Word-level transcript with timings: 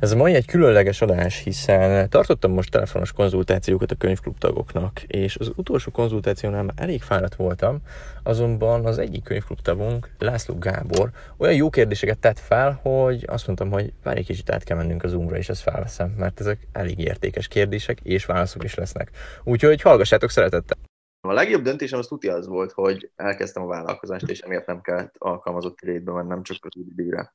Ez 0.00 0.12
a 0.12 0.16
mai 0.16 0.34
egy 0.34 0.46
különleges 0.46 1.00
adás, 1.00 1.42
hiszen 1.42 2.10
tartottam 2.10 2.52
most 2.52 2.70
telefonos 2.70 3.12
konzultációkat 3.12 3.90
a 3.90 3.94
könyvklub 3.94 4.38
tagoknak, 4.38 5.02
és 5.02 5.36
az 5.36 5.52
utolsó 5.54 5.90
konzultációnál 5.90 6.62
már 6.62 6.74
elég 6.76 7.02
fáradt 7.02 7.34
voltam, 7.34 7.78
azonban 8.22 8.86
az 8.86 8.98
egyik 8.98 9.22
könyvklub 9.22 9.60
tagunk, 9.60 10.10
László 10.18 10.58
Gábor, 10.58 11.10
olyan 11.36 11.54
jó 11.54 11.70
kérdéseket 11.70 12.18
tett 12.18 12.38
fel, 12.38 12.80
hogy 12.82 13.24
azt 13.26 13.46
mondtam, 13.46 13.70
hogy 13.70 13.92
várj 14.02 14.18
egy 14.18 14.26
kicsit 14.26 14.50
át 14.50 14.64
kell 14.64 14.76
mennünk 14.76 15.02
az 15.02 15.10
Zoomra, 15.10 15.36
és 15.36 15.48
ezt 15.48 15.62
felveszem, 15.62 16.14
mert 16.18 16.40
ezek 16.40 16.66
elég 16.72 16.98
értékes 16.98 17.48
kérdések, 17.48 18.00
és 18.02 18.24
válaszok 18.24 18.64
is 18.64 18.74
lesznek. 18.74 19.10
Úgyhogy 19.44 19.80
hallgassátok 19.80 20.30
szeretettel! 20.30 20.78
A 21.20 21.32
legjobb 21.32 21.62
döntésem 21.62 21.98
az 21.98 22.06
tuti 22.06 22.28
az 22.28 22.46
volt, 22.46 22.72
hogy 22.72 23.10
elkezdtem 23.16 23.62
a 23.62 23.66
vállalkozást, 23.66 24.30
és 24.30 24.40
emiatt 24.40 24.66
nem 24.66 24.80
kellett 24.80 25.14
alkalmazott 25.18 25.80
létbe 25.80 26.12
mennem 26.12 26.42
csak 26.42 26.64
az 26.64 26.82
időre. 26.90 27.32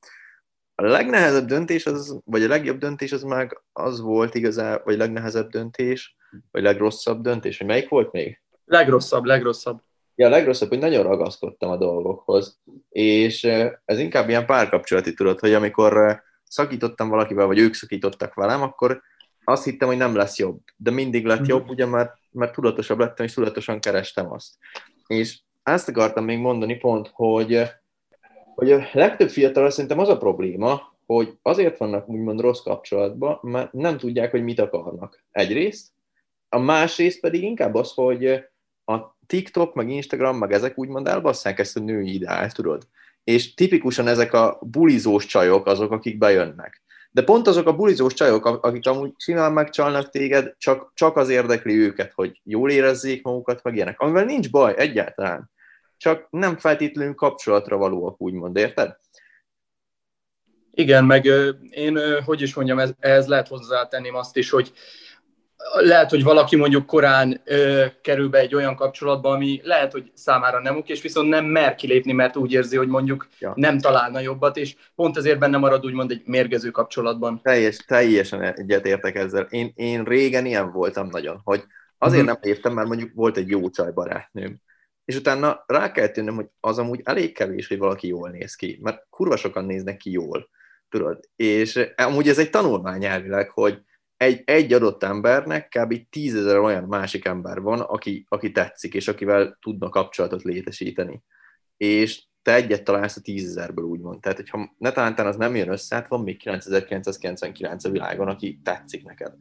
A 0.84 0.88
legnehezebb 0.88 1.46
döntés, 1.46 1.86
az, 1.86 2.22
vagy 2.26 2.44
a 2.44 2.48
legjobb 2.48 2.78
döntés 2.78 3.12
az 3.12 3.24
meg 3.24 3.62
az 3.74 4.02
volt 4.02 4.36
igazán, 4.36 4.82
vagy 4.84 4.98
legnehezebb 4.98 5.50
döntés, 5.50 6.16
vagy 6.52 6.62
legrosszabb 6.62 7.22
döntés, 7.22 7.58
hogy 7.58 7.68
melyik 7.68 7.90
volt 7.90 8.12
még? 8.12 8.42
Legrosszabb, 8.66 9.24
legrosszabb. 9.24 9.82
Ja, 10.16 10.28
a 10.28 10.30
legrosszabb, 10.30 10.70
hogy 10.70 10.80
nagyon 10.80 11.04
ragaszkodtam 11.04 11.70
a 11.70 11.78
dolgokhoz, 11.78 12.60
és 12.90 13.44
ez 13.86 14.00
inkább 14.00 14.30
ilyen 14.30 14.46
párkapcsolati 14.46 15.14
tudod, 15.14 15.40
hogy 15.40 15.54
amikor 15.54 16.22
szakítottam 16.44 17.10
valakivel, 17.10 17.46
vagy 17.46 17.60
ők 17.60 17.74
szakítottak 17.74 18.34
velem, 18.34 18.62
akkor 18.62 19.02
azt 19.44 19.64
hittem, 19.64 19.88
hogy 19.88 19.98
nem 19.98 20.16
lesz 20.16 20.38
jobb, 20.38 20.60
de 20.78 20.92
mindig 20.92 21.26
lett 21.26 21.46
jobb, 21.46 21.70
ugye, 21.70 21.86
mert, 21.86 22.14
mert 22.32 22.54
tudatosabb 22.54 23.00
lettem, 23.00 23.26
és 23.26 23.34
tudatosan 23.34 23.80
kerestem 23.80 24.32
azt. 24.32 24.54
És 25.08 25.40
ezt 25.64 25.90
akartam 25.90 26.26
még 26.26 26.38
mondani 26.38 26.76
pont, 26.76 27.10
hogy 27.14 27.70
hogy 28.62 28.72
a 28.72 28.88
legtöbb 28.94 29.30
fiatal 29.30 29.70
szerintem 29.70 30.00
az 30.00 30.10
a 30.10 30.18
probléma, 30.18 30.94
hogy 31.06 31.38
azért 31.42 31.78
vannak 31.78 32.10
úgymond 32.10 32.40
rossz 32.40 32.62
kapcsolatban, 32.62 33.40
mert 33.42 33.74
nem 33.74 33.98
tudják, 33.98 34.32
hogy 34.32 34.44
mit 34.44 34.60
akarnak. 34.60 35.24
Egyrészt, 35.32 35.88
a 36.50 36.60
másrészt 36.60 37.20
pedig 37.20 37.44
inkább 37.44 37.76
az, 37.76 37.92
hogy 37.94 38.26
a 38.86 39.18
TikTok, 39.28 39.74
meg 39.74 39.90
Instagram, 39.90 40.38
meg 40.38 40.52
ezek 40.52 40.78
úgymond 40.78 41.08
elbasszák 41.08 41.60
ezt 41.60 41.78
a 41.78 41.80
női 41.80 42.14
ideált, 42.14 42.54
tudod? 42.54 42.88
És 43.24 43.54
tipikusan 43.54 44.08
ezek 44.08 44.34
a 44.34 44.60
bulizós 44.62 45.26
csajok 45.26 45.66
azok, 45.66 45.92
akik 45.92 46.18
bejönnek. 46.18 46.82
De 47.12 47.24
pont 47.24 47.48
azok 47.48 47.68
a 47.68 47.76
bulizós 47.76 48.14
csajok, 48.14 48.46
akik 48.46 48.88
amúgy 48.88 49.14
simán 49.18 49.52
megcsalnak 49.54 50.10
téged, 50.10 50.56
csak, 50.58 50.92
csak 50.94 51.18
az 51.18 51.30
érdekli 51.30 51.76
őket, 51.76 52.12
hogy 52.14 52.42
jól 52.44 52.72
érezzék 52.72 53.24
magukat, 53.24 53.64
meg 53.64 53.76
ilyenek. 53.76 54.00
Amivel 54.00 54.26
nincs 54.26 54.52
baj 54.52 54.74
egyáltalán 54.78 55.50
csak 56.02 56.28
nem 56.30 56.58
feltétlenül 56.58 57.14
kapcsolatra 57.14 57.78
valóak, 57.78 58.22
úgymond, 58.22 58.58
érted? 58.58 58.98
Igen, 60.72 61.06
meg 61.06 61.26
én, 61.70 62.24
hogy 62.24 62.42
is 62.42 62.54
mondjam, 62.54 62.80
ez, 62.80 62.92
ehhez 63.00 63.28
lehet 63.28 63.48
hozzátenném 63.48 64.16
azt 64.16 64.38
is, 64.38 64.50
hogy 64.50 64.72
lehet, 65.74 66.10
hogy 66.10 66.24
valaki 66.24 66.56
mondjuk 66.56 66.86
korán 66.86 67.42
ö, 67.44 67.86
kerül 68.02 68.30
be 68.30 68.38
egy 68.38 68.56
olyan 68.56 68.76
kapcsolatba, 68.76 69.30
ami 69.30 69.62
lehet, 69.64 69.92
hogy 69.92 70.12
számára 70.14 70.62
nem 70.62 70.78
oké, 70.78 70.94
és 70.94 71.02
viszont 71.02 71.30
nem 71.30 71.46
mer 71.46 71.76
kilépni, 71.76 72.12
mert 72.12 72.36
úgy 72.36 72.52
érzi, 72.52 72.78
hogy 72.78 72.88
mondjuk 72.88 73.28
ja. 73.40 73.54
nem 73.56 73.80
találna 73.80 74.20
jobbat, 74.20 74.58
és 74.58 74.76
pont 74.96 75.18
ezért 75.18 75.40
benne 75.40 75.58
marad 75.58 75.86
úgymond 75.86 76.12
egy 76.12 76.22
mérgező 76.26 76.70
kapcsolatban. 76.70 77.40
Teljes, 77.44 77.78
teljesen 77.78 78.42
egyetértek 78.42 79.16
ezzel. 79.16 79.44
Én, 79.50 79.72
én 79.76 80.04
régen 80.04 80.46
ilyen 80.46 80.72
voltam 80.72 81.08
nagyon, 81.08 81.42
hogy 81.44 81.64
azért 81.98 82.22
uh-huh. 82.22 82.40
nem 82.42 82.52
léptem, 82.52 82.74
mert 82.74 82.88
mondjuk 82.88 83.12
volt 83.14 83.38
egy 83.38 83.50
jó 83.50 83.70
csaj 83.70 83.92
barátnőm 83.92 84.62
és 85.06 85.16
utána 85.16 85.64
rá 85.68 85.92
kell 85.92 86.08
tűnnöm, 86.08 86.36
hogy 86.36 86.48
az 86.60 86.78
amúgy 86.78 87.02
elég 87.04 87.34
kevés, 87.34 87.68
hogy 87.68 87.78
valaki 87.78 88.08
jól 88.08 88.30
néz 88.30 88.56
ki, 88.56 88.80
mert 88.82 89.06
kurva 89.10 89.36
sokan 89.36 89.66
néznek 89.66 89.98
ki 89.98 90.12
jól, 90.12 90.50
tudod. 90.90 91.30
És 91.36 91.90
amúgy 91.96 92.28
ez 92.28 92.40
egy 92.40 92.50
tanulmány 92.50 93.06
elvileg, 93.06 93.50
hogy 93.50 93.82
egy, 94.18 94.42
egy 94.46 94.74
adott 94.74 95.04
embernek 95.04 95.68
kb. 95.68 96.10
tízezer 96.10 96.58
olyan 96.58 96.84
másik 96.84 97.26
ember 97.26 97.62
van, 97.62 97.80
aki, 97.80 98.26
aki 98.28 98.52
tetszik, 98.52 98.94
és 98.94 99.08
akivel 99.08 99.58
tudna 99.62 99.90
kapcsolatot 99.90 100.42
létesíteni. 100.42 101.24
És 101.78 102.24
te 102.42 102.54
egyet 102.54 102.84
találsz 102.84 103.18
a 103.18 103.22
tízezerből, 103.22 103.86
úgymond. 103.86 104.20
Tehát, 104.20 104.38
hogyha 104.38 104.76
netántán 104.78 105.26
az 105.26 105.36
nem 105.36 105.56
jön 105.56 105.70
össze, 105.70 105.96
hát 105.96 106.08
van 106.08 106.24
még 106.24 106.38
9999 106.38 107.86
a 107.86 107.90
világon, 107.90 108.28
aki 108.28 108.60
tetszik 108.64 109.04
neked. 109.04 109.34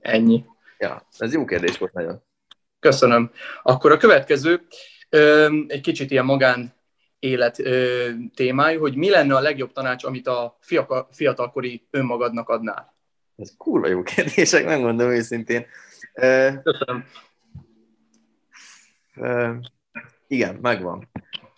Ennyi. 0.00 0.44
Ja, 0.78 1.08
ez 1.18 1.32
jó 1.32 1.44
kérdés 1.44 1.78
volt 1.78 1.92
nagyon. 1.92 2.22
Köszönöm. 2.82 3.30
Akkor 3.62 3.92
a 3.92 3.96
következő 3.96 4.66
egy 5.66 5.80
kicsit 5.82 6.10
ilyen 6.10 6.24
magán 6.24 6.74
élet 7.18 7.62
témájú, 8.34 8.80
hogy 8.80 8.96
mi 8.96 9.10
lenne 9.10 9.36
a 9.36 9.40
legjobb 9.40 9.72
tanács, 9.72 10.04
amit 10.04 10.26
a 10.26 10.58
fiatalkori 11.10 11.86
önmagadnak 11.90 12.48
adnál? 12.48 12.94
Ez 13.36 13.54
kurva 13.56 13.86
jó 13.86 14.02
kérdések, 14.02 14.64
nem 14.74 14.80
mondom 14.80 15.10
őszintén. 15.10 15.66
Köszönöm. 16.62 17.04
Igen, 20.26 20.54
megvan. 20.54 21.10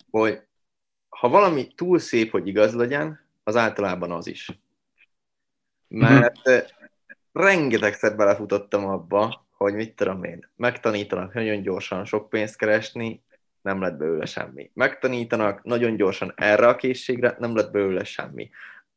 Hogy 0.09 0.41
ha 1.09 1.29
valami 1.29 1.67
túl 1.75 1.99
szép, 1.99 2.31
hogy 2.31 2.47
igaz 2.47 2.73
legyen, 2.73 3.19
az 3.43 3.55
általában 3.55 4.11
az 4.11 4.27
is. 4.27 4.59
Mert 5.87 6.47
uh-huh. 6.47 6.63
rengetegszer 7.31 8.15
belefutottam 8.15 8.85
abba, 8.85 9.44
hogy 9.57 9.73
mit 9.73 9.95
tudom 9.95 10.23
én, 10.23 10.49
megtanítanak 10.55 11.33
nagyon 11.33 11.61
gyorsan 11.61 12.05
sok 12.05 12.29
pénzt 12.29 12.57
keresni, 12.57 13.23
nem 13.61 13.81
lett 13.81 13.97
belőle 13.97 14.25
semmi. 14.25 14.71
Megtanítanak 14.73 15.63
nagyon 15.63 15.95
gyorsan 15.95 16.33
erre 16.35 16.67
a 16.67 16.75
készségre, 16.75 17.35
nem 17.39 17.55
lett 17.55 17.71
belőle 17.71 18.03
semmi. 18.03 18.49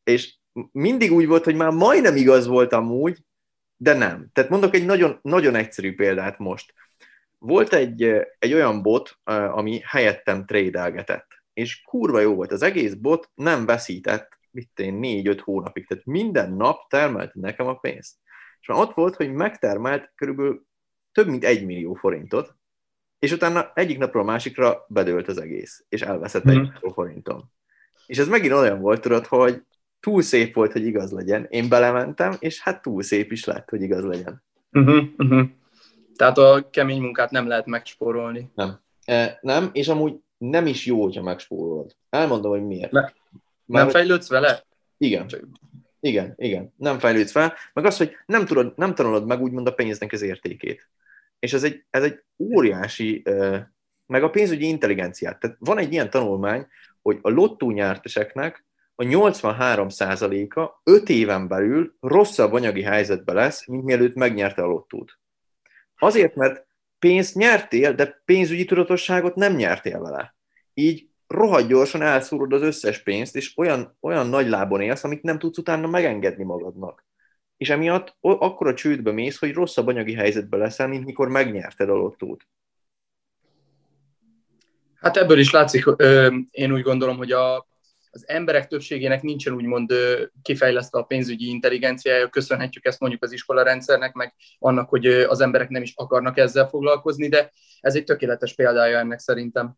És 0.04 0.34
mindig 0.72 1.12
úgy 1.12 1.26
volt, 1.26 1.44
hogy 1.44 1.54
már 1.54 1.70
majdnem 1.70 2.16
igaz 2.16 2.46
volt 2.46 2.72
amúgy, 2.72 3.18
de 3.76 3.94
nem. 3.94 4.28
Tehát 4.32 4.50
mondok 4.50 4.74
egy 4.74 4.84
nagyon, 4.84 5.18
nagyon 5.22 5.54
egyszerű 5.54 5.94
példát 5.94 6.38
most. 6.38 6.74
Volt 7.38 7.72
egy, 7.72 8.02
egy 8.38 8.52
olyan 8.52 8.82
bot, 8.82 9.18
ami 9.24 9.80
helyettem 9.84 10.46
trédelgetett, 10.46 11.26
és 11.52 11.82
kurva 11.82 12.20
jó 12.20 12.34
volt. 12.34 12.52
Az 12.52 12.62
egész 12.62 12.94
bot 12.94 13.30
nem 13.34 13.66
veszített, 13.66 14.38
mit 14.50 14.70
én, 14.74 14.94
négy-öt 14.94 15.40
hónapig, 15.40 15.86
tehát 15.86 16.04
minden 16.04 16.52
nap 16.52 16.88
termelt 16.88 17.34
nekem 17.34 17.66
a 17.66 17.74
pénzt. 17.74 18.16
És 18.60 18.66
már 18.66 18.78
ott 18.78 18.94
volt, 18.94 19.16
hogy 19.16 19.32
megtermelt 19.32 20.12
körülbelül 20.14 20.66
több 21.12 21.26
mint 21.26 21.44
egy 21.44 21.66
millió 21.66 21.94
forintot, 21.94 22.54
és 23.18 23.32
utána 23.32 23.70
egyik 23.74 23.98
napról 23.98 24.22
a 24.22 24.26
másikra 24.26 24.84
bedőlt 24.88 25.28
az 25.28 25.40
egész, 25.40 25.84
és 25.88 26.02
elveszett 26.02 26.44
mm. 26.44 26.50
egy 26.50 26.56
mhm. 26.56 26.64
millió 26.64 26.92
forintom. 26.92 27.44
És 28.06 28.18
ez 28.18 28.28
megint 28.28 28.52
olyan 28.52 28.80
volt, 28.80 29.00
tudod, 29.00 29.26
hogy 29.26 29.62
túl 30.00 30.22
szép 30.22 30.54
volt, 30.54 30.72
hogy 30.72 30.86
igaz 30.86 31.12
legyen. 31.12 31.46
Én 31.48 31.68
belementem, 31.68 32.36
és 32.38 32.60
hát 32.60 32.82
túl 32.82 33.02
szép 33.02 33.32
is 33.32 33.44
lett, 33.44 33.70
hogy 33.70 33.82
igaz 33.82 34.04
legyen. 34.04 34.42
Uh-huh, 34.72 35.04
uh-huh. 35.16 35.48
Tehát 36.16 36.38
a 36.38 36.68
kemény 36.70 37.00
munkát 37.00 37.30
nem 37.30 37.46
lehet 37.46 37.66
megspórolni. 37.66 38.50
Nem. 38.54 38.80
E, 39.04 39.38
nem, 39.40 39.70
és 39.72 39.88
amúgy 39.88 40.20
nem 40.38 40.66
is 40.66 40.86
jó, 40.86 41.02
hogyha 41.02 41.22
megspórolod. 41.22 41.96
Elmondom, 42.10 42.50
hogy 42.50 42.66
miért. 42.66 42.90
Ne, 42.90 43.10
nem 43.64 43.88
fejlődsz 43.88 44.28
vele? 44.28 44.62
Igen. 44.96 45.26
Csak 45.26 45.40
igen, 46.00 46.34
igen, 46.36 46.74
nem 46.76 46.98
fejlődsz 46.98 47.30
fel, 47.30 47.54
meg 47.72 47.84
az, 47.84 47.96
hogy 47.96 48.16
nem, 48.26 48.46
tudod, 48.46 48.72
nem 48.76 48.94
tanulod 48.94 49.26
meg 49.26 49.40
úgymond 49.40 49.66
a 49.66 49.74
pénznek 49.74 50.12
az 50.12 50.22
értékét. 50.22 50.88
És 51.38 51.52
ez 51.52 51.62
egy, 51.62 51.84
ez 51.90 52.02
egy 52.02 52.22
óriási, 52.38 53.22
meg 54.06 54.22
a 54.22 54.30
pénzügyi 54.30 54.66
intelligenciát. 54.66 55.40
Tehát 55.40 55.56
van 55.60 55.78
egy 55.78 55.92
ilyen 55.92 56.10
tanulmány, 56.10 56.66
hogy 57.02 57.18
a 57.22 57.30
lottó 57.30 57.70
nyerteseknek 57.70 58.66
a 58.94 59.04
83%-a 59.04 60.80
5 60.84 61.08
éven 61.08 61.48
belül 61.48 61.96
rosszabb 62.00 62.52
anyagi 62.52 62.82
helyzetben 62.82 63.34
lesz, 63.34 63.66
mint 63.66 63.84
mielőtt 63.84 64.14
megnyerte 64.14 64.62
a 64.62 64.66
lottót. 64.66 65.18
Azért, 65.98 66.34
mert 66.34 66.66
pénzt 66.98 67.34
nyertél, 67.34 67.92
de 67.92 68.22
pénzügyi 68.24 68.64
tudatosságot 68.64 69.34
nem 69.34 69.54
nyertél 69.54 70.00
vele. 70.00 70.34
Így 70.74 71.07
rohadt 71.28 71.68
gyorsan 71.68 72.02
elszúrod 72.02 72.52
az 72.52 72.62
összes 72.62 73.02
pénzt, 73.02 73.36
és 73.36 73.56
olyan, 73.56 73.96
olyan 74.00 74.26
nagy 74.26 74.48
lábon 74.48 74.80
élsz, 74.80 75.04
amit 75.04 75.22
nem 75.22 75.38
tudsz 75.38 75.58
utána 75.58 75.86
megengedni 75.86 76.44
magadnak. 76.44 77.06
És 77.56 77.70
emiatt 77.70 78.16
akkor 78.20 78.66
a 78.66 78.74
csődbe 78.74 79.12
mész, 79.12 79.38
hogy 79.38 79.52
rosszabb 79.52 79.86
anyagi 79.86 80.14
helyzetben 80.14 80.60
leszel, 80.60 80.88
mint 80.88 81.04
mikor 81.04 81.28
megnyerted 81.28 81.88
a 81.88 81.94
lottót. 81.94 82.46
Hát 84.94 85.16
ebből 85.16 85.38
is 85.38 85.50
látszik, 85.50 85.84
én 86.50 86.72
úgy 86.72 86.82
gondolom, 86.82 87.16
hogy 87.16 87.32
a, 87.32 87.56
az 88.10 88.28
emberek 88.28 88.66
többségének 88.66 89.22
nincsen 89.22 89.54
úgymond 89.54 89.92
kifejlesztve 90.42 90.98
a 90.98 91.02
pénzügyi 91.02 91.48
intelligenciája, 91.48 92.28
köszönhetjük 92.28 92.84
ezt 92.84 93.00
mondjuk 93.00 93.22
az 93.22 93.32
iskola 93.32 93.62
rendszernek, 93.62 94.12
meg 94.12 94.34
annak, 94.58 94.88
hogy 94.88 95.06
az 95.06 95.40
emberek 95.40 95.68
nem 95.68 95.82
is 95.82 95.92
akarnak 95.96 96.38
ezzel 96.38 96.68
foglalkozni, 96.68 97.28
de 97.28 97.52
ez 97.80 97.94
egy 97.94 98.04
tökéletes 98.04 98.54
példája 98.54 98.98
ennek 98.98 99.18
szerintem 99.18 99.76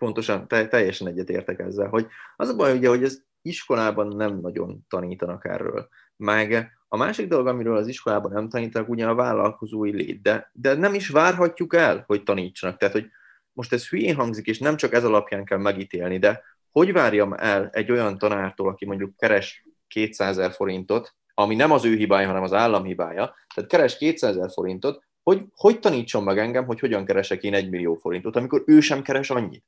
pontosan, 0.00 0.48
te, 0.48 0.68
teljesen 0.68 1.06
egyetértek 1.08 1.58
ezzel, 1.58 1.88
hogy 1.88 2.06
az 2.36 2.48
a 2.48 2.56
baj 2.56 2.76
ugye, 2.76 2.88
hogy 2.88 3.04
az 3.04 3.24
iskolában 3.42 4.16
nem 4.16 4.38
nagyon 4.40 4.86
tanítanak 4.88 5.44
erről. 5.44 5.88
Meg 6.16 6.78
a 6.88 6.96
másik 6.96 7.28
dolog, 7.28 7.46
amiről 7.46 7.76
az 7.76 7.86
iskolában 7.86 8.32
nem 8.32 8.48
tanítanak, 8.48 8.88
ugye 8.88 9.06
a 9.06 9.14
vállalkozói 9.14 9.92
lét, 9.92 10.22
de, 10.22 10.50
de 10.52 10.74
nem 10.74 10.94
is 10.94 11.08
várhatjuk 11.08 11.74
el, 11.74 12.04
hogy 12.06 12.22
tanítsanak. 12.22 12.76
Tehát, 12.76 12.94
hogy 12.94 13.06
most 13.52 13.72
ez 13.72 13.88
hülyén 13.88 14.14
hangzik, 14.14 14.46
és 14.46 14.58
nem 14.58 14.76
csak 14.76 14.92
ez 14.92 15.04
alapján 15.04 15.44
kell 15.44 15.58
megítélni, 15.58 16.18
de 16.18 16.42
hogy 16.70 16.92
várjam 16.92 17.32
el 17.32 17.68
egy 17.72 17.90
olyan 17.90 18.18
tanártól, 18.18 18.68
aki 18.68 18.86
mondjuk 18.86 19.16
keres 19.16 19.66
200 19.88 20.38
ezer 20.38 20.52
forintot, 20.52 21.14
ami 21.34 21.54
nem 21.54 21.70
az 21.70 21.84
ő 21.84 21.94
hibája, 21.94 22.26
hanem 22.26 22.42
az 22.42 22.52
állam 22.52 22.84
hibája, 22.84 23.34
tehát 23.54 23.70
keres 23.70 23.96
200 23.96 24.36
ezer 24.36 24.50
forintot, 24.50 25.04
hogy, 25.22 25.44
hogy 25.54 25.78
tanítson 25.78 26.22
meg 26.22 26.38
engem, 26.38 26.64
hogy 26.64 26.80
hogyan 26.80 27.04
keresek 27.04 27.42
én 27.42 27.54
egy 27.54 27.70
millió 27.70 27.94
forintot, 27.94 28.36
amikor 28.36 28.62
ő 28.66 28.80
sem 28.80 29.02
keres 29.02 29.30
annyit. 29.30 29.64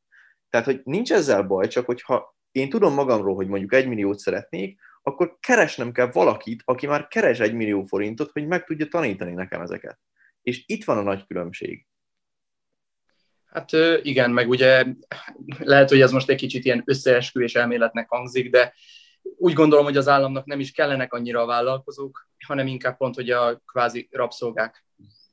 Tehát, 0.52 0.66
hogy 0.66 0.81
nincs 0.84 1.12
ezzel 1.12 1.43
baj, 1.43 1.69
csak 1.69 1.87
hogyha 1.87 2.37
én 2.50 2.70
tudom 2.70 2.94
magamról, 2.94 3.34
hogy 3.34 3.49
mondjuk 3.49 3.72
egy 3.72 3.88
milliót 3.88 4.19
szeretnék, 4.19 4.81
akkor 5.02 5.37
keresnem 5.40 5.93
kell 5.93 6.10
valakit, 6.12 6.62
aki 6.64 6.87
már 6.87 7.08
keres 7.08 7.38
egy 7.38 7.54
millió 7.54 7.84
forintot, 7.84 8.31
hogy 8.31 8.46
meg 8.46 8.64
tudja 8.64 8.87
tanítani 8.87 9.32
nekem 9.32 9.60
ezeket. 9.60 9.99
És 10.43 10.62
itt 10.66 10.84
van 10.84 10.99
a 10.99 11.02
nagy 11.02 11.26
különbség. 11.26 11.87
Hát 13.46 13.70
igen, 14.02 14.31
meg 14.31 14.49
ugye 14.49 14.84
lehet, 15.58 15.88
hogy 15.88 16.00
ez 16.00 16.12
most 16.12 16.28
egy 16.28 16.37
kicsit 16.37 16.64
ilyen 16.64 16.82
összeesküvés 16.84 17.54
elméletnek 17.54 18.08
hangzik, 18.08 18.50
de 18.50 18.75
úgy 19.22 19.52
gondolom, 19.52 19.84
hogy 19.84 19.96
az 19.96 20.08
államnak 20.08 20.44
nem 20.44 20.60
is 20.60 20.72
kellenek 20.72 21.12
annyira 21.12 21.40
a 21.43 21.46
vállalkozók, 21.46 22.28
hanem 22.46 22.66
inkább 22.66 22.96
pont, 22.96 23.14
hogy 23.14 23.31
a 23.31 23.56
kvázi 23.66 24.08
rabszolgák. 24.10 24.84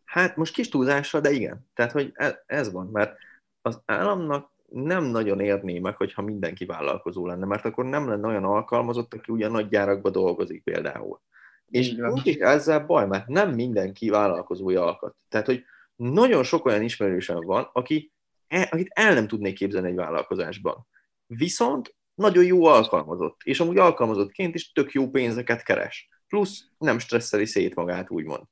Hát 0.06 0.36
most 0.36 0.54
kis 0.54 0.69
túlzással, 0.69 1.21
de 1.21 1.31
igen. 1.31 1.69
Tehát, 1.74 1.92
hogy 1.92 2.12
e, 2.13 2.44
ez 2.45 2.71
van, 2.71 2.88
mert 2.88 3.18
az 3.62 3.81
államnak 3.86 4.57
nem 4.71 5.04
nagyon 5.04 5.39
érné 5.39 5.80
meg, 5.80 5.95
hogyha 5.95 6.21
mindenki 6.21 6.66
vállalkozó 6.66 7.27
lenne, 7.27 7.45
mert 7.45 7.66
akkor 7.66 7.86
nem 7.86 8.07
lenne 8.07 8.27
olyan 8.27 8.44
alkalmazott, 8.44 9.13
aki 9.13 9.31
ugyan 9.31 9.51
nagy 9.51 9.68
gyárakba 9.68 10.10
dolgozik 10.10 10.63
például. 10.63 11.21
És 11.66 11.95
úgy 11.98 12.27
is 12.27 12.36
ezzel 12.36 12.86
baj, 12.86 13.07
mert 13.07 13.27
nem 13.27 13.54
mindenki 13.54 14.10
vállalkozói 14.10 14.75
alkat. 14.75 15.16
Tehát, 15.30 15.45
hogy 15.45 15.63
nagyon 15.95 16.44
sok 16.44 16.66
olyan 16.66 16.81
ismerősem 16.81 17.39
van, 17.42 17.69
aki, 17.74 18.12
e, 18.48 18.68
akit 18.71 18.92
el 18.94 19.13
nem 19.13 19.27
tudnék 19.27 19.56
képzelni 19.56 19.88
egy 19.89 19.95
vállalkozásban. 19.95 20.88
Viszont 21.25 21.95
nagyon 22.13 22.44
jó 22.44 22.66
alkalmazott, 22.66 23.42
és 23.44 23.60
amúgy 23.60 23.77
alkalmazottként 23.77 24.56
is 24.56 24.71
tök 24.71 24.92
jó 24.92 25.10
pénzeket 25.10 25.63
keres. 25.63 26.10
Plusz 26.27 26.63
nem 26.77 27.00
stresszeli 27.00 27.45
szét 27.45 27.75
magát, 27.75 28.10
úgymond. 28.10 28.44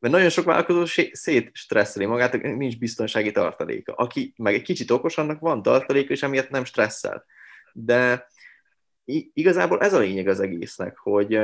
Mert 0.00 0.14
nagyon 0.14 0.28
sok 0.28 0.44
vállalkozó 0.44 0.84
szét 1.12 1.50
stresszeli 1.52 2.06
magát, 2.06 2.42
nincs 2.42 2.78
biztonsági 2.78 3.32
tartaléka. 3.32 3.92
Aki 3.92 4.34
meg 4.36 4.54
egy 4.54 4.62
kicsit 4.62 4.90
okos, 4.90 5.18
annak 5.18 5.40
van 5.40 5.62
tartaléka, 5.62 6.12
és 6.12 6.22
emiatt 6.22 6.50
nem 6.50 6.64
stresszel. 6.64 7.24
De 7.72 8.28
igazából 9.32 9.80
ez 9.80 9.94
a 9.94 9.98
lényeg 9.98 10.28
az 10.28 10.40
egésznek, 10.40 10.98
hogy 10.98 11.40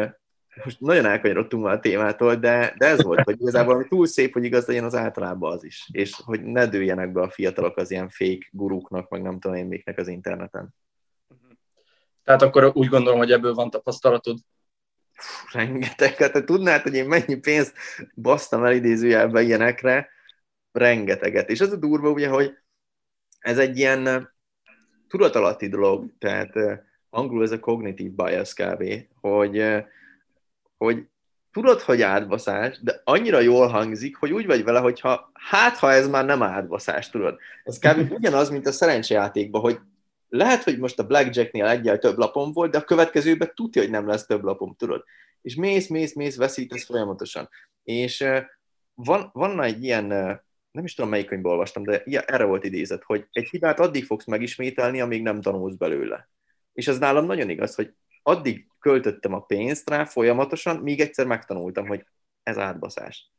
most 0.64 0.80
nagyon 0.80 1.06
elkanyarodtunk 1.06 1.64
már 1.64 1.74
a 1.74 1.80
témától, 1.80 2.34
de, 2.34 2.74
de 2.78 2.86
ez 2.86 3.02
volt, 3.02 3.20
hogy 3.20 3.40
igazából 3.40 3.74
ami 3.74 3.88
túl 3.88 4.06
szép, 4.06 4.32
hogy 4.32 4.44
igaz 4.44 4.66
legyen, 4.66 4.84
az 4.84 4.94
általában 4.94 5.52
az 5.52 5.64
is. 5.64 5.88
És 5.92 6.20
hogy 6.24 6.44
ne 6.44 6.66
dőljenek 6.66 7.12
be 7.12 7.20
a 7.20 7.30
fiatalok 7.30 7.76
az 7.76 7.90
ilyen 7.90 8.08
fake 8.08 8.46
guruknak, 8.50 9.08
meg 9.08 9.22
nem 9.22 9.38
tudom 9.38 9.56
én 9.56 9.66
miknek 9.66 9.98
az 9.98 10.08
interneten. 10.08 10.74
Tehát 12.24 12.42
akkor 12.42 12.70
úgy 12.74 12.88
gondolom, 12.88 13.18
hogy 13.18 13.32
ebből 13.32 13.54
van 13.54 13.70
tapasztalatod. 13.70 14.38
Rengeteg. 15.52 16.16
Hát 16.16 16.32
te 16.32 16.44
tudnád, 16.44 16.82
hogy 16.82 16.94
én 16.94 17.06
mennyi 17.06 17.34
pénzt 17.34 17.74
basztam 18.14 18.64
el 18.64 18.72
idézőjelben 18.72 19.44
ilyenekre? 19.44 20.08
Rengeteget. 20.72 21.50
És 21.50 21.60
az 21.60 21.72
a 21.72 21.76
durva 21.76 22.10
ugye, 22.10 22.28
hogy 22.28 22.58
ez 23.38 23.58
egy 23.58 23.78
ilyen 23.78 24.32
tudatalatti 25.08 25.68
dolog, 25.68 26.10
tehát 26.18 26.52
angolul 27.10 27.42
ez 27.42 27.52
a 27.52 27.60
cognitive 27.60 28.24
bias 28.24 28.54
kb., 28.54 28.84
hogy, 29.20 29.84
hogy 30.76 31.06
tudod, 31.52 31.80
hogy 31.80 32.02
átbaszás, 32.02 32.80
de 32.82 33.00
annyira 33.04 33.40
jól 33.40 33.66
hangzik, 33.66 34.16
hogy 34.16 34.32
úgy 34.32 34.46
vagy 34.46 34.64
vele, 34.64 34.78
hogyha 34.78 35.30
hát, 35.34 35.76
ha 35.76 35.92
ez 35.92 36.08
már 36.08 36.24
nem 36.24 36.42
átbaszás, 36.42 37.10
tudod. 37.10 37.38
Ez 37.64 37.78
kb. 37.78 38.12
ugyanaz, 38.12 38.50
mint 38.50 38.66
a 38.66 38.72
szerencsejátékban, 38.72 39.60
hogy 39.60 39.80
lehet, 40.28 40.62
hogy 40.62 40.78
most 40.78 40.98
a 40.98 41.06
Blackjacknél 41.06 41.66
egyel 41.66 41.98
több 41.98 42.16
lapom 42.16 42.52
volt, 42.52 42.70
de 42.70 42.78
a 42.78 42.84
következőben 42.84 43.52
tudja, 43.54 43.82
hogy 43.82 43.90
nem 43.90 44.06
lesz 44.06 44.26
több 44.26 44.42
lapom, 44.42 44.74
tudod. 44.78 45.04
És 45.42 45.54
mész, 45.54 45.88
mész, 45.88 46.14
mész, 46.14 46.36
veszítesz 46.36 46.84
folyamatosan. 46.84 47.48
És 47.82 48.24
van, 48.94 49.30
van 49.32 49.62
egy 49.62 49.82
ilyen, 49.82 50.06
nem 50.70 50.84
is 50.84 50.94
tudom 50.94 51.10
melyik 51.10 51.26
könyvből 51.26 51.52
olvastam, 51.52 51.82
de 51.82 52.02
erre 52.04 52.44
volt 52.44 52.64
idézet, 52.64 53.02
hogy 53.02 53.26
egy 53.32 53.48
hibát 53.48 53.80
addig 53.80 54.04
fogsz 54.04 54.26
megismételni, 54.26 55.00
amíg 55.00 55.22
nem 55.22 55.40
tanulsz 55.40 55.74
belőle. 55.74 56.28
És 56.72 56.88
ez 56.88 56.98
nálam 56.98 57.26
nagyon 57.26 57.50
igaz, 57.50 57.74
hogy 57.74 57.94
addig 58.22 58.66
költöttem 58.80 59.34
a 59.34 59.40
pénzt 59.40 59.90
rá 59.90 60.04
folyamatosan, 60.04 60.76
míg 60.76 61.00
egyszer 61.00 61.26
megtanultam, 61.26 61.86
hogy 61.86 62.06
ez 62.42 62.58
átbaszás. 62.58 63.30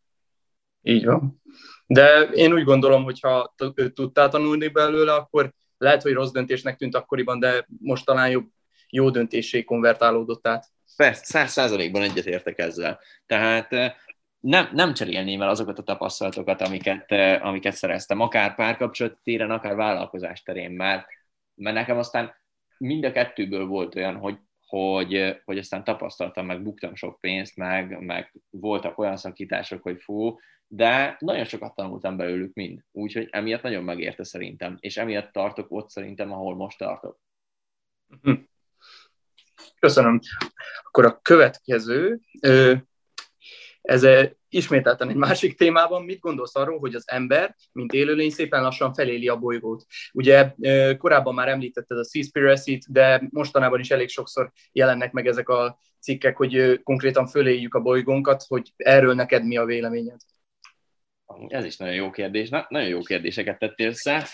Így 0.82 1.06
van. 1.06 1.42
De 1.86 2.22
én 2.22 2.54
úgy 2.54 2.64
gondolom, 2.64 3.04
hogy 3.04 3.20
ha 3.20 3.56
tudtál 3.94 4.30
tanulni 4.30 4.68
belőle, 4.68 5.14
akkor 5.14 5.54
lehet, 5.78 6.02
hogy 6.02 6.14
rossz 6.14 6.32
döntésnek 6.32 6.78
tűnt 6.78 6.96
akkoriban, 6.96 7.40
de 7.40 7.68
most 7.80 8.06
talán 8.06 8.30
jobb, 8.30 8.48
jó 8.90 9.10
döntésé 9.10 9.64
konvertálódott 9.64 10.48
át. 10.48 10.66
Persze, 10.96 11.24
száz 11.26 11.52
százalékban 11.52 12.02
egyetértek 12.02 12.58
ezzel. 12.58 13.00
Tehát 13.26 13.74
eh, 13.74 13.94
nem, 14.40 14.70
nem 14.74 14.94
cserélném 14.94 15.42
el 15.42 15.50
azokat 15.50 15.80
a 15.80 15.84
tapasztalatokat, 15.84 16.62
amiket, 16.62 17.12
eh, 17.12 17.46
amiket 17.46 17.74
szereztem, 17.74 18.20
akár 18.20 18.56
párkapcsolat 18.56 19.18
téren, 19.24 19.52
akár 19.52 19.76
vállalkozás 19.76 20.42
terén, 20.44 20.72
mert, 20.72 21.06
mert 21.56 21.76
nekem 21.76 21.98
aztán 21.98 22.36
mind 22.78 23.06
a 23.06 23.12
kettőből 23.12 23.66
volt 23.66 23.96
olyan, 23.96 24.16
hogy, 24.16 24.38
hogy, 24.68 25.42
hogy 25.46 25.58
aztán 25.58 25.84
tapasztaltam, 25.84 26.46
meg 26.46 26.64
buktam 26.64 26.96
sok 26.96 27.20
pénzt, 27.20 27.56
meg, 27.56 28.00
meg 28.00 28.34
voltak 28.50 28.98
olyan 28.98 29.18
szakítások, 29.18 29.82
hogy 29.82 30.02
fú, 30.02 30.38
de 30.68 31.16
nagyon 31.20 31.46
sokat 31.46 31.76
tanultam 31.76 32.18
belőlük 32.18 32.54
mind, 32.54 32.82
úgyhogy 32.92 33.28
emiatt 33.32 33.62
nagyon 33.62 33.84
megérte 33.84 34.24
szerintem, 34.24 34.78
és 34.80 34.98
emiatt 34.98 35.32
tartok 35.32 35.72
ott 35.72 35.90
szerintem, 35.90 36.32
ahol 36.32 36.56
most 36.56 36.78
tartok. 36.78 37.20
Mhm. 38.08 38.34
Köszönöm. 39.80 40.20
Akkor 40.84 41.06
a 41.06 41.20
következő, 41.22 42.20
ez 43.88 44.08
ismételten 44.50 45.10
egy 45.10 45.16
másik 45.16 45.58
témában, 45.58 46.04
mit 46.04 46.20
gondolsz 46.20 46.56
arról, 46.56 46.80
hogy 46.80 46.96
az 46.96 47.04
ember, 47.06 47.56
mint 47.72 47.94
élőlény 47.94 48.30
szépen 48.30 48.62
lassan 48.62 48.94
feléli 48.94 49.28
a 49.28 49.38
bolygót? 49.38 49.86
Ugye 50.14 50.54
korábban 50.98 51.34
már 51.34 51.48
említetted 51.48 51.98
a 51.98 52.04
seaspiracy 52.04 52.80
de 52.88 53.28
mostanában 53.30 53.80
is 53.80 53.92
elég 53.92 54.10
sokszor 54.10 54.52
jelennek 54.72 55.12
meg 55.12 55.28
ezek 55.28 55.50
a 55.50 55.80
cikkek, 56.00 56.38
hogy 56.38 56.84
konkrétan 56.84 57.28
föléljük 57.28 57.74
a 57.74 57.82
bolygónkat, 57.82 58.44
hogy 58.48 58.74
erről 58.76 59.14
neked 59.14 59.46
mi 59.46 59.58
a 59.58 59.66
véleményed? 59.66 60.20
Ez 61.48 61.66
is 61.66 61.78
nagyon 61.78 61.96
jó 61.96 62.10
kérdés. 62.10 62.50
Na, 62.50 62.66
nagyon 62.70 62.90
jó 62.90 63.02
kérdéseket 63.02 63.60
tettél 63.60 63.88
össze. 63.88 64.28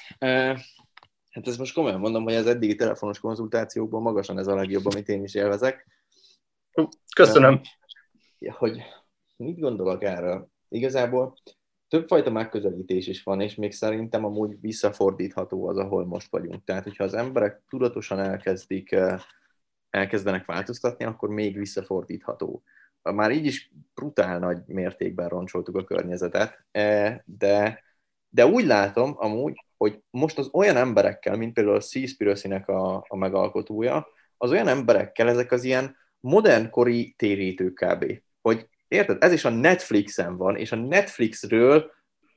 Hát 1.29 1.47
ezt 1.47 1.57
most 1.57 1.73
komolyan 1.73 1.99
mondom, 1.99 2.23
hogy 2.23 2.35
az 2.35 2.47
eddigi 2.47 2.75
telefonos 2.75 3.19
konzultációkban 3.19 4.01
magasan 4.01 4.37
ez 4.37 4.47
a 4.47 4.55
legjobb, 4.55 4.85
amit 4.85 5.07
én 5.07 5.23
is 5.23 5.35
élvezek. 5.35 5.87
Köszönöm. 7.15 7.61
Hogy 8.57 8.83
mit 9.35 9.59
gondolok 9.59 10.03
erről? 10.03 10.49
Igazából 10.69 11.37
többfajta 11.87 12.29
megközelítés 12.29 13.07
is 13.07 13.23
van, 13.23 13.41
és 13.41 13.55
még 13.55 13.71
szerintem 13.71 14.25
amúgy 14.25 14.59
visszafordítható 14.59 15.67
az, 15.67 15.77
ahol 15.77 16.05
most 16.05 16.31
vagyunk. 16.31 16.63
Tehát, 16.63 16.83
hogyha 16.83 17.03
az 17.03 17.13
emberek 17.13 17.61
tudatosan 17.69 18.19
elkezdik, 18.19 18.95
elkezdenek 19.89 20.45
változtatni, 20.45 21.05
akkor 21.05 21.29
még 21.29 21.57
visszafordítható 21.57 22.63
már 23.11 23.31
így 23.31 23.45
is 23.45 23.71
brutál 23.93 24.39
nagy 24.39 24.61
mértékben 24.65 25.29
roncsoltuk 25.29 25.77
a 25.77 25.83
környezetet, 25.83 26.65
e, 26.71 27.23
de, 27.25 27.83
de 28.29 28.45
úgy 28.45 28.65
látom 28.65 29.13
amúgy, 29.17 29.65
hogy 29.77 30.01
most 30.09 30.37
az 30.37 30.49
olyan 30.51 30.75
emberekkel, 30.75 31.35
mint 31.35 31.53
például 31.53 31.75
a 31.75 31.79
Seaspiracy-nek 31.79 32.67
a, 32.67 33.05
a 33.07 33.15
megalkotója, 33.15 34.07
az 34.37 34.51
olyan 34.51 34.67
emberekkel 34.67 35.29
ezek 35.29 35.51
az 35.51 35.63
ilyen 35.63 35.95
modernkori 36.19 37.13
térítők 37.17 37.73
kb. 37.73 38.21
Hogy 38.41 38.69
érted, 38.93 39.17
ez 39.23 39.31
is 39.31 39.45
a 39.45 39.49
Netflixen 39.49 40.37
van, 40.37 40.55
és 40.55 40.71
a 40.71 40.75
Netflixről 40.75 41.91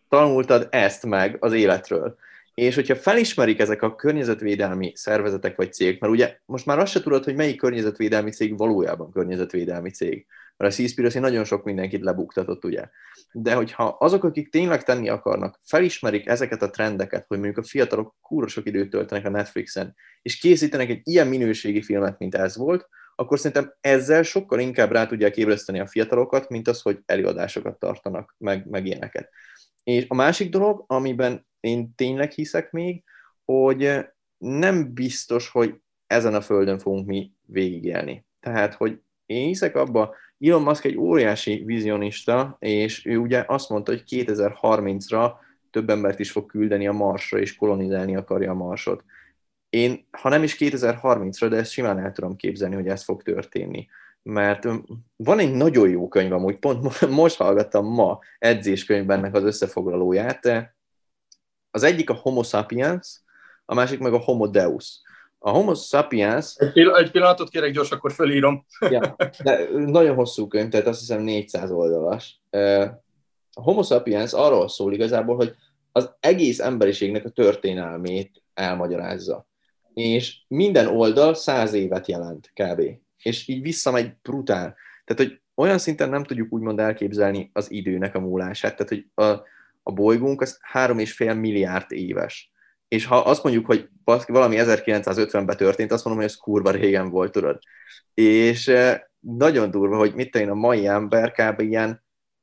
tanultad 0.08 0.68
ezt 0.70 1.06
meg 1.06 1.36
az 1.40 1.52
életről. 1.52 2.16
És 2.54 2.74
hogyha 2.74 2.96
felismerik 2.96 3.60
ezek 3.60 3.82
a 3.82 3.94
környezetvédelmi 3.94 4.92
szervezetek 4.94 5.56
vagy 5.56 5.72
cégek, 5.72 6.00
mert 6.00 6.12
ugye 6.12 6.38
most 6.44 6.66
már 6.66 6.78
azt 6.78 6.92
se 6.92 7.00
tudod, 7.00 7.24
hogy 7.24 7.34
melyik 7.34 7.56
környezetvédelmi 7.56 8.30
cég 8.30 8.58
valójában 8.58 9.12
környezetvédelmi 9.12 9.90
cég 9.90 10.26
mert 10.56 10.72
a 10.72 10.74
Seaspiracy 10.74 11.18
nagyon 11.18 11.44
sok 11.44 11.64
mindenkit 11.64 12.02
lebuktatott, 12.02 12.64
ugye. 12.64 12.88
De 13.32 13.54
hogyha 13.54 13.84
azok, 13.84 14.24
akik 14.24 14.50
tényleg 14.50 14.82
tenni 14.82 15.08
akarnak, 15.08 15.60
felismerik 15.62 16.26
ezeket 16.26 16.62
a 16.62 16.70
trendeket, 16.70 17.24
hogy 17.28 17.38
mondjuk 17.38 17.64
a 17.64 17.68
fiatalok 17.68 18.14
kúra 18.20 18.46
időt 18.62 18.90
töltenek 18.90 19.24
a 19.24 19.30
Netflixen, 19.30 19.94
és 20.22 20.38
készítenek 20.38 20.88
egy 20.88 21.00
ilyen 21.02 21.26
minőségi 21.26 21.82
filmet, 21.82 22.18
mint 22.18 22.34
ez 22.34 22.56
volt, 22.56 22.88
akkor 23.18 23.38
szerintem 23.38 23.74
ezzel 23.80 24.22
sokkal 24.22 24.60
inkább 24.60 24.92
rá 24.92 25.06
tudják 25.06 25.36
ébreszteni 25.36 25.80
a 25.80 25.86
fiatalokat, 25.86 26.48
mint 26.48 26.68
az, 26.68 26.82
hogy 26.82 26.98
előadásokat 27.06 27.78
tartanak, 27.78 28.34
meg, 28.38 28.66
meg 28.66 28.86
ilyeneket. 28.86 29.30
És 29.84 30.04
a 30.08 30.14
másik 30.14 30.50
dolog, 30.50 30.84
amiben 30.86 31.46
én 31.60 31.94
tényleg 31.94 32.30
hiszek 32.30 32.70
még, 32.70 33.04
hogy 33.44 34.06
nem 34.38 34.94
biztos, 34.94 35.48
hogy 35.48 35.74
ezen 36.06 36.34
a 36.34 36.40
földön 36.40 36.78
fogunk 36.78 37.06
mi 37.06 37.32
végigélni. 37.46 38.26
Tehát, 38.40 38.74
hogy 38.74 39.00
én 39.26 39.46
hiszek 39.46 39.76
abba, 39.76 40.14
Elon 40.38 40.62
Musk 40.62 40.84
egy 40.84 40.96
óriási 40.96 41.62
vizionista, 41.64 42.56
és 42.58 43.06
ő 43.06 43.16
ugye 43.16 43.44
azt 43.46 43.68
mondta, 43.68 43.92
hogy 43.92 44.02
2030-ra 44.08 45.32
több 45.70 45.90
embert 45.90 46.18
is 46.18 46.30
fog 46.30 46.46
küldeni 46.46 46.86
a 46.86 46.92
Marsra, 46.92 47.38
és 47.38 47.56
kolonizálni 47.56 48.16
akarja 48.16 48.50
a 48.50 48.54
Marsot. 48.54 49.04
Én, 49.76 50.06
ha 50.10 50.28
nem 50.28 50.42
is 50.42 50.56
2030-ra, 50.58 51.46
de 51.50 51.56
ezt 51.56 51.70
simán 51.70 51.98
el 51.98 52.12
tudom 52.12 52.36
képzelni, 52.36 52.74
hogy 52.74 52.88
ez 52.88 53.04
fog 53.04 53.22
történni. 53.22 53.88
mert 54.22 54.64
van 55.16 55.38
egy 55.38 55.52
nagyon 55.52 55.88
jó 55.88 56.08
könyv, 56.08 56.32
amúgy 56.32 56.56
pont 56.56 57.00
most 57.10 57.36
hallgattam 57.36 57.86
ma 57.86 58.18
edzéskönyvbennek 58.38 59.34
az 59.34 59.42
összefoglalóját. 59.42 60.72
Az 61.70 61.82
egyik 61.82 62.10
a 62.10 62.14
Homo 62.14 62.42
sapiens, 62.42 63.20
a 63.64 63.74
másik 63.74 63.98
meg 63.98 64.12
a 64.12 64.18
Homo 64.18 64.46
Deus. 64.48 65.00
A 65.38 65.50
Homo 65.50 65.74
sapiens... 65.74 66.54
Egy, 66.56 66.72
pill- 66.72 66.96
egy 66.96 67.10
pillanatot 67.10 67.48
kérek, 67.48 67.72
gyors, 67.72 67.90
akkor 67.90 68.12
fölírom. 68.12 68.66
ja, 68.90 69.16
de 69.42 69.68
nagyon 69.72 70.14
hosszú 70.14 70.46
könyv, 70.46 70.68
tehát 70.68 70.86
azt 70.86 71.00
hiszem 71.00 71.22
400 71.22 71.70
oldalas. 71.70 72.40
A 73.52 73.62
Homo 73.62 73.82
sapiens 73.82 74.32
arról 74.32 74.68
szól 74.68 74.92
igazából, 74.92 75.36
hogy 75.36 75.54
az 75.92 76.10
egész 76.20 76.58
emberiségnek 76.58 77.24
a 77.24 77.30
történelmét 77.30 78.42
elmagyarázza. 78.54 79.46
És 80.00 80.36
minden 80.48 80.86
oldal 80.86 81.34
száz 81.34 81.72
évet 81.72 82.08
jelent 82.08 82.52
kb. 82.54 82.82
És 83.22 83.48
így 83.48 83.62
visszamegy 83.62 84.12
brutál. 84.22 84.76
Tehát, 85.04 85.22
hogy 85.22 85.40
olyan 85.54 85.78
szinten 85.78 86.08
nem 86.08 86.24
tudjuk 86.24 86.52
úgymond 86.52 86.78
elképzelni 86.78 87.50
az 87.52 87.70
időnek 87.70 88.14
a 88.14 88.20
múlását. 88.20 88.76
Tehát, 88.76 88.88
hogy 88.88 89.24
a, 89.24 89.42
a 89.82 89.92
bolygónk 89.92 90.40
az 90.40 90.58
három 90.60 90.98
és 90.98 91.12
fél 91.12 91.34
milliárd 91.34 91.92
éves 91.92 92.50
és 92.88 93.04
ha 93.04 93.16
azt 93.16 93.42
mondjuk, 93.42 93.66
hogy 93.66 93.88
valami 94.26 94.56
1950-ben 94.58 95.56
történt, 95.56 95.92
azt 95.92 96.04
mondom, 96.04 96.22
hogy 96.22 96.32
ez 96.32 96.38
kurva 96.38 96.70
régen 96.70 97.10
volt, 97.10 97.32
tudod. 97.32 97.58
És 98.14 98.68
eh, 98.68 99.00
nagyon 99.20 99.70
durva, 99.70 99.96
hogy 99.96 100.14
mit 100.14 100.30
tenni 100.30 100.50
a 100.50 100.54
mai 100.54 100.86
ember 100.86 101.32
kb. 101.32 101.60
ilyen, 101.60 101.88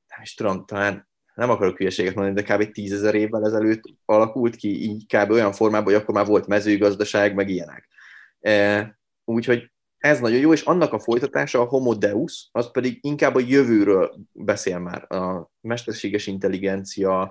nem 0.08 0.22
is 0.22 0.34
tudom, 0.34 0.66
talán 0.66 1.08
nem 1.34 1.50
akarok 1.50 1.78
hülyeséget 1.78 2.16
mondani, 2.16 2.42
de 2.42 2.56
kb. 2.56 2.72
tízezer 2.72 3.16
évvel 3.16 3.46
ezelőtt 3.46 3.84
alakult 4.06 4.56
ki 4.56 4.82
így 4.82 5.06
kb. 5.06 5.32
olyan 5.32 5.52
formában, 5.52 5.94
hogy 5.94 6.02
akkor 6.02 6.16
már 6.16 6.26
volt 6.26 6.48
mezőgazdaság, 6.48 7.36
meg 7.36 7.50
ilyenek. 7.50 7.88
E, 8.40 9.00
úgyhogy 9.26 9.72
ez 9.98 10.20
nagyon 10.20 10.40
jó, 10.40 10.54
és 10.54 10.62
annak 10.62 10.94
a 10.94 11.00
folytatása, 11.00 11.60
a 11.62 11.66
Homo 11.66 11.94
Deus, 11.94 12.50
az 12.52 12.72
pedig 12.72 13.00
inkább 13.02 13.36
a 13.36 13.40
jövőről 13.40 14.16
beszél 14.32 14.80
már. 14.80 15.12
A 15.12 15.52
mesterséges 15.62 16.28
intelligencia, 16.28 17.22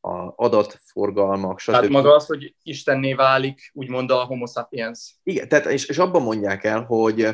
a 0.00 0.32
adatforgalmak, 0.36 1.58
stb. 1.58 1.72
Tehát 1.72 1.88
maga 1.88 2.14
az, 2.14 2.26
hogy 2.26 2.54
Istenné 2.62 3.14
válik, 3.14 3.70
úgymond 3.74 4.10
a 4.10 4.24
homo 4.24 4.46
sapiens. 4.46 5.14
Igen, 5.22 5.48
tehát, 5.48 5.66
és, 5.66 5.86
és 5.86 5.98
abban 5.98 6.22
mondják 6.22 6.64
el, 6.64 6.84
hogy 6.84 7.28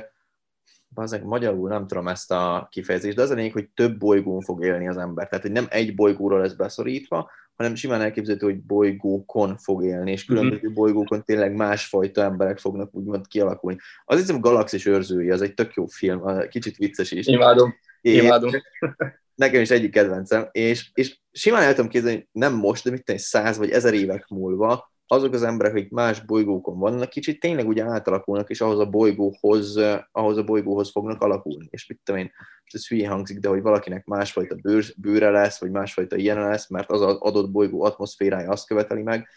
bazeg, 0.94 1.24
magyarul 1.24 1.68
nem 1.68 1.86
tudom 1.86 2.08
ezt 2.08 2.30
a 2.30 2.68
kifejezést, 2.70 3.16
de 3.16 3.22
az 3.22 3.30
a 3.30 3.34
lényeg, 3.34 3.52
hogy 3.52 3.68
több 3.74 3.98
bolygón 3.98 4.40
fog 4.40 4.64
élni 4.64 4.88
az 4.88 4.96
ember. 4.96 5.28
Tehát, 5.28 5.44
hogy 5.44 5.52
nem 5.54 5.66
egy 5.68 5.94
bolygóra 5.94 6.38
lesz 6.38 6.52
beszorítva, 6.52 7.30
hanem 7.54 7.74
simán 7.74 8.00
elképzelhető, 8.00 8.46
hogy 8.46 8.60
bolygókon 8.60 9.56
fog 9.56 9.84
élni, 9.84 10.10
és 10.10 10.24
különböző 10.24 10.66
mm-hmm. 10.66 10.74
bolygókon 10.74 11.24
tényleg 11.24 11.54
másfajta 11.54 12.22
emberek 12.22 12.58
fognak 12.58 12.94
úgymond 12.94 13.26
kialakulni. 13.26 13.78
Az 14.04 14.18
hiszem 14.18 14.40
Galaxis 14.40 14.86
őrzői, 14.86 15.30
az 15.30 15.42
egy 15.42 15.54
tök 15.54 15.74
jó 15.74 15.86
film, 15.86 16.48
kicsit 16.48 16.76
vicces 16.76 17.10
is. 17.10 17.26
Imádom. 17.26 17.74
Imádom 18.00 18.50
nekem 19.34 19.60
is 19.60 19.70
egyik 19.70 19.90
kedvencem, 19.90 20.48
és, 20.52 20.90
és 20.94 21.18
simán 21.32 21.62
el 21.62 21.74
tudom 21.74 21.90
képzelni, 21.90 22.28
nem 22.32 22.54
most, 22.54 22.84
de 22.84 22.90
mit 22.90 23.04
tenni, 23.04 23.18
száz 23.18 23.58
vagy 23.58 23.70
ezer 23.70 23.94
évek 23.94 24.28
múlva, 24.28 24.91
azok 25.06 25.32
az 25.32 25.42
emberek, 25.42 25.74
akik 25.74 25.90
más 25.90 26.20
bolygókon 26.20 26.78
vannak, 26.78 27.08
kicsit 27.08 27.40
tényleg 27.40 27.68
ugye 27.68 27.84
átalakulnak, 27.84 28.50
és 28.50 28.60
ahhoz 28.60 28.78
a 28.78 28.86
bolygóhoz, 28.86 29.80
ahhoz 30.12 30.36
a 30.36 30.44
bolygóhoz 30.44 30.90
fognak 30.90 31.22
alakulni. 31.22 31.66
És 31.70 31.86
mit 31.86 32.00
tudom 32.04 32.20
én, 32.20 32.30
most 32.62 32.74
ez 32.74 32.88
hülye 32.88 33.08
hangzik, 33.08 33.38
de 33.38 33.48
hogy 33.48 33.62
valakinek 33.62 34.04
másfajta 34.04 34.54
bőr, 34.54 34.84
bőre 34.96 35.30
lesz, 35.30 35.60
vagy 35.60 35.70
másfajta 35.70 36.16
ilyen 36.16 36.40
lesz, 36.40 36.68
mert 36.68 36.90
az 36.90 37.00
az 37.00 37.16
adott 37.16 37.50
bolygó 37.50 37.82
atmoszférája 37.82 38.50
azt 38.50 38.66
követeli 38.66 39.02
meg. 39.02 39.28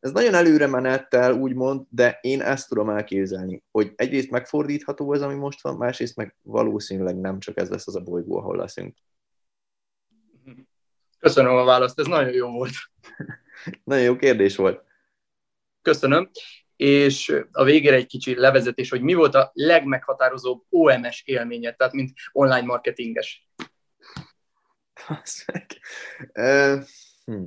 Ez 0.00 0.12
nagyon 0.12 0.34
előre 0.34 0.66
menettel, 0.66 1.32
úgymond, 1.32 1.86
de 1.88 2.18
én 2.20 2.40
ezt 2.40 2.68
tudom 2.68 2.90
elképzelni, 2.90 3.62
hogy 3.70 3.92
egyrészt 3.96 4.30
megfordítható 4.30 5.12
ez, 5.12 5.22
ami 5.22 5.34
most 5.34 5.62
van, 5.62 5.76
másrészt 5.76 6.16
meg 6.16 6.36
valószínűleg 6.42 7.20
nem 7.20 7.38
csak 7.38 7.58
ez 7.58 7.68
lesz 7.70 7.86
az 7.86 7.96
a 7.96 8.00
bolygó, 8.00 8.38
ahol 8.38 8.56
leszünk. 8.56 8.96
Köszönöm 11.18 11.54
a 11.54 11.64
választ, 11.64 11.98
ez 11.98 12.06
nagyon 12.06 12.32
jó 12.32 12.50
volt. 12.50 12.72
nagyon 13.84 14.04
jó 14.04 14.16
kérdés 14.16 14.56
volt. 14.56 14.84
Köszönöm. 15.84 16.30
És 16.76 17.42
a 17.52 17.64
végére 17.64 17.96
egy 17.96 18.06
kicsi 18.06 18.34
levezetés, 18.34 18.90
hogy 18.90 19.00
mi 19.00 19.14
volt 19.14 19.34
a 19.34 19.50
legmeghatározóbb 19.52 20.64
OMS 20.68 21.22
élménye, 21.24 21.72
tehát 21.72 21.92
mint 21.92 22.12
online 22.32 22.66
marketinges. 22.66 23.48
uh, 26.34 26.82
hmm. 27.24 27.44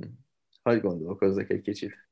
Hogy 0.62 0.80
gondolkozzak 0.80 1.50
egy 1.50 1.60
kicsit. 1.60 2.08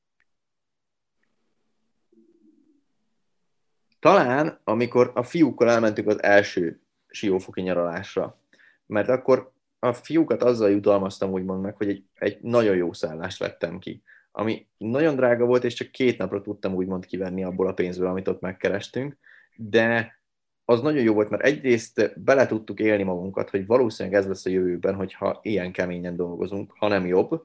Talán, 3.98 4.60
amikor 4.64 5.12
a 5.14 5.22
fiúkkal 5.22 5.70
elmentünk 5.70 6.08
az 6.08 6.22
első 6.22 6.80
siófoki 7.08 7.60
nyaralásra, 7.60 8.40
mert 8.86 9.08
akkor 9.08 9.52
a 9.78 9.92
fiúkat 9.92 10.42
azzal 10.42 10.70
jutalmaztam 10.70 11.30
úgymond 11.30 11.62
meg, 11.62 11.76
hogy 11.76 11.88
egy, 11.88 12.04
egy 12.14 12.40
nagyon 12.40 12.76
jó 12.76 12.92
szállást 12.92 13.38
vettem 13.38 13.78
ki, 13.78 14.02
ami 14.38 14.66
nagyon 14.76 15.16
drága 15.16 15.44
volt, 15.44 15.64
és 15.64 15.74
csak 15.74 15.90
két 15.90 16.18
napra 16.18 16.40
tudtam 16.40 16.74
úgymond 16.74 17.06
kivenni 17.06 17.44
abból 17.44 17.66
a 17.66 17.72
pénzből, 17.72 18.08
amit 18.08 18.28
ott 18.28 18.40
megkerestünk, 18.40 19.16
de 19.56 20.18
az 20.64 20.80
nagyon 20.80 21.02
jó 21.02 21.14
volt, 21.14 21.30
mert 21.30 21.42
egyrészt 21.42 22.20
bele 22.24 22.46
tudtuk 22.46 22.80
élni 22.80 23.02
magunkat, 23.02 23.50
hogy 23.50 23.66
valószínűleg 23.66 24.18
ez 24.18 24.26
lesz 24.26 24.46
a 24.46 24.50
jövőben, 24.50 24.94
hogyha 24.94 25.38
ilyen 25.42 25.72
keményen 25.72 26.16
dolgozunk, 26.16 26.72
ha 26.78 26.88
nem 26.88 27.06
jobb, 27.06 27.44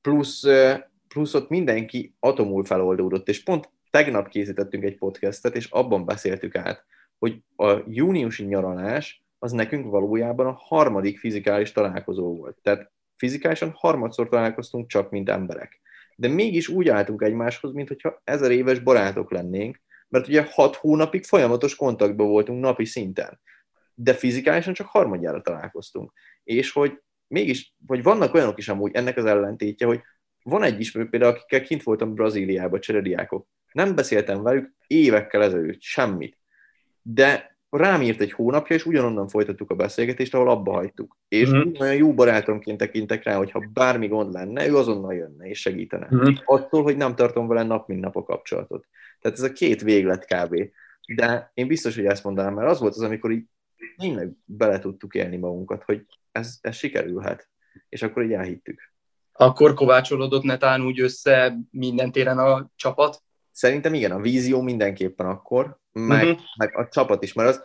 plusz, 0.00 0.44
plusz 1.08 1.34
ott 1.34 1.48
mindenki 1.48 2.14
atomul 2.20 2.64
feloldódott, 2.64 3.28
és 3.28 3.42
pont 3.42 3.70
tegnap 3.90 4.28
készítettünk 4.28 4.84
egy 4.84 4.96
podcastet, 4.96 5.56
és 5.56 5.66
abban 5.70 6.04
beszéltük 6.04 6.56
át, 6.56 6.84
hogy 7.18 7.42
a 7.56 7.76
júniusi 7.88 8.44
nyaralás 8.44 9.24
az 9.38 9.52
nekünk 9.52 9.90
valójában 9.90 10.46
a 10.46 10.58
harmadik 10.58 11.18
fizikális 11.18 11.72
találkozó 11.72 12.36
volt. 12.36 12.58
Tehát 12.62 12.90
fizikálisan 13.16 13.72
harmadszor 13.74 14.28
találkoztunk 14.28 14.86
csak, 14.86 15.10
mint 15.10 15.28
emberek. 15.28 15.81
De 16.22 16.28
mégis 16.28 16.68
úgy 16.68 16.88
álltunk 16.88 17.22
egymáshoz, 17.22 17.72
mintha 17.72 18.20
ezer 18.24 18.50
éves 18.50 18.78
barátok 18.78 19.30
lennénk, 19.30 19.80
mert 20.08 20.28
ugye 20.28 20.46
hat 20.50 20.76
hónapig 20.76 21.24
folyamatos 21.24 21.76
kontaktban 21.76 22.28
voltunk 22.28 22.60
napi 22.60 22.84
szinten. 22.84 23.40
De 23.94 24.14
fizikálisan 24.14 24.74
csak 24.74 24.86
harmadjára 24.86 25.40
találkoztunk. 25.40 26.12
És 26.44 26.72
hogy 26.72 27.00
mégis, 27.26 27.74
vagy 27.86 28.02
vannak 28.02 28.34
olyanok 28.34 28.58
is 28.58 28.68
amúgy, 28.68 28.94
ennek 28.94 29.16
az 29.16 29.24
ellentétje, 29.24 29.86
hogy 29.86 30.00
van 30.42 30.62
egy 30.62 30.80
ismerő 30.80 31.08
például, 31.08 31.32
akikkel 31.32 31.62
kint 31.62 31.82
voltam 31.82 32.14
Brazíliában, 32.14 32.80
cserediákok. 32.80 33.46
Nem 33.72 33.94
beszéltem 33.94 34.42
velük 34.42 34.74
évekkel 34.86 35.42
ezelőtt, 35.42 35.80
semmit. 35.80 36.38
De 37.02 37.51
rám 37.76 38.02
írt 38.02 38.20
egy 38.20 38.32
hónapja, 38.32 38.76
és 38.76 38.86
ugyanonnan 38.86 39.28
folytattuk 39.28 39.70
a 39.70 39.74
beszélgetést, 39.74 40.34
ahol 40.34 40.50
abba 40.50 40.72
hagytuk. 40.72 41.16
És 41.28 41.50
mm. 41.50 41.70
olyan 41.78 41.94
jó 41.94 42.14
barátomként 42.14 42.78
tekintek 42.78 43.24
rá, 43.24 43.36
hogy 43.36 43.50
ha 43.50 43.64
bármi 43.72 44.06
gond 44.06 44.32
lenne, 44.32 44.68
ő 44.68 44.76
azonnal 44.76 45.14
jönne 45.14 45.48
és 45.48 45.60
segítene. 45.60 46.08
Mm. 46.14 46.32
Attól, 46.44 46.82
hogy 46.82 46.96
nem 46.96 47.14
tartom 47.14 47.46
vele 47.46 47.62
nap 47.62 47.88
mint 47.88 48.00
nap 48.00 48.16
a 48.16 48.22
kapcsolatot. 48.22 48.86
Tehát 49.20 49.38
ez 49.38 49.44
a 49.44 49.52
két 49.52 49.82
véglet 49.82 50.24
kb. 50.24 50.70
De 51.14 51.50
én 51.54 51.66
biztos, 51.66 51.94
hogy 51.94 52.06
ezt 52.06 52.24
mondanám, 52.24 52.54
mert 52.54 52.70
az 52.70 52.80
volt 52.80 52.94
az, 52.94 53.02
amikor 53.02 53.30
így 53.30 53.44
tényleg 53.96 54.30
bele 54.44 54.78
tudtuk 54.78 55.14
élni 55.14 55.36
magunkat, 55.36 55.82
hogy 55.82 56.06
ez, 56.32 56.58
ez 56.60 56.76
sikerülhet. 56.76 57.48
És 57.88 58.02
akkor 58.02 58.22
így 58.22 58.32
elhittük. 58.32 58.92
Akkor 59.32 59.74
kovácsolódott 59.74 60.42
netán 60.42 60.84
úgy 60.84 61.00
össze 61.00 61.56
minden 61.70 62.12
téren 62.12 62.38
a 62.38 62.70
csapat? 62.76 63.22
Szerintem 63.50 63.94
igen, 63.94 64.10
a 64.10 64.20
vízió 64.20 64.60
mindenképpen 64.60 65.26
akkor, 65.26 65.80
meg, 65.92 66.24
uh-huh. 66.24 66.40
meg 66.58 66.76
a 66.76 66.88
csapat 66.88 67.22
is, 67.22 67.32
mert 67.32 67.48
az, 67.48 67.62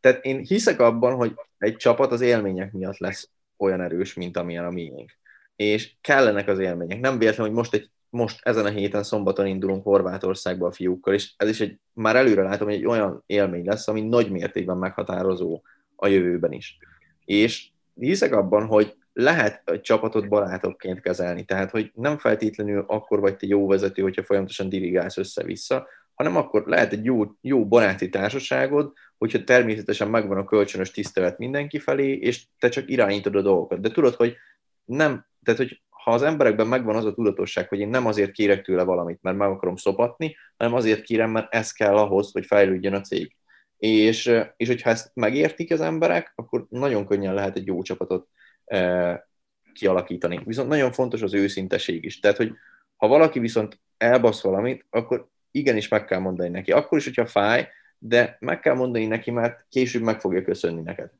tehát 0.00 0.24
én 0.24 0.38
hiszek 0.38 0.80
abban, 0.80 1.14
hogy 1.14 1.34
egy 1.58 1.76
csapat 1.76 2.12
az 2.12 2.20
élmények 2.20 2.72
miatt 2.72 2.98
lesz 2.98 3.30
olyan 3.56 3.80
erős, 3.80 4.14
mint 4.14 4.36
amilyen 4.36 4.64
a 4.64 4.70
miénk. 4.70 5.18
És 5.56 5.92
kellenek 6.00 6.48
az 6.48 6.58
élmények. 6.58 7.00
Nem 7.00 7.18
véletlen, 7.18 7.46
hogy 7.46 7.56
most, 7.56 7.74
egy, 7.74 7.90
most 8.10 8.38
ezen 8.42 8.64
a 8.64 8.68
héten 8.68 9.02
szombaton 9.02 9.46
indulunk 9.46 9.84
Horvátországba 9.84 10.66
a 10.66 10.72
fiúkkal, 10.72 11.14
és 11.14 11.32
ez 11.36 11.48
is 11.48 11.60
egy, 11.60 11.78
már 11.92 12.16
előre 12.16 12.42
látom, 12.42 12.66
hogy 12.68 12.76
egy 12.76 12.86
olyan 12.86 13.22
élmény 13.26 13.64
lesz, 13.64 13.88
ami 13.88 14.00
nagy 14.00 14.30
mértékben 14.30 14.76
meghatározó 14.76 15.62
a 15.96 16.06
jövőben 16.06 16.52
is. 16.52 16.78
És 17.24 17.68
hiszek 17.94 18.32
abban, 18.32 18.66
hogy 18.66 18.96
lehet 19.12 19.70
egy 19.70 19.80
csapatot 19.80 20.28
barátokként 20.28 21.00
kezelni, 21.00 21.44
tehát 21.44 21.70
hogy 21.70 21.90
nem 21.94 22.18
feltétlenül 22.18 22.84
akkor 22.86 23.20
vagy 23.20 23.36
te 23.36 23.46
jó 23.46 23.66
vezető, 23.66 24.02
hogyha 24.02 24.22
folyamatosan 24.22 24.68
dirigálsz 24.68 25.16
össze-vissza, 25.16 25.86
hanem 26.20 26.36
akkor 26.36 26.62
lehet 26.66 26.92
egy 26.92 27.04
jó, 27.04 27.24
jó 27.40 27.66
baráti 27.66 28.08
társaságod, 28.08 28.92
hogyha 29.18 29.44
természetesen 29.44 30.08
megvan 30.08 30.38
a 30.38 30.44
kölcsönös 30.44 30.90
tisztelet 30.90 31.38
mindenki 31.38 31.78
felé, 31.78 32.12
és 32.12 32.44
te 32.58 32.68
csak 32.68 32.90
irányítod 32.90 33.36
a 33.36 33.42
dolgokat. 33.42 33.80
De 33.80 33.90
tudod, 33.90 34.14
hogy 34.14 34.36
nem, 34.84 35.26
tehát 35.42 35.60
hogy 35.60 35.82
ha 35.88 36.10
az 36.10 36.22
emberekben 36.22 36.66
megvan 36.66 36.96
az 36.96 37.04
a 37.04 37.14
tudatosság, 37.14 37.68
hogy 37.68 37.78
én 37.78 37.88
nem 37.88 38.06
azért 38.06 38.30
kérek 38.30 38.64
tőle 38.64 38.82
valamit, 38.82 39.18
mert 39.22 39.36
meg 39.36 39.50
akarom 39.50 39.76
szopatni, 39.76 40.36
hanem 40.56 40.74
azért 40.74 41.02
kérem, 41.02 41.30
mert 41.30 41.54
ez 41.54 41.72
kell 41.72 41.96
ahhoz, 41.96 42.32
hogy 42.32 42.46
fejlődjön 42.46 42.94
a 42.94 43.00
cég. 43.00 43.36
És, 43.76 44.40
és 44.56 44.68
hogyha 44.68 44.90
ezt 44.90 45.10
megértik 45.14 45.72
az 45.72 45.80
emberek, 45.80 46.32
akkor 46.34 46.66
nagyon 46.68 47.06
könnyen 47.06 47.34
lehet 47.34 47.56
egy 47.56 47.66
jó 47.66 47.82
csapatot 47.82 48.28
e, 48.64 49.28
kialakítani. 49.72 50.40
Viszont 50.44 50.68
nagyon 50.68 50.92
fontos 50.92 51.22
az 51.22 51.34
őszinteség 51.34 52.04
is. 52.04 52.20
Tehát, 52.20 52.36
hogy 52.36 52.52
ha 52.96 53.08
valaki 53.08 53.38
viszont 53.38 53.80
elbasz 53.96 54.42
valamit, 54.42 54.86
akkor 54.90 55.28
igenis 55.50 55.88
meg 55.88 56.04
kell 56.04 56.18
mondani 56.18 56.48
neki. 56.48 56.72
Akkor 56.72 56.98
is, 56.98 57.04
hogyha 57.04 57.26
fáj, 57.26 57.68
de 57.98 58.36
meg 58.40 58.60
kell 58.60 58.74
mondani 58.74 59.06
neki, 59.06 59.30
mert 59.30 59.66
később 59.68 60.02
meg 60.02 60.20
fogja 60.20 60.42
köszönni 60.42 60.80
neked. 60.80 61.10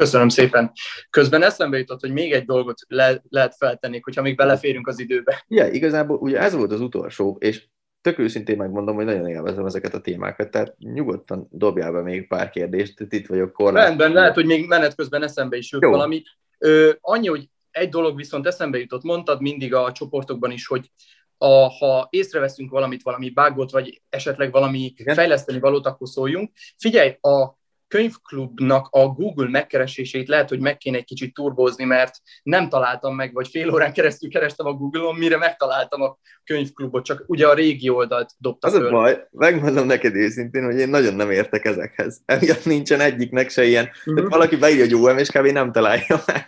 Köszönöm 0.00 0.28
szépen. 0.28 0.72
Közben 1.10 1.42
eszembe 1.42 1.78
jutott, 1.78 2.00
hogy 2.00 2.12
még 2.12 2.32
egy 2.32 2.44
dolgot 2.44 2.80
le, 2.88 3.22
lehet 3.28 3.54
feltenni, 3.56 4.00
hogyha 4.02 4.22
még 4.22 4.36
beleférünk 4.36 4.86
az 4.88 4.98
időbe. 4.98 5.44
Ja, 5.48 5.68
igazából 5.68 6.16
ugye 6.16 6.38
ez 6.38 6.54
volt 6.54 6.72
az 6.72 6.80
utolsó, 6.80 7.36
és 7.40 7.66
tök 8.00 8.18
őszintén 8.18 8.56
megmondom, 8.56 8.94
hogy 8.94 9.04
nagyon 9.04 9.28
élvezem 9.28 9.66
ezeket 9.66 9.94
a 9.94 10.00
témákat, 10.00 10.50
tehát 10.50 10.74
nyugodtan 10.78 11.48
dobjál 11.50 11.92
be 11.92 12.02
még 12.02 12.28
pár 12.28 12.50
kérdést, 12.50 13.06
itt 13.08 13.26
vagyok 13.26 13.52
korlát. 13.52 13.86
Rendben, 13.86 14.12
lehet, 14.12 14.34
hogy 14.34 14.46
még 14.46 14.66
menet 14.66 14.94
közben 14.94 15.22
eszembe 15.22 15.56
is 15.56 15.72
jut 15.72 15.82
Jó. 15.82 15.90
valami. 15.90 16.22
Ö, 16.58 16.90
annyi, 17.00 17.28
hogy 17.28 17.48
egy 17.70 17.88
dolog 17.88 18.16
viszont 18.16 18.46
eszembe 18.46 18.78
jutott, 18.78 19.02
mondtad 19.02 19.40
mindig 19.40 19.74
a 19.74 19.92
csoportokban 19.92 20.50
is, 20.50 20.66
hogy 20.66 20.90
a, 21.38 21.68
ha 21.68 22.06
észreveszünk 22.10 22.70
valamit, 22.70 23.02
valami 23.02 23.30
bágot, 23.30 23.70
vagy 23.70 24.02
esetleg 24.08 24.52
valami 24.52 24.92
Igen. 24.96 25.14
fejleszteni 25.14 25.58
valót, 25.58 25.86
akkor 25.86 26.08
szóljunk. 26.08 26.50
Figyelj, 26.78 27.16
a 27.20 27.58
könyvklubnak 27.90 28.88
a 28.90 29.08
Google 29.08 29.48
megkeresését 29.48 30.28
lehet, 30.28 30.48
hogy 30.48 30.60
meg 30.60 30.76
kéne 30.76 30.96
egy 30.96 31.04
kicsit 31.04 31.34
turbózni, 31.34 31.84
mert 31.84 32.14
nem 32.42 32.68
találtam 32.68 33.14
meg, 33.14 33.32
vagy 33.32 33.48
fél 33.48 33.72
órán 33.72 33.92
keresztül 33.92 34.30
kerestem 34.30 34.66
a 34.66 34.72
Google-on, 34.72 35.14
mire 35.14 35.36
megtaláltam 35.36 36.02
a 36.02 36.18
könyvklubot, 36.44 37.04
csak 37.04 37.24
ugye 37.26 37.46
a 37.46 37.54
régi 37.54 37.88
oldalt 37.88 38.30
dobta 38.38 38.66
Az 38.66 38.72
föl. 38.72 38.86
a 38.86 38.90
baj, 38.90 39.26
megmondom 39.30 39.86
neked 39.86 40.14
őszintén, 40.14 40.64
hogy 40.64 40.78
én 40.78 40.88
nagyon 40.88 41.14
nem 41.14 41.30
értek 41.30 41.64
ezekhez. 41.64 42.20
Emiatt 42.24 42.64
nincsen 42.64 43.00
egyiknek 43.00 43.50
se 43.50 43.64
ilyen. 43.64 43.84
Uh-huh. 43.84 44.04
Tehát 44.04 44.20
mhm. 44.20 44.38
valaki 44.38 44.56
beírja, 44.56 44.84
hogy 44.84 44.94
UM, 44.94 45.18
és 45.18 45.28
kb. 45.28 45.46
nem 45.46 45.72
találja 45.72 46.22
meg. 46.26 46.46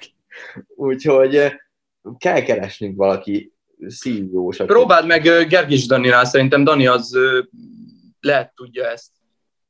Úgyhogy 0.68 1.36
eh, 1.36 1.52
kell 2.18 2.42
keresnünk 2.42 2.96
valaki 2.96 3.52
ceo 3.88 4.48
Próbáld 4.48 5.06
meg 5.06 5.26
eh, 5.26 5.46
Gergis 5.46 5.86
Daninál, 5.86 6.24
szerintem 6.24 6.64
Dani 6.64 6.86
az 6.86 7.14
eh, 7.14 7.44
lehet 8.20 8.54
tudja 8.54 8.86
ezt. 8.86 9.10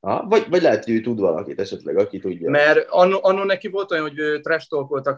Ha? 0.01 0.27
Vagy, 0.29 0.47
vagy 0.49 0.63
lehet, 0.63 0.85
hogy 0.85 0.95
ő 0.95 1.01
tud 1.01 1.21
valakit 1.21 1.61
esetleg, 1.61 1.99
aki 1.99 2.19
tudja. 2.19 2.51
Mert 2.51 2.87
anno, 2.89 3.19
anno 3.23 3.45
neki 3.45 3.69
volt 3.69 3.91
olyan, 3.91 4.03
hogy 4.03 4.41
trash 4.41 4.67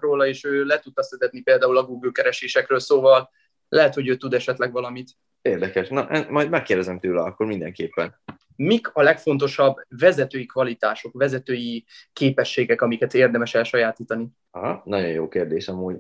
róla, 0.01 0.27
és 0.27 0.45
ő 0.45 0.65
le 0.65 0.79
tudta 0.79 1.03
szedetni 1.03 1.41
például 1.41 1.77
a 1.77 1.85
Google 1.85 2.11
keresésekről, 2.13 2.81
szóval 2.81 3.31
lehet, 3.69 3.95
hogy 3.95 4.09
ő 4.09 4.17
tud 4.17 4.35
esetleg 4.35 4.73
valamit. 4.73 5.11
Érdekes. 5.43 5.89
Na, 5.89 6.09
majd 6.31 6.51
megkérdezem 6.51 6.99
tőle 6.99 7.23
akkor 7.23 7.47
mindenképpen. 7.47 8.21
Mik 8.57 8.89
a 8.93 9.03
legfontosabb 9.03 9.77
vezetői 9.89 10.47
kvalitások, 10.47 11.13
vezetői 11.13 11.85
képességek, 12.13 12.83
amiket 12.83 13.15
érdemes 13.15 13.55
elsajátítani? 13.55 14.29
Aha, 14.51 14.83
nagyon 14.85 15.11
jó 15.11 15.29
kérdés 15.29 15.69
amúgy. 15.69 15.97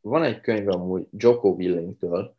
Van 0.00 0.22
egy 0.22 0.40
könyv 0.40 0.68
amúgy 0.68 1.06
Joko 1.10 1.48
Willingtől, 1.48 2.36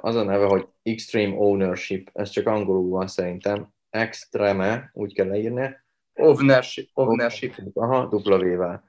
az 0.00 0.14
a 0.14 0.24
neve, 0.24 0.44
hogy 0.44 0.66
Extreme 0.82 1.34
Ownership, 1.36 2.10
ez 2.12 2.28
csak 2.28 2.46
angolul 2.46 2.88
van 2.90 3.06
szerintem, 3.06 3.68
extreme, 3.90 4.90
úgy 4.92 5.14
kell 5.14 5.26
leírni. 5.26 5.76
Ownership. 6.14 6.88
ownership. 6.94 7.54
Aha, 7.74 8.06
dupla 8.06 8.38
V-vel. 8.38 8.84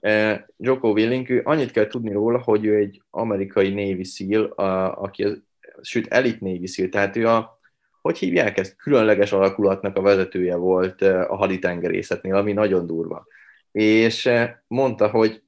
Eh, 0.00 0.42
Joko 0.56 0.90
Willink, 0.90 1.40
annyit 1.44 1.70
kell 1.70 1.86
tudni 1.86 2.12
róla, 2.12 2.38
hogy 2.38 2.64
ő 2.64 2.76
egy 2.76 3.02
amerikai 3.10 3.68
Navy 3.68 4.04
SEAL, 4.04 4.44
a, 4.44 5.00
aki, 5.02 5.24
az, 5.24 5.42
sőt, 5.80 6.06
elit 6.06 6.40
Navy 6.40 6.66
SEAL, 6.66 6.88
tehát 6.88 7.16
ő 7.16 7.28
a, 7.28 7.60
hogy 8.02 8.18
hívják 8.18 8.58
ezt, 8.58 8.76
különleges 8.76 9.32
alakulatnak 9.32 9.96
a 9.96 10.02
vezetője 10.02 10.56
volt 10.56 11.02
eh, 11.02 11.30
a 11.30 11.36
haditengerészetnél, 11.36 12.34
ami 12.34 12.52
nagyon 12.52 12.86
durva. 12.86 13.26
És 13.72 14.26
eh, 14.26 14.54
mondta, 14.66 15.08
hogy 15.08 15.42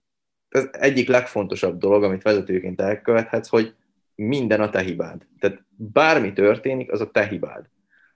ez 0.49 0.69
egyik 0.73 1.09
legfontosabb 1.09 1.79
dolog, 1.79 2.03
amit 2.03 2.23
vezetőként 2.23 2.81
elkövethetsz, 2.81 3.49
hogy 3.49 3.75
minden 4.15 4.61
a 4.61 4.71
te 4.71 4.81
hibád. 4.81 5.27
Tehát 5.39 5.65
bármi 5.77 6.33
történik, 6.33 6.93
az 6.93 7.01
a 7.01 7.11
te 7.11 7.27
hibád 7.27 7.73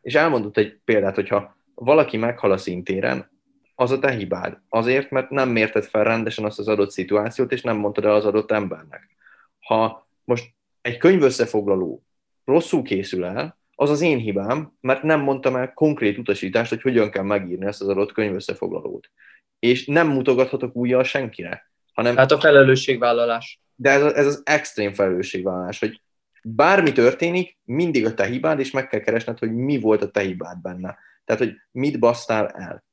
és 0.09 0.15
elmondott 0.15 0.57
egy 0.57 0.81
példát, 0.85 1.15
hogyha 1.15 1.57
valaki 1.75 2.17
meghal 2.17 2.53
a 2.53 2.57
szintéren, 2.57 3.31
az 3.75 3.91
a 3.91 3.99
te 3.99 4.11
hibád. 4.11 4.59
Azért, 4.69 5.11
mert 5.11 5.31
nem 5.31 5.49
mérted 5.49 5.85
fel 5.85 6.05
rendesen 6.05 6.45
azt 6.45 6.59
az 6.59 6.69
adott 6.69 6.91
szituációt, 6.91 7.53
és 7.53 7.63
nem 7.63 7.77
mondtad 7.77 8.05
el 8.05 8.15
az 8.15 8.25
adott 8.25 8.51
embernek. 8.51 9.17
Ha 9.61 10.09
most 10.25 10.55
egy 10.81 10.97
könyv 10.97 11.23
összefoglaló 11.23 12.05
rosszul 12.45 12.83
készül 12.83 13.25
el, 13.25 13.58
az 13.81 13.91
az 13.91 14.01
én 14.01 14.19
hibám, 14.19 14.73
mert 14.81 15.03
nem 15.03 15.21
mondtam 15.21 15.57
el 15.57 15.73
konkrét 15.73 16.19
utasítást, 16.19 16.71
hogy 16.71 16.83
hogyan 16.83 17.11
kell 17.11 17.23
megírni 17.23 17.67
ezt 17.67 17.81
az 17.81 17.89
adott 17.89 18.13
könyv 18.13 18.35
összefoglalót. 18.35 19.11
És 19.59 19.87
nem 19.87 20.09
mutogathatok 20.09 20.77
újjal 20.77 21.05
senkire. 21.05 21.71
Hanem, 21.93 22.17
hát 22.17 22.33
a 22.33 22.41
felelősségvállalás. 22.41 23.61
De 23.75 23.91
ez, 23.91 24.03
ez 24.03 24.27
az 24.27 24.43
extrém 24.45 24.93
felelősségvállalás, 24.93 25.79
hogy 25.79 26.01
bármi 26.43 26.93
történik, 26.93 27.59
mindig 27.65 28.07
a 28.07 28.15
te 28.15 28.27
hibád, 28.27 28.59
és 28.59 28.71
meg 28.71 28.89
kell 28.89 29.01
keresned, 29.01 29.39
hogy 29.39 29.55
mi 29.55 29.81
volt 29.81 30.03
a 30.03 30.11
te 30.11 30.21
hibád 30.21 30.61
benne. 30.61 30.99
Tehát, 31.25 31.43
hogy 31.43 31.55
mit 31.71 31.99
basztál 31.99 32.49
el. 32.49 32.85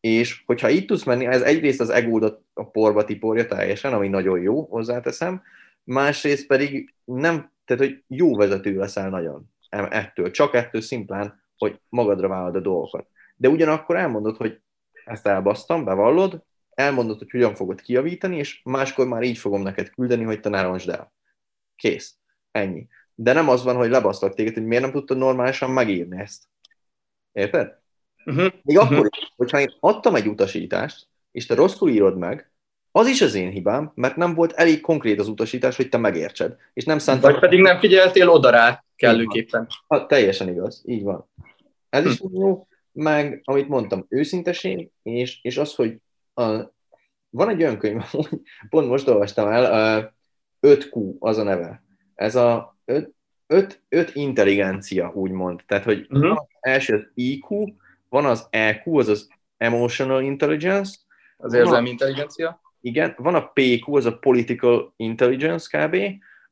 És 0.00 0.42
hogyha 0.46 0.68
itt 0.68 0.86
tudsz 0.86 1.04
menni, 1.04 1.26
ez 1.26 1.42
egyrészt 1.42 1.80
az 1.80 1.90
egódat 1.90 2.40
a 2.54 2.70
porba 2.70 3.04
tiporja 3.04 3.46
teljesen, 3.46 3.92
ami 3.92 4.08
nagyon 4.08 4.40
jó, 4.40 4.62
hozzáteszem, 4.62 5.42
másrészt 5.84 6.46
pedig 6.46 6.94
nem, 7.04 7.52
tehát, 7.64 7.82
hogy 7.82 8.02
jó 8.06 8.36
vezető 8.36 8.76
leszel 8.76 9.08
nagyon 9.08 9.49
ettől, 9.70 10.30
csak 10.30 10.54
ettől 10.54 10.80
szimplán, 10.80 11.42
hogy 11.56 11.80
magadra 11.88 12.28
vállalod 12.28 12.56
a 12.56 12.60
dolgokat. 12.60 13.08
De 13.36 13.48
ugyanakkor 13.48 13.96
elmondod, 13.96 14.36
hogy 14.36 14.60
ezt 15.04 15.26
elbasztam, 15.26 15.84
bevallod, 15.84 16.44
elmondod, 16.70 17.18
hogy 17.18 17.30
hogyan 17.30 17.54
fogod 17.54 17.80
kiavítani, 17.80 18.36
és 18.36 18.60
máskor 18.64 19.06
már 19.06 19.22
így 19.22 19.38
fogom 19.38 19.62
neked 19.62 19.90
küldeni, 19.90 20.24
hogy 20.24 20.40
te 20.40 20.48
ne 20.48 20.58
el. 20.58 21.12
Kész. 21.76 22.16
Ennyi. 22.50 22.86
De 23.14 23.32
nem 23.32 23.48
az 23.48 23.64
van, 23.64 23.76
hogy 23.76 23.90
lebasztak 23.90 24.34
téged, 24.34 24.54
hogy 24.54 24.64
miért 24.64 24.82
nem 24.82 24.92
tudtad 24.92 25.16
normálisan 25.16 25.70
megírni 25.70 26.20
ezt. 26.20 26.44
Érted? 27.32 27.78
Uh-huh. 28.24 28.52
Még 28.62 28.76
uh-huh. 28.76 28.92
akkor 28.92 29.08
is, 29.18 29.32
hogyha 29.36 29.60
én 29.60 29.76
adtam 29.80 30.14
egy 30.14 30.26
utasítást, 30.26 31.08
és 31.30 31.46
te 31.46 31.54
rosszul 31.54 31.90
írod 31.90 32.18
meg, 32.18 32.49
az 32.92 33.06
is 33.06 33.20
az 33.20 33.34
én 33.34 33.50
hibám, 33.50 33.92
mert 33.94 34.16
nem 34.16 34.34
volt 34.34 34.52
elég 34.52 34.80
konkrét 34.80 35.20
az 35.20 35.28
utasítás, 35.28 35.76
hogy 35.76 35.88
te 35.88 35.98
megértsed. 35.98 36.56
És 36.72 36.84
nem 36.84 36.98
szántam... 36.98 37.30
Vagy 37.30 37.40
pedig 37.40 37.60
nem 37.60 37.78
figyeltél 37.78 38.28
oda 38.28 38.50
rá 38.50 38.84
kellőképpen. 38.96 39.68
Ha, 39.86 40.06
teljesen 40.06 40.48
igaz, 40.48 40.82
így 40.86 41.02
van. 41.02 41.30
Ez 41.88 42.06
is 42.06 42.18
hm. 42.18 42.36
jó, 42.36 42.66
meg 42.92 43.40
amit 43.44 43.68
mondtam, 43.68 44.06
őszinteség, 44.08 44.90
és, 45.02 45.38
és 45.42 45.56
az, 45.56 45.74
hogy 45.74 45.96
a, 46.34 46.58
van 47.30 47.48
egy 47.48 47.62
olyan 47.62 47.78
könyv, 47.78 48.02
pont 48.70 48.88
most 48.88 49.08
olvastam 49.08 49.48
el, 49.48 49.64
a 49.64 50.14
5Q 50.60 51.18
az 51.18 51.38
a 51.38 51.42
neve 51.42 51.82
ez 52.20 52.34
a 52.34 52.76
öt, 52.84 53.14
öt, 53.46 53.82
öt 53.88 54.14
intelligencia, 54.14 55.12
úgymond. 55.14 55.62
Tehát, 55.66 55.84
hogy 55.84 56.00
uh-huh. 56.00 56.20
van 56.20 56.36
az 56.36 56.46
első 56.60 56.94
az 56.94 57.10
IQ, 57.14 57.64
van 58.08 58.24
az 58.24 58.46
EQ, 58.50 58.98
az 58.98 59.08
az 59.08 59.28
Emotional 59.56 60.22
Intelligence. 60.22 60.98
Az 61.36 61.52
érzelmi 61.52 61.88
intelligencia. 61.88 62.60
Igen, 62.80 63.14
van 63.16 63.34
a 63.34 63.46
PQ, 63.46 63.94
az 63.96 64.04
a 64.06 64.18
Political 64.18 64.92
Intelligence 64.96 65.78
kb. 65.78 65.96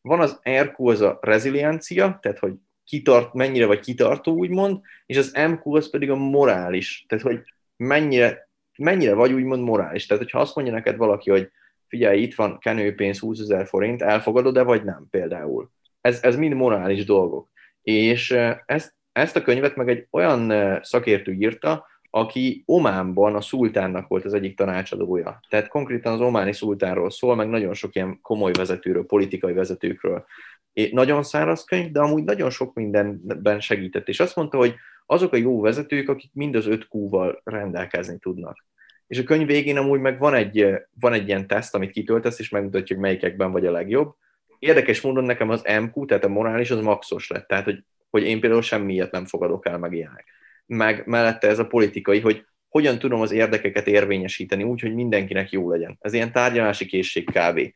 Van 0.00 0.20
az 0.20 0.40
RQ, 0.50 0.88
az 0.88 1.00
a 1.00 1.18
reziliencia, 1.22 2.18
tehát, 2.22 2.38
hogy 2.38 2.54
kitart, 2.84 3.32
mennyire 3.32 3.66
vagy 3.66 3.80
kitartó, 3.80 4.36
úgymond, 4.36 4.80
és 5.06 5.16
az 5.16 5.32
MQ 5.48 5.76
az 5.76 5.90
pedig 5.90 6.10
a 6.10 6.16
morális, 6.16 7.04
tehát, 7.08 7.24
hogy 7.24 7.40
mennyire, 7.76 8.48
mennyire 8.78 9.14
vagy 9.14 9.32
úgymond 9.32 9.62
morális. 9.62 10.06
Tehát, 10.06 10.22
hogyha 10.22 10.40
azt 10.40 10.54
mondja 10.54 10.74
neked 10.74 10.96
valaki, 10.96 11.30
hogy 11.30 11.50
figyelj, 11.86 12.22
itt 12.22 12.34
van 12.34 12.58
kenőpénz 12.58 13.18
20 13.18 13.40
ezer 13.40 13.66
forint, 13.66 14.02
elfogadod-e, 14.02 14.62
vagy 14.62 14.84
nem 14.84 15.06
például. 15.10 15.70
Ez, 16.00 16.22
ez 16.22 16.36
mind 16.36 16.54
morális 16.54 17.04
dolgok. 17.04 17.50
És 17.82 18.30
ezt, 18.66 18.94
ezt 19.12 19.36
a 19.36 19.42
könyvet 19.42 19.76
meg 19.76 19.88
egy 19.88 20.06
olyan 20.10 20.52
szakértő 20.82 21.32
írta, 21.32 21.86
aki 22.10 22.62
Ománban 22.66 23.34
a 23.34 23.40
szultánnak 23.40 24.08
volt 24.08 24.24
az 24.24 24.34
egyik 24.34 24.56
tanácsadója. 24.56 25.40
Tehát 25.48 25.68
konkrétan 25.68 26.12
az 26.12 26.20
ománi 26.20 26.52
szultánról 26.52 27.10
szól, 27.10 27.36
meg 27.36 27.48
nagyon 27.48 27.74
sok 27.74 27.94
ilyen 27.94 28.18
komoly 28.22 28.52
vezetőről, 28.52 29.06
politikai 29.06 29.52
vezetőkről. 29.52 30.24
É, 30.72 30.90
nagyon 30.92 31.22
száraz 31.22 31.64
könyv, 31.64 31.90
de 31.90 32.00
amúgy 32.00 32.24
nagyon 32.24 32.50
sok 32.50 32.74
mindenben 32.74 33.60
segített. 33.60 34.08
És 34.08 34.20
azt 34.20 34.36
mondta, 34.36 34.56
hogy 34.56 34.74
azok 35.06 35.32
a 35.32 35.36
jó 35.36 35.60
vezetők, 35.60 36.08
akik 36.08 36.30
mind 36.34 36.54
az 36.54 36.66
öt 36.66 36.88
kúval 36.88 37.40
rendelkezni 37.44 38.18
tudnak 38.18 38.66
és 39.08 39.18
a 39.18 39.22
könyv 39.22 39.46
végén 39.46 39.76
amúgy 39.76 40.00
meg 40.00 40.18
van 40.18 40.34
egy, 40.34 40.74
van 41.00 41.12
egy 41.12 41.28
ilyen 41.28 41.46
teszt, 41.46 41.74
amit 41.74 41.90
kitöltesz, 41.90 42.38
és 42.38 42.48
megmutatja, 42.48 42.96
hogy 42.96 43.04
melyikekben 43.04 43.52
vagy 43.52 43.66
a 43.66 43.70
legjobb. 43.70 44.14
Érdekes 44.58 45.00
módon 45.00 45.24
nekem 45.24 45.50
az 45.50 45.62
MQ, 45.80 46.04
tehát 46.04 46.24
a 46.24 46.28
morális, 46.28 46.70
az 46.70 46.80
maxos 46.80 47.28
lett, 47.28 47.46
tehát 47.46 47.64
hogy, 47.64 47.84
hogy 48.10 48.22
én 48.22 48.40
például 48.40 48.62
semmiért 48.62 49.10
nem 49.10 49.24
fogadok 49.24 49.66
el 49.66 49.78
meg 49.78 49.92
ilyenek. 49.92 50.26
Meg 50.68 51.06
mellette 51.06 51.48
ez 51.48 51.58
a 51.58 51.66
politikai, 51.66 52.20
hogy 52.20 52.44
hogyan 52.68 52.98
tudom 52.98 53.20
az 53.20 53.30
érdekeket 53.30 53.86
érvényesíteni 53.86 54.62
úgy, 54.62 54.80
hogy 54.80 54.94
mindenkinek 54.94 55.50
jó 55.50 55.70
legyen. 55.70 55.98
Ez 56.00 56.12
ilyen 56.12 56.32
tárgyalási 56.32 56.86
készség 56.86 57.30
kb. 57.30 57.74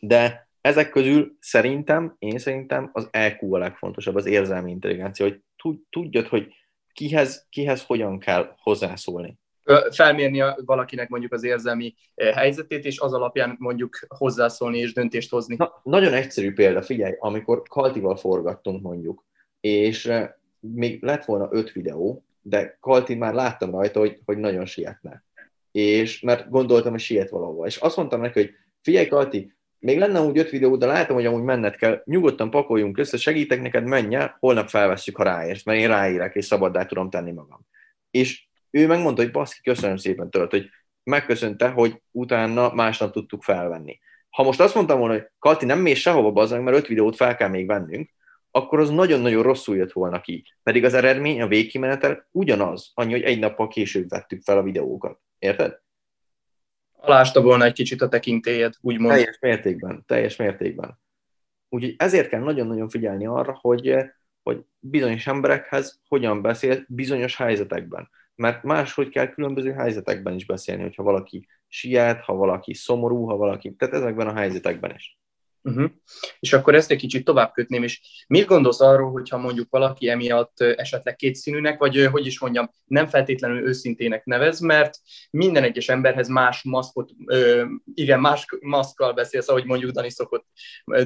De 0.00 0.48
ezek 0.60 0.90
közül 0.90 1.36
szerintem, 1.40 2.16
én 2.18 2.38
szerintem 2.38 2.90
az 2.92 3.08
EQ 3.10 3.54
a 3.54 3.58
legfontosabb, 3.58 4.14
az 4.14 4.26
érzelmi 4.26 4.70
intelligencia, 4.70 5.26
hogy 5.26 5.40
tudjad, 5.90 6.26
hogy 6.26 6.52
kihez, 6.92 7.46
kihez 7.50 7.82
hogyan 7.82 8.18
kell 8.18 8.54
hozzászólni 8.58 9.38
felmérni 9.90 10.42
valakinek 10.64 11.08
mondjuk 11.08 11.32
az 11.32 11.44
érzelmi 11.44 11.94
helyzetét, 12.14 12.84
és 12.84 12.98
az 12.98 13.12
alapján 13.12 13.56
mondjuk 13.58 13.98
hozzászólni 14.08 14.78
és 14.78 14.92
döntést 14.92 15.30
hozni. 15.30 15.56
Na, 15.56 15.80
nagyon 15.82 16.12
egyszerű 16.12 16.52
példa, 16.52 16.82
figyelj, 16.82 17.14
amikor 17.18 17.62
Kaltival 17.62 18.16
forgattunk 18.16 18.82
mondjuk, 18.82 19.24
és 19.60 20.12
még 20.74 21.02
lett 21.02 21.24
volna 21.24 21.48
öt 21.50 21.72
videó, 21.72 22.24
de 22.40 22.78
Kalti 22.80 23.14
már 23.14 23.34
láttam 23.34 23.70
rajta, 23.70 23.98
hogy, 23.98 24.20
hogy 24.24 24.38
nagyon 24.38 24.66
sietne. 24.66 25.24
És 25.70 26.20
mert 26.20 26.50
gondoltam, 26.50 26.90
hogy 26.90 27.00
siet 27.00 27.30
valahova. 27.30 27.66
És 27.66 27.76
azt 27.76 27.96
mondtam 27.96 28.20
neki, 28.20 28.40
hogy 28.40 28.50
figyelj 28.82 29.06
Kalti, 29.06 29.56
még 29.78 29.98
lenne 29.98 30.20
úgy 30.20 30.38
öt 30.38 30.50
videó, 30.50 30.76
de 30.76 30.86
látom, 30.86 31.16
hogy 31.16 31.26
amúgy 31.26 31.42
menned 31.42 31.76
kell, 31.76 32.02
nyugodtan 32.04 32.50
pakoljunk 32.50 32.98
össze, 32.98 33.16
segítek 33.16 33.62
neked, 33.62 33.84
menj 33.84 34.14
el, 34.14 34.36
holnap 34.40 34.68
felvesszük, 34.68 35.16
ha 35.16 35.22
ráérsz, 35.22 35.64
mert 35.64 35.78
én 35.78 35.88
ráérek, 35.88 36.34
és 36.34 36.44
szabaddá 36.44 36.84
tudom 36.84 37.10
tenni 37.10 37.32
magam. 37.32 37.66
És 38.10 38.46
ő 38.70 38.86
megmondta, 38.86 39.22
hogy 39.22 39.30
baszki, 39.30 39.62
köszönöm 39.62 39.96
szépen 39.96 40.30
tőled, 40.30 40.50
hogy 40.50 40.68
megköszönte, 41.02 41.68
hogy 41.68 42.02
utána 42.10 42.74
másnap 42.74 43.12
tudtuk 43.12 43.42
felvenni. 43.42 43.98
Ha 44.30 44.42
most 44.42 44.60
azt 44.60 44.74
mondtam 44.74 44.98
volna, 44.98 45.14
hogy 45.14 45.30
Kalti, 45.38 45.64
nem 45.64 45.78
mész 45.78 45.98
sehova, 45.98 46.32
bazdmeg, 46.32 46.62
mert 46.62 46.76
öt 46.76 46.86
videót 46.86 47.16
fel 47.16 47.36
kell 47.36 47.48
még 47.48 47.66
vennünk, 47.66 48.10
akkor 48.56 48.80
az 48.80 48.90
nagyon-nagyon 48.90 49.42
rosszul 49.42 49.76
jött 49.76 49.92
volna 49.92 50.20
ki. 50.20 50.44
Pedig 50.62 50.84
az 50.84 50.94
eredmény, 50.94 51.40
a 51.40 51.46
végkimenetel 51.46 52.28
ugyanaz, 52.30 52.90
annyi, 52.94 53.12
hogy 53.12 53.22
egy 53.22 53.38
nappal 53.38 53.68
később 53.68 54.08
vettük 54.08 54.42
fel 54.42 54.58
a 54.58 54.62
videókat. 54.62 55.20
Érted? 55.38 55.80
Alásta 56.92 57.42
volna 57.42 57.64
egy 57.64 57.72
kicsit 57.72 58.02
a 58.02 58.08
tekintélyed, 58.08 58.74
úgymond. 58.80 59.14
Teljes 59.14 59.38
mértékben, 59.40 60.04
teljes 60.06 60.36
mértékben. 60.36 60.98
Úgyhogy 61.68 61.94
ezért 61.98 62.28
kell 62.28 62.40
nagyon-nagyon 62.40 62.88
figyelni 62.88 63.26
arra, 63.26 63.58
hogy, 63.60 63.96
hogy 64.42 64.64
bizonyos 64.78 65.26
emberekhez 65.26 66.00
hogyan 66.08 66.42
beszél 66.42 66.84
bizonyos 66.88 67.36
helyzetekben. 67.36 68.08
Mert 68.34 68.62
máshogy 68.62 69.08
kell 69.08 69.28
különböző 69.28 69.72
helyzetekben 69.72 70.34
is 70.34 70.46
beszélni, 70.46 70.82
hogyha 70.82 71.02
valaki 71.02 71.46
siet, 71.68 72.20
ha 72.20 72.34
valaki 72.34 72.74
szomorú, 72.74 73.24
ha 73.24 73.36
valaki... 73.36 73.74
Tehát 73.74 73.94
ezekben 73.94 74.26
a 74.26 74.34
helyzetekben 74.34 74.94
is. 74.94 75.18
Uh-huh. 75.66 75.90
És 76.38 76.52
akkor 76.52 76.74
ezt 76.74 76.90
egy 76.90 76.98
kicsit 76.98 77.24
tovább 77.24 77.52
kötném, 77.52 77.82
és 77.82 78.24
mit 78.28 78.46
gondolsz 78.46 78.80
arról, 78.80 79.10
hogyha 79.10 79.38
mondjuk 79.38 79.70
valaki 79.70 80.08
emiatt 80.08 80.60
esetleg 80.60 81.16
kétszínűnek, 81.16 81.78
vagy 81.78 82.08
hogy 82.10 82.26
is 82.26 82.40
mondjam, 82.40 82.70
nem 82.84 83.06
feltétlenül 83.06 83.66
őszintének 83.66 84.24
nevez, 84.24 84.60
mert 84.60 84.98
minden 85.30 85.62
egyes 85.62 85.88
emberhez 85.88 86.28
más 86.28 86.62
maszkot, 86.62 87.10
igen, 87.94 88.20
más 88.20 88.46
maszkkal 88.60 89.12
beszélsz, 89.12 89.48
ahogy 89.48 89.64
mondjuk 89.64 89.90
Dani, 89.90 90.10
szokott, 90.10 90.46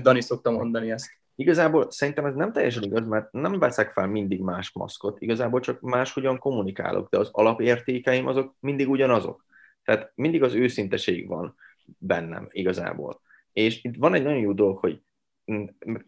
Dani 0.02 0.20
szokta 0.20 0.50
mondani 0.50 0.90
ezt. 0.90 1.10
Igazából 1.34 1.90
szerintem 1.90 2.24
ez 2.24 2.34
nem 2.34 2.52
teljesen 2.52 2.82
igaz, 2.82 3.06
mert 3.06 3.32
nem 3.32 3.58
veszek 3.58 3.90
fel 3.90 4.06
mindig 4.06 4.40
más 4.40 4.72
maszkot, 4.72 5.20
igazából 5.20 5.60
csak 5.60 5.80
máshogyan 5.80 6.38
kommunikálok, 6.38 7.08
de 7.08 7.18
az 7.18 7.28
alapértékeim 7.32 8.26
azok 8.26 8.54
mindig 8.60 8.88
ugyanazok. 8.88 9.44
Tehát 9.84 10.12
mindig 10.14 10.42
az 10.42 10.54
őszinteség 10.54 11.28
van 11.28 11.54
bennem 11.98 12.48
igazából. 12.50 13.20
És 13.52 13.84
itt 13.84 13.94
van 13.98 14.14
egy 14.14 14.22
nagyon 14.22 14.40
jó 14.40 14.52
dolog, 14.52 14.78
hogy 14.78 15.00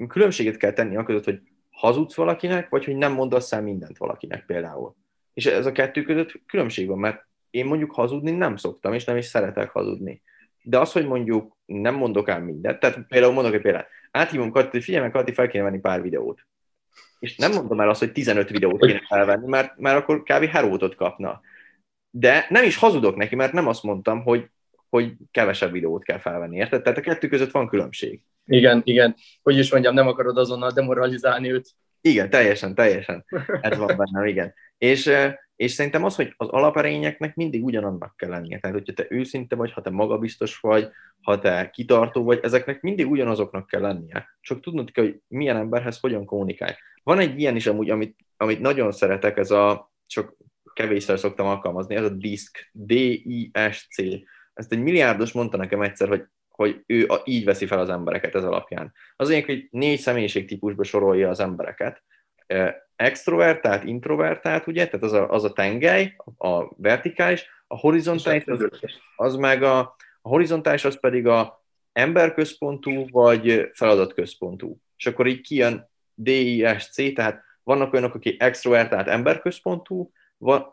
különbséget 0.09 0.57
kell 0.57 0.73
tenni 0.73 0.97
a 0.97 1.03
között, 1.03 1.25
hogy 1.25 1.41
hazudsz 1.71 2.15
valakinek, 2.15 2.69
vagy 2.69 2.85
hogy 2.85 2.97
nem 2.97 3.13
mondasz 3.13 3.53
el 3.53 3.63
mindent 3.63 3.99
valakinek 3.99 4.47
például. 4.47 4.95
És 5.35 5.47
ez 5.47 5.67
a 5.67 5.73
kettő 5.73 6.03
között 6.03 6.43
különbség 6.47 6.87
van, 6.87 6.99
mert 6.99 7.27
én 7.51 7.67
mondjuk 7.67 7.93
hazudni 7.93 8.31
nem 8.31 8.57
szoktam, 8.57 8.93
és 8.93 9.05
nem 9.05 9.17
is 9.17 9.25
szeretek 9.25 9.71
hazudni. 9.71 10.23
De 10.63 10.79
az, 10.79 10.93
hogy 10.93 11.07
mondjuk 11.07 11.57
nem 11.65 11.95
mondok 11.95 12.29
el 12.29 12.41
mindent, 12.41 12.81
tehát 12.81 13.07
például 13.09 13.33
mondok 13.33 13.55
egy 13.55 13.61
példát, 13.61 13.89
áthívom 14.11 14.51
Kati, 14.51 14.69
hogy 14.71 14.85
figyelj 14.85 15.03
meg, 15.03 15.13
Kati, 15.13 15.33
fel 15.33 15.49
kéne 15.49 15.65
venni 15.65 15.81
pár 15.81 16.03
videót. 16.03 16.47
És 17.19 17.37
nem 17.37 17.53
mondom 17.53 17.81
el 17.81 17.89
azt, 17.89 18.01
hogy 18.01 18.13
15 18.13 18.51
videót 18.51 18.87
kéne 18.87 19.03
felvenni, 19.09 19.49
mert, 19.49 19.79
mert 19.79 19.97
akkor 19.97 20.23
kb. 20.23 20.45
herótot 20.45 20.95
kapna. 20.95 21.41
De 22.11 22.47
nem 22.49 22.65
is 22.65 22.77
hazudok 22.77 23.17
neki, 23.17 23.35
mert 23.35 23.53
nem 23.53 23.69
azt 23.69 23.83
mondtam, 23.83 24.23
hogy 24.23 24.51
hogy 24.93 25.13
kevesebb 25.31 25.73
videót 25.73 26.05
kell 26.05 26.19
felvenni, 26.19 26.57
érted? 26.57 26.83
Tehát 26.83 26.99
a 26.99 27.03
kettő 27.03 27.29
között 27.29 27.51
van 27.51 27.69
különbség. 27.69 28.21
Igen, 28.47 28.81
igen. 28.85 29.15
Hogy 29.43 29.59
is 29.59 29.73
mondjam, 29.73 29.95
nem 29.95 30.09
akarod 30.09 30.39
azonnal 30.39 30.71
demoralizálni 30.71 31.53
őt. 31.53 31.69
Igen, 32.01 32.31
teljesen, 32.31 32.75
teljesen. 32.75 33.25
Ez 33.61 33.79
van 33.79 33.97
bennem, 33.97 34.27
igen. 34.27 34.55
És, 34.79 35.11
és 35.57 35.73
szerintem 35.73 36.05
az, 36.05 36.17
hogy 36.17 36.35
az 36.37 36.49
alaperényeknek 36.49 37.35
mindig 37.35 37.65
ugyanannak 37.65 38.17
kell 38.17 38.29
lennie. 38.29 38.59
Tehát, 38.59 38.77
hogyha 38.77 38.93
te 38.93 39.07
őszinte 39.09 39.57
vagy, 39.57 39.73
ha 39.73 39.81
te 39.81 39.91
magabiztos 39.91 40.59
vagy, 40.59 40.89
ha 41.21 41.39
te 41.39 41.71
kitartó 41.71 42.25
vagy, 42.25 42.41
ezeknek 42.43 42.81
mindig 42.81 43.11
ugyanazoknak 43.11 43.67
kell 43.67 43.81
lennie. 43.81 44.29
Csak 44.41 44.61
tudnod 44.61 44.91
kell, 44.91 45.05
hogy 45.05 45.21
milyen 45.29 45.57
emberhez 45.57 46.01
hogyan 46.01 46.25
kommunikálj. 46.25 46.73
Van 47.03 47.19
egy 47.19 47.41
ilyen 47.41 47.57
is 47.57 47.67
amúgy, 47.67 47.91
amit, 47.91 48.17
amit 48.37 48.61
nagyon 48.61 48.93
szeretek, 48.93 49.37
ez 49.37 49.51
a, 49.51 49.93
csak 50.07 50.37
kevésszer 50.73 51.19
szoktam 51.19 51.47
alkalmazni, 51.47 51.95
ez 51.95 52.05
a 52.05 52.09
DISC, 52.09 52.51
D-I-S-C 52.73 54.03
ezt 54.55 54.73
egy 54.73 54.83
milliárdos 54.83 55.33
mondta 55.33 55.57
nekem 55.57 55.83
egyszer, 55.83 56.09
hogy, 56.09 56.25
hogy 56.49 56.83
ő 56.87 57.07
a, 57.07 57.21
így 57.25 57.45
veszi 57.45 57.67
fel 57.67 57.79
az 57.79 57.89
embereket 57.89 58.35
ez 58.35 58.45
alapján. 58.45 58.93
Az 59.17 59.29
lényeg, 59.29 59.45
hogy 59.45 59.69
négy 59.71 59.99
személyiségtípusba 59.99 60.85
sorolja 60.85 61.29
az 61.29 61.41
embereket. 61.41 62.03
Extrovertált, 62.97 63.85
introvertált, 63.85 64.67
ugye, 64.67 64.87
tehát 64.87 65.05
az 65.05 65.13
a, 65.13 65.31
az 65.31 65.45
a 65.45 65.53
tengely, 65.53 66.17
a 66.39 66.75
vertikális, 66.77 67.47
a 67.67 67.79
horizontális, 67.79 68.45
az, 68.47 68.69
az 69.17 69.37
meg 69.37 69.63
a, 69.63 69.79
a 70.23 70.29
horizontális, 70.29 70.85
az 70.85 71.01
pedig 71.01 71.27
a 71.27 71.65
emberközpontú, 71.93 73.09
vagy 73.11 73.71
feladatközpontú. 73.73 74.79
És 74.97 75.07
akkor 75.07 75.27
így 75.27 75.41
kijön 75.41 75.91
DISC, 76.15 77.15
tehát 77.15 77.43
vannak 77.63 77.93
olyanok, 77.93 78.15
akik 78.15 78.43
extrovertált 78.43 79.09
emberközpontú, 79.09 80.13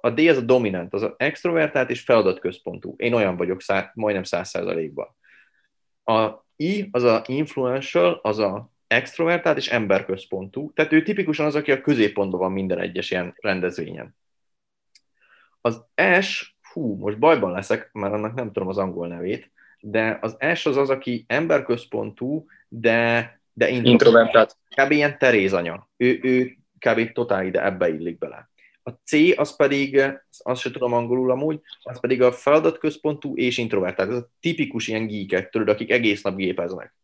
a 0.01 0.09
D 0.09 0.19
az 0.19 0.37
a 0.37 0.41
dominant, 0.41 0.93
az 0.93 1.09
extrovertált 1.17 1.89
és 1.89 2.01
feladatközpontú. 2.01 2.93
Én 2.97 3.13
olyan 3.13 3.37
vagyok 3.37 3.61
szá, 3.61 3.91
majdnem 3.93 4.23
száz 4.23 4.49
százalékban. 4.49 5.15
A 6.03 6.45
I 6.55 6.87
az 6.91 7.03
a 7.03 7.23
influential, 7.25 8.19
az 8.23 8.39
a 8.39 8.71
extrovertált 8.87 9.57
és 9.57 9.67
emberközpontú. 9.67 10.71
Tehát 10.73 10.91
ő 10.91 11.03
tipikusan 11.03 11.45
az, 11.45 11.55
aki 11.55 11.71
a 11.71 11.81
középpontban 11.81 12.39
van 12.39 12.51
minden 12.51 12.79
egyes 12.79 13.11
ilyen 13.11 13.33
rendezvényen. 13.37 14.15
Az 15.61 15.85
S, 16.21 16.55
hú, 16.73 16.95
most 16.95 17.19
bajban 17.19 17.51
leszek, 17.51 17.89
mert 17.91 18.13
annak 18.13 18.35
nem 18.35 18.51
tudom 18.51 18.67
az 18.67 18.77
angol 18.77 19.07
nevét, 19.07 19.51
de 19.79 20.17
az 20.21 20.37
S 20.53 20.65
az 20.65 20.77
az, 20.77 20.89
aki 20.89 21.25
emberközpontú, 21.27 22.45
de, 22.67 23.39
de 23.53 23.69
introvertált. 23.69 24.57
Kb. 24.75 24.91
ilyen 24.91 25.17
Teréz 25.17 25.53
anya. 25.53 25.89
Ő, 25.97 26.19
ő 26.21 26.57
kb. 26.79 27.11
totál 27.11 27.45
ide 27.45 27.65
ebbe 27.65 27.89
illik 27.89 28.17
bele. 28.17 28.48
A 28.89 28.99
C 29.05 29.13
az 29.35 29.55
pedig, 29.55 30.01
azt 30.37 30.61
sem 30.61 30.71
tudom 30.71 30.93
angolul 30.93 31.31
amúgy, 31.31 31.59
az 31.81 31.99
pedig 31.99 32.21
a 32.21 32.31
feladatközpontú 32.31 33.35
és 33.35 33.57
introvertált. 33.57 34.09
Ez 34.09 34.15
a 34.15 34.29
tipikus 34.39 34.87
ilyen 34.87 35.07
geekek, 35.07 35.49
tudod, 35.49 35.69
akik 35.69 35.91
egész 35.91 36.21
nap 36.21 36.35
gépeznek. 36.35 36.95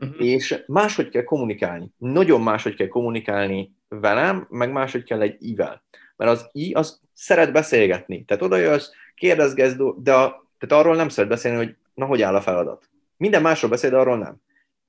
Uh-huh. 0.00 0.26
És 0.26 0.62
máshogy 0.66 1.08
kell 1.08 1.22
kommunikálni. 1.22 1.90
Nagyon 1.96 2.42
máshogy 2.42 2.74
kell 2.74 2.88
kommunikálni 2.88 3.72
velem, 3.88 4.46
meg 4.50 4.72
máshogy 4.72 5.04
kell 5.04 5.20
egy 5.20 5.36
I-vel. 5.38 5.84
Mert 6.16 6.30
az 6.30 6.48
I, 6.52 6.72
az 6.72 7.00
szeret 7.12 7.52
beszélgetni. 7.52 8.24
Tehát 8.24 8.42
oda 8.42 8.56
jössz, 8.56 8.90
kérdezgetsz, 9.14 9.76
de 9.98 10.14
a, 10.14 10.50
tehát 10.58 10.84
arról 10.84 10.96
nem 10.96 11.08
szeret 11.08 11.30
beszélni, 11.30 11.56
hogy 11.56 11.76
na, 11.94 12.06
hogy 12.06 12.22
áll 12.22 12.34
a 12.34 12.40
feladat. 12.40 12.90
Minden 13.16 13.42
másról 13.42 13.70
beszél, 13.70 13.90
de 13.90 13.96
arról 13.96 14.18
nem. 14.18 14.36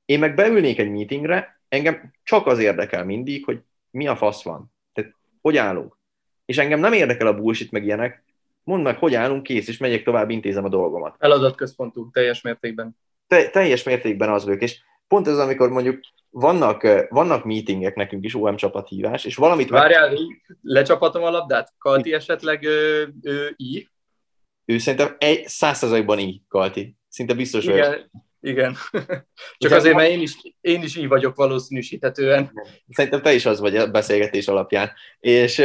Én 0.05 0.19
meg 0.19 0.35
beülnék 0.35 0.79
egy 0.79 0.91
meetingre, 0.91 1.61
engem 1.69 2.13
csak 2.23 2.47
az 2.47 2.59
érdekel 2.59 3.05
mindig, 3.05 3.45
hogy 3.45 3.59
mi 3.91 4.07
a 4.07 4.15
fasz 4.15 4.43
van. 4.43 4.73
Tehát 4.93 5.15
hogy 5.41 5.57
állunk 5.57 5.94
és 6.45 6.57
engem 6.57 6.79
nem 6.79 6.93
érdekel 6.93 7.27
a 7.27 7.35
bullshit 7.35 7.71
meg 7.71 7.83
ilyenek, 7.83 8.23
mondd 8.63 8.83
meg, 8.83 8.97
hogy 8.97 9.15
állunk, 9.15 9.43
kész, 9.43 9.67
és 9.67 9.77
megyek 9.77 10.03
tovább, 10.03 10.29
intézem 10.29 10.65
a 10.65 10.69
dolgomat. 10.69 11.15
Feladatközpontú, 11.19 12.09
teljes 12.11 12.41
mértékben. 12.41 12.97
Te, 13.27 13.49
teljes 13.49 13.83
mértékben 13.83 14.29
az 14.29 14.45
vagyok, 14.45 14.61
és 14.61 14.79
pont 15.07 15.27
ez, 15.27 15.37
amikor 15.37 15.69
mondjuk 15.69 15.99
vannak, 16.29 17.07
vannak 17.09 17.45
meetingek 17.45 17.95
nekünk 17.95 18.25
is, 18.25 18.35
OM 18.35 18.55
csapathívás, 18.55 19.25
és 19.25 19.35
valamit... 19.35 19.69
Várjál, 19.69 20.09
meg... 20.09 20.19
lecsapatom 20.61 21.23
a 21.23 21.29
labdát? 21.29 21.73
Kalti 21.77 22.13
esetleg 22.13 22.63
ö, 22.63 23.03
ö, 23.21 23.45
I? 23.55 23.89
Ő 24.65 24.77
szerintem 24.77 25.15
egy 25.17 25.47
százszerzalékban 25.47 26.19
I, 26.19 26.41
Kalti. 26.47 26.95
Szinte 27.09 27.33
biztos 27.33 27.65
Igen. 27.65 28.11
Igen. 28.41 28.75
Csak 29.57 29.71
azért, 29.71 29.95
mert 29.95 30.09
én 30.09 30.21
is, 30.21 30.35
én 30.61 30.83
is 30.83 30.95
így 30.95 31.07
vagyok 31.07 31.35
valószínűsíthetően. 31.35 32.51
Szerintem 32.89 33.21
te 33.21 33.33
is 33.33 33.45
az 33.45 33.59
vagy 33.59 33.77
a 33.77 33.91
beszélgetés 33.91 34.47
alapján. 34.47 34.91
És 35.19 35.63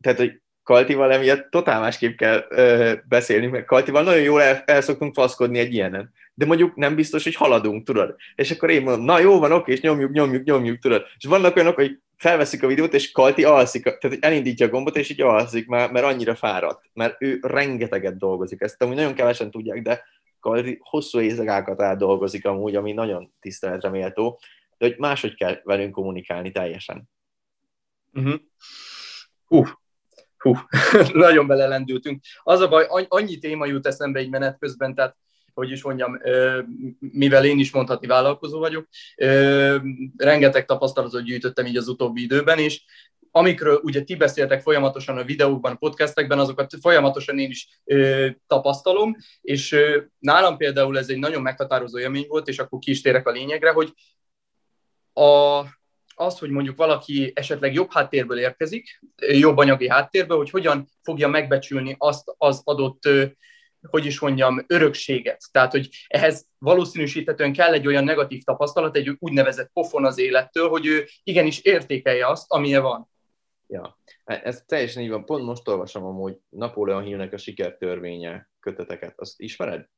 tehát, 0.00 0.18
hogy 0.18 0.40
Kaltival 0.62 1.12
emiatt 1.12 1.50
totál 1.50 1.80
másképp 1.80 2.16
kell 2.16 2.46
ö, 2.48 2.94
beszélni, 3.08 3.46
mert 3.46 3.66
Kaltival 3.66 4.02
nagyon 4.02 4.22
jól 4.22 4.42
el, 4.42 4.62
el 4.66 4.80
szoktunk 4.80 5.14
faszkodni 5.14 5.58
egy 5.58 5.74
ilyenen. 5.74 6.12
De 6.34 6.46
mondjuk 6.46 6.74
nem 6.74 6.94
biztos, 6.94 7.24
hogy 7.24 7.34
haladunk, 7.34 7.84
tudod? 7.84 8.16
És 8.34 8.50
akkor 8.50 8.70
én 8.70 8.82
mondom, 8.82 9.04
na 9.04 9.18
jó 9.18 9.38
van, 9.38 9.52
oké, 9.52 9.72
és 9.72 9.80
nyomjuk, 9.80 10.12
nyomjuk, 10.12 10.44
nyomjuk, 10.44 10.78
tudod? 10.78 11.04
És 11.18 11.24
vannak 11.24 11.56
olyanok, 11.56 11.74
hogy 11.74 11.98
felveszik 12.16 12.62
a 12.62 12.66
videót, 12.66 12.94
és 12.94 13.12
Kalti 13.12 13.44
alszik, 13.44 13.82
tehát 13.82 14.16
elindítja 14.20 14.66
a 14.66 14.68
gombot, 14.68 14.96
és 14.96 15.10
így 15.10 15.20
alszik, 15.20 15.66
mert, 15.66 15.92
mert 15.92 16.04
annyira 16.04 16.34
fáradt. 16.34 16.84
Mert 16.92 17.16
ő 17.18 17.38
rengeteget 17.42 18.18
dolgozik. 18.18 18.60
Ezt 18.60 18.82
amúgy 18.82 18.96
nagyon 18.96 19.14
kevesen 19.14 19.50
tudják, 19.50 19.82
de 19.82 20.04
Kalti 20.40 20.78
hosszú 20.80 21.20
éjszakákat 21.20 21.82
átdolgozik 21.82 22.46
amúgy, 22.46 22.76
ami 22.76 22.92
nagyon 22.92 23.32
tiszteletre 23.40 23.88
méltó, 23.88 24.40
de 24.78 24.86
hogy 24.86 24.94
máshogy 24.98 25.34
kell 25.34 25.60
velünk 25.64 25.92
kommunikálni 25.92 26.50
teljesen. 26.50 27.08
Uh-huh. 28.12 28.40
Hú, 29.48 29.64
hú, 30.38 30.54
nagyon 31.12 31.46
belelendültünk. 31.46 32.22
Az 32.42 32.60
a 32.60 32.68
baj, 32.68 33.06
annyi 33.08 33.38
téma 33.38 33.66
jut 33.66 33.86
eszembe 33.86 34.18
egy 34.18 34.30
menet 34.30 34.58
közben, 34.58 34.94
tehát 34.94 35.16
hogy 35.54 35.70
is 35.70 35.82
mondjam, 35.82 36.20
mivel 36.98 37.44
én 37.44 37.58
is 37.58 37.72
mondhatni 37.72 38.06
vállalkozó 38.06 38.58
vagyok, 38.58 38.88
rengeteg 40.16 40.64
tapasztalatot 40.64 41.22
gyűjtöttem 41.22 41.66
így 41.66 41.76
az 41.76 41.88
utóbbi 41.88 42.22
időben, 42.22 42.58
és 42.58 42.82
amikről 43.30 43.80
ugye 43.82 44.02
ti 44.02 44.16
beszéltek 44.16 44.62
folyamatosan 44.62 45.18
a 45.18 45.24
videókban, 45.24 45.72
a 45.72 45.76
podcastekben, 45.76 46.38
azokat 46.38 46.74
folyamatosan 46.80 47.38
én 47.38 47.50
is 47.50 47.80
ö, 47.84 48.28
tapasztalom, 48.46 49.16
és 49.40 49.72
ö, 49.72 50.02
nálam 50.18 50.56
például 50.56 50.98
ez 50.98 51.08
egy 51.08 51.18
nagyon 51.18 51.42
meghatározó 51.42 51.98
élmény 51.98 52.26
volt, 52.28 52.48
és 52.48 52.58
akkor 52.58 52.78
ki 52.78 52.90
is 52.90 53.00
térek 53.00 53.26
a 53.26 53.30
lényegre, 53.30 53.70
hogy 53.70 53.92
a, 55.12 55.64
az, 56.18 56.38
hogy 56.38 56.50
mondjuk 56.50 56.76
valaki 56.76 57.32
esetleg 57.34 57.72
jobb 57.72 57.92
háttérből 57.92 58.38
érkezik, 58.38 59.00
jobb 59.16 59.56
anyagi 59.56 59.88
háttérből, 59.88 60.36
hogy 60.36 60.50
hogyan 60.50 60.88
fogja 61.02 61.28
megbecsülni 61.28 61.94
azt 61.98 62.34
az 62.36 62.60
adott 62.64 63.08
hogy 63.80 64.04
is 64.04 64.20
mondjam, 64.20 64.64
örökséget. 64.66 65.42
Tehát, 65.50 65.70
hogy 65.70 65.88
ehhez 66.06 66.46
valószínűsíthetően 66.58 67.52
kell 67.52 67.72
egy 67.72 67.86
olyan 67.86 68.04
negatív 68.04 68.42
tapasztalat, 68.42 68.96
egy 68.96 69.16
úgynevezett 69.18 69.70
pofon 69.72 70.04
az 70.04 70.18
élettől, 70.18 70.68
hogy 70.68 70.86
ő 70.86 71.06
igenis 71.22 71.60
értékelje 71.60 72.26
azt, 72.26 72.44
amilyen 72.48 72.82
van. 72.82 73.08
Ja, 73.66 73.98
ez 74.24 74.62
teljesen 74.66 75.02
így 75.02 75.10
van. 75.10 75.24
Pont 75.24 75.44
most 75.44 75.68
olvasom 75.68 76.04
amúgy 76.04 76.36
Napóleon 76.48 77.02
Hillnek 77.02 77.32
a 77.32 77.38
sikertörvénye 77.38 78.50
köteteket. 78.60 79.14
Azt 79.16 79.40
ismered? 79.40 79.88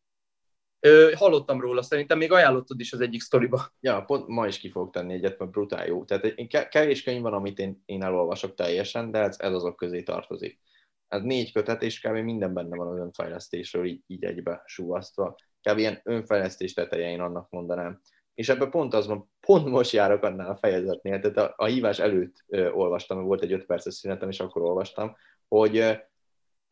Ö, 0.80 1.10
hallottam 1.14 1.60
róla, 1.60 1.82
szerintem 1.82 2.18
még 2.18 2.32
ajánlottad 2.32 2.80
is 2.80 2.92
az 2.92 3.00
egyik 3.00 3.20
sztoriba. 3.20 3.72
Ja, 3.80 4.02
pont 4.02 4.26
ma 4.26 4.46
is 4.46 4.58
ki 4.58 4.70
fog 4.70 4.90
tenni 4.90 5.12
egyet, 5.12 5.38
mert 5.38 5.50
brutál 5.50 5.86
jó. 5.86 6.04
Tehát 6.04 6.68
kevés 6.68 7.02
könyv 7.02 7.22
van, 7.22 7.32
amit 7.32 7.58
én, 7.58 7.82
én 7.86 8.02
elolvasok 8.02 8.54
teljesen, 8.54 9.10
de 9.10 9.18
ez, 9.18 9.36
ez 9.38 9.52
azok 9.52 9.76
közé 9.76 10.02
tartozik. 10.02 10.60
Ez 11.08 11.22
négy 11.22 11.52
kötet, 11.52 11.82
és 11.82 12.00
kb. 12.00 12.16
minden 12.16 12.54
benne 12.54 12.76
van 12.76 12.86
az 12.86 12.98
önfejlesztésről 12.98 13.84
így, 13.86 14.02
így 14.06 14.24
egybe 14.24 14.62
súvasztva. 14.64 15.36
Kb. 15.62 15.78
ilyen 15.78 16.00
önfejlesztés 16.04 16.72
teteje, 16.72 17.10
én 17.10 17.20
annak 17.20 17.50
mondanám. 17.50 18.00
És 18.34 18.48
ebben 18.48 18.70
pont 18.70 18.94
az 18.94 19.06
van, 19.06 19.30
pont 19.40 19.66
most 19.66 19.92
járok 19.92 20.22
annál 20.22 20.50
a 20.50 20.56
fejezetnél, 20.56 21.20
tehát 21.20 21.36
a, 21.36 21.54
a 21.56 21.66
hívás 21.66 21.98
előtt 21.98 22.44
ö, 22.46 22.70
olvastam, 22.70 23.24
volt 23.24 23.42
egy 23.42 23.52
öt 23.52 23.66
perces 23.66 23.94
szünetem, 23.94 24.28
és 24.28 24.40
akkor 24.40 24.62
olvastam, 24.62 25.16
hogy 25.48 25.98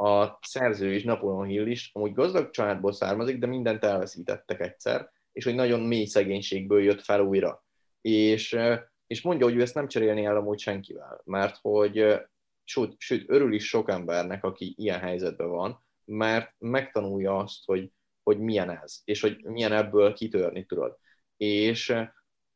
a 0.01 0.39
szerző 0.43 0.95
is, 0.95 1.05
Napoleon 1.05 1.47
Hill 1.47 1.67
is, 1.67 1.91
amúgy 1.93 2.13
gazdag 2.13 2.51
családból 2.51 2.93
származik, 2.93 3.39
de 3.39 3.47
mindent 3.47 3.85
elveszítettek 3.85 4.61
egyszer, 4.61 5.11
és 5.33 5.45
hogy 5.45 5.55
nagyon 5.55 5.81
mély 5.81 6.05
szegénységből 6.05 6.83
jött 6.83 7.01
fel 7.01 7.21
újra. 7.21 7.65
És, 8.01 8.59
és 9.07 9.23
mondja, 9.23 9.47
hogy 9.47 9.57
ő 9.57 9.61
ezt 9.61 9.75
nem 9.75 9.89
cserélni 9.89 10.25
el 10.25 10.37
amúgy 10.37 10.59
senkivel, 10.59 11.21
mert 11.25 11.59
hogy 11.61 12.21
sőt, 12.65 12.95
sőt, 12.99 13.31
örül 13.31 13.53
is 13.53 13.69
sok 13.69 13.91
embernek, 13.91 14.45
aki 14.45 14.75
ilyen 14.77 15.01
helyzetben 15.01 15.49
van, 15.49 15.85
mert 16.05 16.55
megtanulja 16.59 17.37
azt, 17.37 17.65
hogy, 17.65 17.93
hogy 18.23 18.39
milyen 18.39 18.71
ez, 18.71 19.01
és 19.05 19.21
hogy 19.21 19.45
milyen 19.45 19.73
ebből 19.73 20.13
kitörni 20.13 20.67
tudod. 20.67 20.99
És 21.37 21.95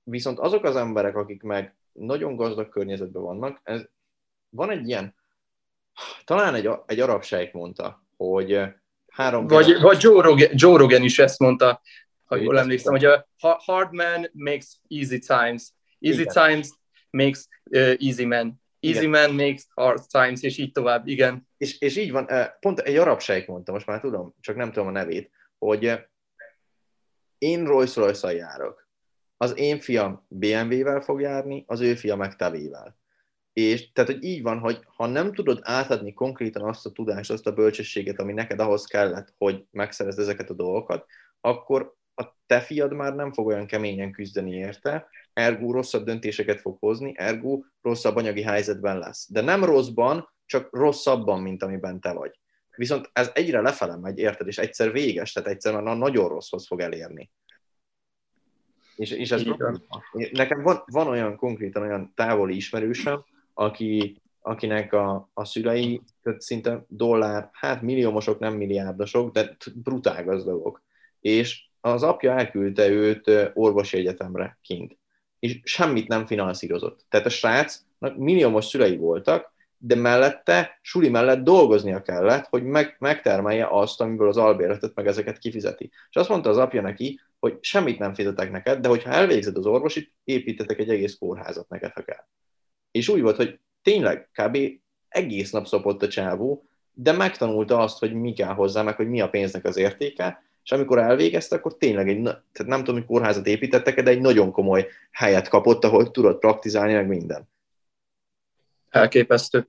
viszont 0.02 0.38
azok 0.38 0.64
az 0.64 0.76
emberek, 0.76 1.16
akik 1.16 1.42
meg 1.42 1.76
nagyon 1.92 2.37
gazdag 2.37 2.68
környezetben 2.68 3.22
vannak, 3.22 3.61
ez, 3.62 3.85
van 4.48 4.70
egy 4.70 4.88
ilyen 4.88 5.14
talán 6.24 6.55
egy, 6.55 6.70
egy 6.87 7.00
arab 7.00 7.22
sejk 7.22 7.52
mondta, 7.52 8.07
hogy 8.16 8.61
három... 9.09 9.46
Vagy, 9.46 9.81
vagy 9.81 10.02
Joe, 10.02 10.22
Rogan, 10.22 10.48
Joe 10.52 10.78
Rogan 10.78 11.02
is 11.02 11.18
ezt 11.18 11.38
mondta, 11.38 11.81
ha 12.24 12.37
jól 12.37 12.59
emlékszem, 12.59 12.92
hogy 12.92 13.05
a 13.05 13.26
hard 13.38 13.92
man 13.92 14.31
makes 14.33 14.81
easy 14.88 15.18
times. 15.18 15.72
Easy 16.00 16.20
igen. 16.20 16.46
times 16.46 16.68
makes 17.11 17.46
uh, 17.70 17.94
easy 17.98 18.24
man. 18.24 18.61
Easy 18.81 19.07
igen. 19.07 19.11
man 19.11 19.35
makes 19.35 19.66
hard 19.74 20.02
times, 20.11 20.42
és 20.42 20.59
így 20.59 20.72
tovább, 20.72 21.07
igen. 21.07 21.48
És, 21.57 21.81
és 21.81 21.96
így 21.96 22.11
van, 22.11 22.28
pont 22.61 22.78
egy 22.78 22.96
arab 22.96 23.20
sejk 23.20 23.46
mondta, 23.46 23.72
most 23.72 23.87
már 23.87 24.00
tudom, 24.00 24.35
csak 24.40 24.57
nem 24.57 24.72
tudom 24.72 24.88
a 24.88 24.90
nevét, 24.90 25.31
hogy 25.59 25.92
én 27.38 27.64
Rolls 27.64 27.96
royce 27.96 28.35
járok. 28.35 28.88
Az 29.37 29.59
én 29.59 29.78
fiam 29.81 30.26
BMW-vel 30.28 31.00
fog 31.00 31.20
járni, 31.20 31.64
az 31.66 31.81
ő 31.81 31.94
fia 31.94 32.16
meg 32.16 32.37
tevével. 32.37 33.01
És 33.52 33.92
tehát, 33.92 34.10
hogy 34.10 34.24
így 34.24 34.42
van, 34.42 34.58
hogy 34.58 34.80
ha 34.96 35.06
nem 35.06 35.32
tudod 35.32 35.60
átadni 35.62 36.12
konkrétan 36.12 36.62
azt 36.62 36.86
a 36.86 36.90
tudást, 36.90 37.30
azt 37.30 37.46
a 37.46 37.52
bölcsességet, 37.52 38.20
ami 38.20 38.32
neked 38.32 38.60
ahhoz 38.60 38.84
kellett, 38.84 39.34
hogy 39.38 39.64
megszerezd 39.70 40.18
ezeket 40.18 40.50
a 40.50 40.54
dolgokat, 40.54 41.06
akkor 41.40 41.94
a 42.14 42.24
te 42.46 42.60
fiad 42.60 42.92
már 42.92 43.14
nem 43.14 43.32
fog 43.32 43.46
olyan 43.46 43.66
keményen 43.66 44.12
küzdeni 44.12 44.50
érte, 44.50 45.08
ergo 45.32 45.72
rosszabb 45.72 46.04
döntéseket 46.04 46.60
fog 46.60 46.76
hozni, 46.80 47.12
ergo 47.16 47.62
rosszabb 47.82 48.16
anyagi 48.16 48.42
helyzetben 48.42 48.98
lesz. 48.98 49.30
De 49.30 49.40
nem 49.40 49.64
rosszban, 49.64 50.28
csak 50.46 50.68
rosszabban, 50.72 51.40
mint 51.40 51.62
amiben 51.62 52.00
te 52.00 52.12
vagy. 52.12 52.38
Viszont 52.76 53.10
ez 53.12 53.30
egyre 53.34 53.60
lefele 53.60 53.96
megy, 53.96 54.18
érted, 54.18 54.46
és 54.46 54.58
egyszer 54.58 54.92
véges, 54.92 55.32
tehát 55.32 55.48
egyszer 55.48 55.80
már 55.80 55.96
nagyon 55.96 56.28
rosszhoz 56.28 56.66
fog 56.66 56.80
elérni. 56.80 57.30
És, 58.96 59.10
és 59.10 59.30
ez 59.30 59.42
Nekem 60.32 60.62
van, 60.62 60.82
van 60.86 61.06
olyan 61.06 61.36
konkrétan 61.36 61.82
olyan 61.82 62.12
távoli 62.14 62.56
ismerősöm, 62.56 63.24
aki, 63.54 64.22
akinek 64.40 64.92
a, 64.92 65.30
a 65.34 65.44
szülei 65.44 66.00
tehát 66.22 66.40
szinte 66.40 66.84
dollár, 66.88 67.48
hát 67.52 67.82
milliómosok, 67.82 68.38
nem 68.38 68.54
milliárdosok, 68.54 69.32
de 69.32 69.56
brutál 69.74 70.24
gazdagok. 70.24 70.82
És 71.20 71.66
az 71.80 72.02
apja 72.02 72.38
elküldte 72.38 72.88
őt 72.88 73.30
orvosi 73.54 73.96
egyetemre 73.96 74.58
kint. 74.62 74.96
És 75.38 75.60
semmit 75.64 76.08
nem 76.08 76.26
finanszírozott. 76.26 77.04
Tehát 77.08 77.26
a 77.26 77.30
srácnak 77.30 78.16
milliómos 78.16 78.64
szülei 78.64 78.96
voltak, 78.96 79.52
de 79.84 79.94
mellette, 79.94 80.78
suli 80.82 81.08
mellett 81.08 81.42
dolgoznia 81.42 82.02
kellett, 82.02 82.46
hogy 82.46 82.64
meg, 82.64 82.96
megtermelje 82.98 83.68
azt, 83.70 84.00
amiből 84.00 84.28
az 84.28 84.36
albérletet 84.36 84.94
meg 84.94 85.06
ezeket 85.06 85.38
kifizeti. 85.38 85.90
És 86.10 86.16
azt 86.16 86.28
mondta 86.28 86.50
az 86.50 86.56
apja 86.56 86.80
neki, 86.80 87.20
hogy 87.38 87.58
semmit 87.60 87.98
nem 87.98 88.14
fizetek 88.14 88.50
neked, 88.50 88.80
de 88.80 88.88
hogyha 88.88 89.10
elvégzed 89.10 89.56
az 89.56 89.66
orvosit, 89.66 90.12
építetek 90.24 90.78
egy 90.78 90.90
egész 90.90 91.14
kórházat 91.18 91.68
neked, 91.68 91.92
ha 91.92 92.02
kell. 92.02 92.24
És 92.92 93.09
úgy 93.09 93.20
volt, 93.20 93.37
hogy 93.37 93.59
tényleg 93.83 94.28
kb. 94.33 94.59
egész 95.09 95.50
nap 95.50 95.66
szopott 95.66 96.02
a 96.02 96.09
csávó, 96.09 96.66
de 96.92 97.12
megtanulta 97.12 97.78
azt, 97.78 97.98
hogy 97.98 98.12
mi 98.12 98.33
kell 98.33 98.55
hozzá, 98.55 98.83
meg 98.83 98.96
hogy 98.96 99.09
mi 99.09 99.20
a 99.20 99.28
pénznek 99.28 99.64
az 99.64 99.76
értéke, 99.76 100.42
és 100.64 100.72
amikor 100.72 100.98
elvégezte, 100.98 101.57
akkor 101.57 101.76
tényleg 101.76 102.09
egy, 102.09 102.22
tehát 102.22 102.66
nem 102.66 102.78
tudom, 102.78 102.94
hogy 102.94 103.05
kórházat 103.05 103.46
építettek, 103.46 104.02
de 104.02 104.11
egy 104.11 104.20
nagyon 104.20 104.50
komoly 104.50 104.88
helyet 105.11 105.48
kapott, 105.48 105.85
ahol 105.85 106.11
tudott 106.11 106.38
praktizálni, 106.38 106.92
meg 106.92 107.07
minden. 107.07 107.48
Elképesztő 108.88 109.68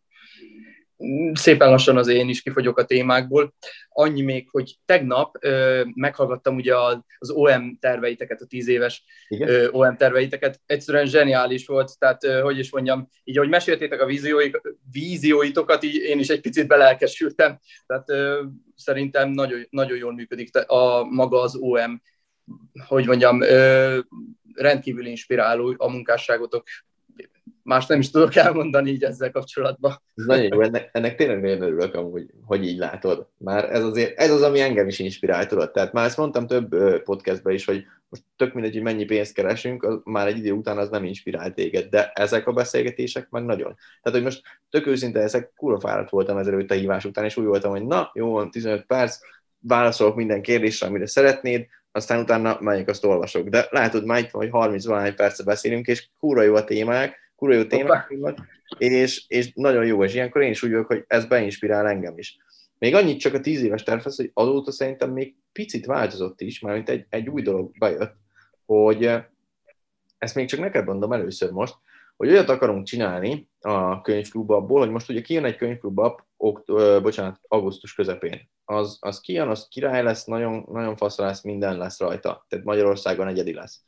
szépen 1.34 1.70
lassan 1.70 1.98
az 1.98 2.08
én 2.08 2.30
is 2.30 2.42
kifogyok 2.42 2.78
a 2.78 2.86
témákból. 2.86 3.54
Annyi 3.90 4.22
még, 4.22 4.50
hogy 4.50 4.76
tegnap 4.86 5.36
ö, 5.40 5.82
meghallgattam 5.96 6.56
ugye 6.56 6.74
az 7.20 7.30
OM 7.30 7.78
terveiteket, 7.80 8.42
a 8.42 8.46
tíz 8.46 8.68
éves 8.68 9.04
ö, 9.40 9.68
OM 9.72 9.98
terveiteket. 9.98 10.62
Egyszerűen 10.66 11.06
zseniális 11.06 11.66
volt, 11.66 12.00
tehát 12.00 12.24
ö, 12.24 12.40
hogy 12.40 12.60
is 12.60 12.72
mondjam, 12.72 13.10
így 13.24 13.38
ahogy 13.38 13.50
meséltétek 13.50 14.02
a 14.02 14.10
vízióitokat, 14.92 15.84
így 15.84 15.96
én 15.96 16.20
is 16.20 16.28
egy 16.30 16.42
picit 16.42 16.68
belelkesültem. 16.68 17.60
Tehát 17.86 18.10
ö, 18.10 18.44
szerintem 18.76 19.30
nagyon, 19.30 19.68
nagyon 19.70 19.98
jól 19.98 20.14
működik 20.14 20.58
a 20.68 21.04
maga 21.04 21.42
az 21.42 21.56
OM, 21.56 22.02
hogy 22.88 23.06
mondjam, 23.06 23.42
ö, 23.42 24.00
rendkívül 24.54 25.06
inspiráló 25.06 25.76
a 25.78 25.90
munkásságotok 25.90 26.64
más 27.64 27.86
nem 27.86 28.00
is 28.00 28.10
tudok 28.10 28.36
elmondani 28.36 28.90
így 28.90 29.04
ezzel 29.04 29.32
kapcsolatban. 29.32 30.02
Ez 30.16 30.26
nagyon 30.26 30.54
jó, 30.54 30.62
ennek, 30.62 30.90
ennek 30.92 31.16
tényleg 31.16 31.42
nagyon 31.42 31.62
örülök 31.62 31.96
amúgy, 31.96 32.30
hogy 32.46 32.66
így 32.68 32.78
látod. 32.78 33.28
Már 33.38 33.70
ez, 33.72 33.84
azért, 33.84 34.20
ez 34.20 34.32
az, 34.32 34.42
ami 34.42 34.60
engem 34.60 34.88
is 34.88 35.00
inspirál, 35.00 35.46
tudod. 35.46 35.72
Tehát 35.72 35.94
már 35.94 36.06
ezt 36.06 36.18
mondtam 36.18 36.48
több 36.48 36.76
podcastben 37.04 37.54
is, 37.54 37.66
hogy 37.66 37.86
most 38.10 38.24
tök 38.36 38.54
mindegy, 38.54 38.74
hogy 38.74 38.82
mennyi 38.82 39.06
pénzt 39.06 39.34
keresünk, 39.34 39.84
az, 39.84 40.00
már 40.04 40.28
egy 40.28 40.38
idő 40.38 40.52
után 40.52 40.78
az 40.78 40.90
nem 40.90 41.04
inspirál 41.04 41.54
téged, 41.54 41.90
de 41.90 42.12
ezek 42.14 42.48
a 42.48 42.54
beszélgetések 42.54 43.30
meg 43.30 43.44
nagyon. 43.44 43.76
Tehát, 44.02 44.20
hogy 44.20 44.24
most 44.24 44.42
tök 44.70 44.88
őszinte 44.88 45.20
ezek, 45.20 45.52
kurva 45.56 45.80
fáradt 45.80 46.10
voltam 46.10 46.38
ezelőtt 46.38 46.72
a 46.72 46.74
hívás 46.74 47.06
után, 47.06 47.26
és 47.26 47.38
úgy 47.38 47.46
voltam, 47.46 47.72
hogy 47.72 47.86
na, 47.86 48.12
jó 48.14 48.32
van, 48.32 48.52
15 48.52 48.86
perc, 48.86 49.18
válaszolok 49.60 50.16
minden 50.16 50.42
kérdésre, 50.42 50.88
amire 50.88 51.06
szeretnéd, 51.06 51.66
aztán 51.92 52.20
utána 52.20 52.58
megyek, 52.60 52.88
azt 52.88 53.06
olvasok. 53.06 53.48
De 53.48 53.68
látod, 53.70 54.06
már 54.06 54.20
itt 54.20 54.30
vagy 54.30 54.50
30 54.50 54.86
valány 54.86 55.16
perce 55.16 55.44
beszélünk, 55.44 55.88
és 55.88 56.08
kurva 56.20 56.42
jó 56.42 56.56
a 56.56 56.64
témák, 56.64 57.23
kurva 57.36 57.56
jó 57.56 57.64
témák 57.64 58.14
és, 58.78 59.26
és 59.28 59.52
nagyon 59.56 59.86
jó, 59.86 60.04
és 60.04 60.14
ilyenkor 60.14 60.42
én 60.42 60.50
is 60.50 60.64
úgy 60.64 60.72
vagyok, 60.72 60.88
hogy 60.88 61.04
ez 61.08 61.26
beinspirál 61.26 61.88
engem 61.88 62.18
is. 62.18 62.38
Még 62.78 62.96
annyit 62.96 63.20
csak 63.20 63.34
a 63.34 63.40
tíz 63.40 63.62
éves 63.62 63.84
tervez, 63.84 64.16
hogy 64.16 64.32
azóta 64.34 64.72
szerintem 64.72 65.12
még 65.12 65.36
picit 65.52 65.86
változott 65.86 66.42
is, 66.42 66.60
mint 66.60 66.90
egy, 66.90 67.06
egy 67.10 67.30
új 67.30 67.42
dolog 67.42 67.78
bejött, 67.78 68.16
hogy 68.66 69.06
eh, 69.06 69.26
ezt 70.18 70.36
még 70.36 70.48
csak 70.48 70.60
neked 70.60 70.86
mondom 70.86 71.12
először 71.12 71.52
most, 71.52 71.76
hogy 72.16 72.30
olyat 72.30 72.50
akarunk 72.50 72.86
csinálni 72.86 73.50
a 73.60 74.02
könyvklub 74.02 74.52
abból, 74.52 74.80
hogy 74.80 74.90
most 74.90 75.10
ugye 75.10 75.22
kijön 75.22 75.46
egy 75.46 75.56
könyvklub 75.56 76.00
app, 76.00 76.20
okt, 76.38 76.70
ö, 76.70 77.00
bocsánat, 77.02 77.40
augusztus 77.48 77.94
közepén. 77.94 78.50
Az, 78.66 78.98
az 79.02 79.20
kijön, 79.20 79.48
az 79.48 79.68
király 79.68 80.04
lesz, 80.04 80.26
nagyon, 80.26 80.66
nagyon 80.72 80.96
fasz 80.96 81.18
lesz, 81.18 81.44
minden 81.44 81.78
lesz 81.78 82.00
rajta. 82.00 82.46
Tehát 82.48 82.66
Magyarországon 82.66 83.28
egyedi 83.28 83.54
lesz. 83.54 83.84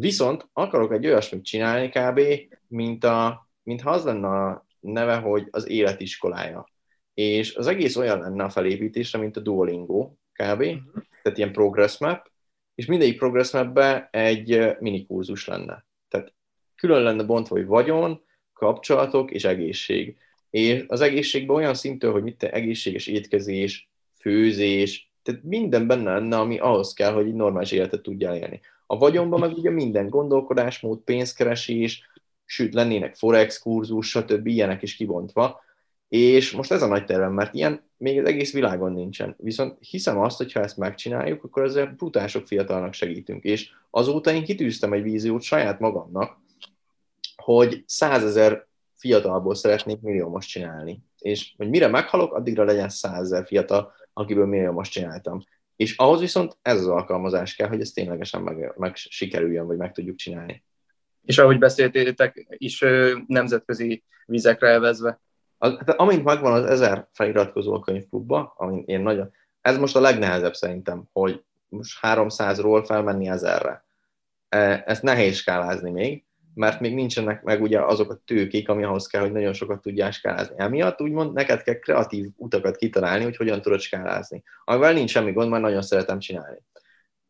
Viszont 0.00 0.48
akarok 0.52 0.92
egy 0.92 1.06
olyasmit 1.06 1.44
csinálni 1.44 1.88
kb., 1.88 2.20
mint, 2.68 3.04
a, 3.04 3.48
mint 3.62 3.80
ha 3.80 3.90
az 3.90 4.04
lenne 4.04 4.28
a 4.28 4.66
neve, 4.80 5.16
hogy 5.16 5.48
az 5.50 5.68
életiskolája. 5.68 6.68
És 7.14 7.54
az 7.54 7.66
egész 7.66 7.96
olyan 7.96 8.18
lenne 8.18 8.44
a 8.44 8.48
felépítésre, 8.48 9.18
mint 9.18 9.36
a 9.36 9.40
Duolingo 9.40 10.12
kb., 10.32 10.60
uh-huh. 10.60 11.02
tehát 11.22 11.38
ilyen 11.38 11.52
progress 11.52 11.98
map, 11.98 12.30
és 12.74 12.86
mindegyik 12.86 13.18
progress 13.18 13.52
mapbe 13.52 14.08
egy 14.12 14.76
mini 14.80 15.06
kurzus 15.06 15.46
lenne. 15.46 15.86
Tehát 16.08 16.34
külön 16.74 17.02
lenne 17.02 17.22
bontva, 17.22 17.56
hogy 17.56 17.66
vagyon, 17.66 18.24
kapcsolatok 18.52 19.30
és 19.30 19.44
egészség. 19.44 20.16
És 20.50 20.84
az 20.88 21.00
egészségben 21.00 21.56
olyan 21.56 21.74
szintű, 21.74 22.06
hogy 22.06 22.22
mit 22.22 22.38
te 22.38 22.50
egészséges 22.50 23.06
étkezés, 23.06 23.90
főzés, 24.20 25.12
tehát 25.22 25.42
minden 25.42 25.86
benne 25.86 26.12
lenne, 26.12 26.38
ami 26.38 26.58
ahhoz 26.58 26.92
kell, 26.92 27.12
hogy 27.12 27.26
egy 27.26 27.34
normális 27.34 27.72
életet 27.72 28.02
tudjál 28.02 28.36
élni. 28.36 28.60
A 28.90 28.98
vagyonban 28.98 29.40
meg 29.40 29.56
ugye 29.56 29.70
minden 29.70 30.08
gondolkodásmód, 30.08 30.98
pénzkeresés, 30.98 32.10
sőt 32.44 32.74
lennének 32.74 33.14
forex 33.14 33.58
kurzus, 33.58 34.08
stb. 34.08 34.46
ilyenek 34.46 34.82
is 34.82 34.96
kibontva, 34.96 35.60
és 36.08 36.52
most 36.52 36.72
ez 36.72 36.82
a 36.82 36.86
nagy 36.86 37.04
tervem, 37.04 37.32
mert 37.32 37.54
ilyen 37.54 37.82
még 37.96 38.18
az 38.18 38.26
egész 38.26 38.52
világon 38.52 38.92
nincsen. 38.92 39.34
Viszont 39.38 39.76
hiszem 39.80 40.18
azt, 40.18 40.36
hogy 40.36 40.52
ha 40.52 40.60
ezt 40.60 40.76
megcsináljuk, 40.76 41.44
akkor 41.44 41.62
ezzel 41.62 41.86
brutál 41.86 42.28
fiatalnak 42.28 42.92
segítünk. 42.92 43.44
És 43.44 43.70
azóta 43.90 44.32
én 44.32 44.44
kitűztem 44.44 44.92
egy 44.92 45.02
víziót 45.02 45.42
saját 45.42 45.80
magamnak, 45.80 46.38
hogy 47.36 47.82
százezer 47.86 48.66
fiatalból 48.94 49.54
szeretnék 49.54 50.00
milliómos 50.00 50.46
csinálni. 50.46 51.02
És 51.18 51.54
hogy 51.56 51.68
mire 51.68 51.88
meghalok, 51.88 52.34
addigra 52.34 52.64
legyen 52.64 52.88
százezer 52.88 53.46
fiatal, 53.46 53.92
akiből 54.12 54.46
milliómos 54.46 54.88
csináltam. 54.88 55.42
És 55.78 55.96
ahhoz 55.96 56.20
viszont 56.20 56.56
ez 56.62 56.78
az 56.78 56.86
alkalmazás 56.86 57.54
kell, 57.54 57.68
hogy 57.68 57.80
ez 57.80 57.90
ténylegesen 57.90 58.42
meg, 58.42 58.72
meg 58.76 58.96
sikerüljön, 58.96 59.66
vagy 59.66 59.76
meg 59.76 59.92
tudjuk 59.92 60.16
csinálni. 60.16 60.64
És 61.24 61.38
ahogy 61.38 61.58
beszéltétek, 61.58 62.46
is 62.48 62.84
nemzetközi 63.26 64.04
vizekre 64.26 64.68
elvezve. 64.68 65.20
Az, 65.58 65.70
tehát 65.70 66.00
amint 66.00 66.24
megvan 66.24 66.52
az 66.52 66.64
ezer 66.64 67.08
feliratkozó 67.12 67.74
a 67.74 67.80
könyvklubba, 67.80 68.54
amin 68.56 68.82
én 68.86 69.00
nagyon, 69.00 69.32
ez 69.60 69.78
most 69.78 69.96
a 69.96 70.00
legnehezebb 70.00 70.54
szerintem, 70.54 71.08
hogy 71.12 71.44
most 71.68 71.98
300-ról 72.02 72.84
felmenni 72.86 73.28
ezerre. 73.28 73.84
E, 74.48 74.82
ezt 74.86 75.02
nehéz 75.02 75.36
skálázni 75.36 75.90
még, 75.90 76.24
mert 76.58 76.80
még 76.80 76.94
nincsenek 76.94 77.42
meg 77.42 77.62
ugye 77.62 77.80
azok 77.80 78.10
a 78.10 78.20
tőkék, 78.24 78.68
ami 78.68 78.84
ahhoz 78.84 79.06
kell, 79.06 79.20
hogy 79.20 79.32
nagyon 79.32 79.52
sokat 79.52 79.82
tudjál 79.82 80.10
skálázni. 80.10 80.54
Emiatt 80.58 81.00
úgymond 81.00 81.32
neked 81.32 81.62
kell 81.62 81.74
kreatív 81.74 82.26
utakat 82.36 82.76
kitalálni, 82.76 83.24
hogy 83.24 83.36
hogyan 83.36 83.62
tudod 83.62 83.80
skálázni. 83.80 84.42
Amivel 84.64 84.92
nincs 84.92 85.10
semmi 85.10 85.32
gond, 85.32 85.50
mert 85.50 85.62
nagyon 85.62 85.82
szeretem 85.82 86.18
csinálni. 86.18 86.58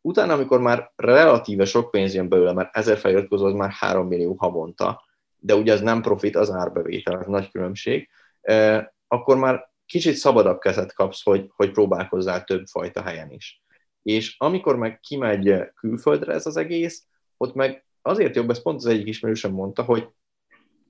Utána, 0.01 0.33
amikor 0.33 0.61
már 0.61 0.93
relatíve 0.97 1.65
sok 1.65 1.91
pénz 1.91 2.15
jön 2.15 2.29
belőle, 2.29 2.53
mert 2.53 2.77
ezer 2.77 2.99
feliratkozó 2.99 3.47
az 3.47 3.53
már 3.53 3.71
3 3.71 4.07
millió 4.07 4.35
havonta, 4.39 5.05
de 5.39 5.55
ugye 5.55 5.73
ez 5.73 5.81
nem 5.81 6.03
profit, 6.03 6.37
az 6.37 6.51
árbevétel, 6.51 7.19
az 7.19 7.27
nagy 7.27 7.51
különbség, 7.51 8.09
akkor 9.09 9.37
már 9.37 9.71
kicsit 9.87 10.15
szabadabb 10.15 10.59
kezet 10.59 10.95
kapsz, 10.95 11.23
hogy, 11.23 11.51
hogy 11.57 11.71
próbálkozzál 11.71 12.45
több 12.45 12.67
fajta 12.67 13.03
helyen 13.03 13.31
is. 13.31 13.63
És 14.03 14.35
amikor 14.39 14.77
meg 14.77 15.01
kimegy 15.01 15.55
külföldre 15.75 16.33
ez 16.33 16.47
az 16.47 16.57
egész, 16.57 17.07
ott 17.37 17.55
meg 17.55 17.87
azért 18.09 18.35
jobb, 18.35 18.51
ezt 18.51 18.63
pont 18.63 18.79
az 18.79 18.87
egyik 18.87 19.07
ismerősem 19.07 19.53
mondta, 19.53 19.83
hogy 19.83 20.09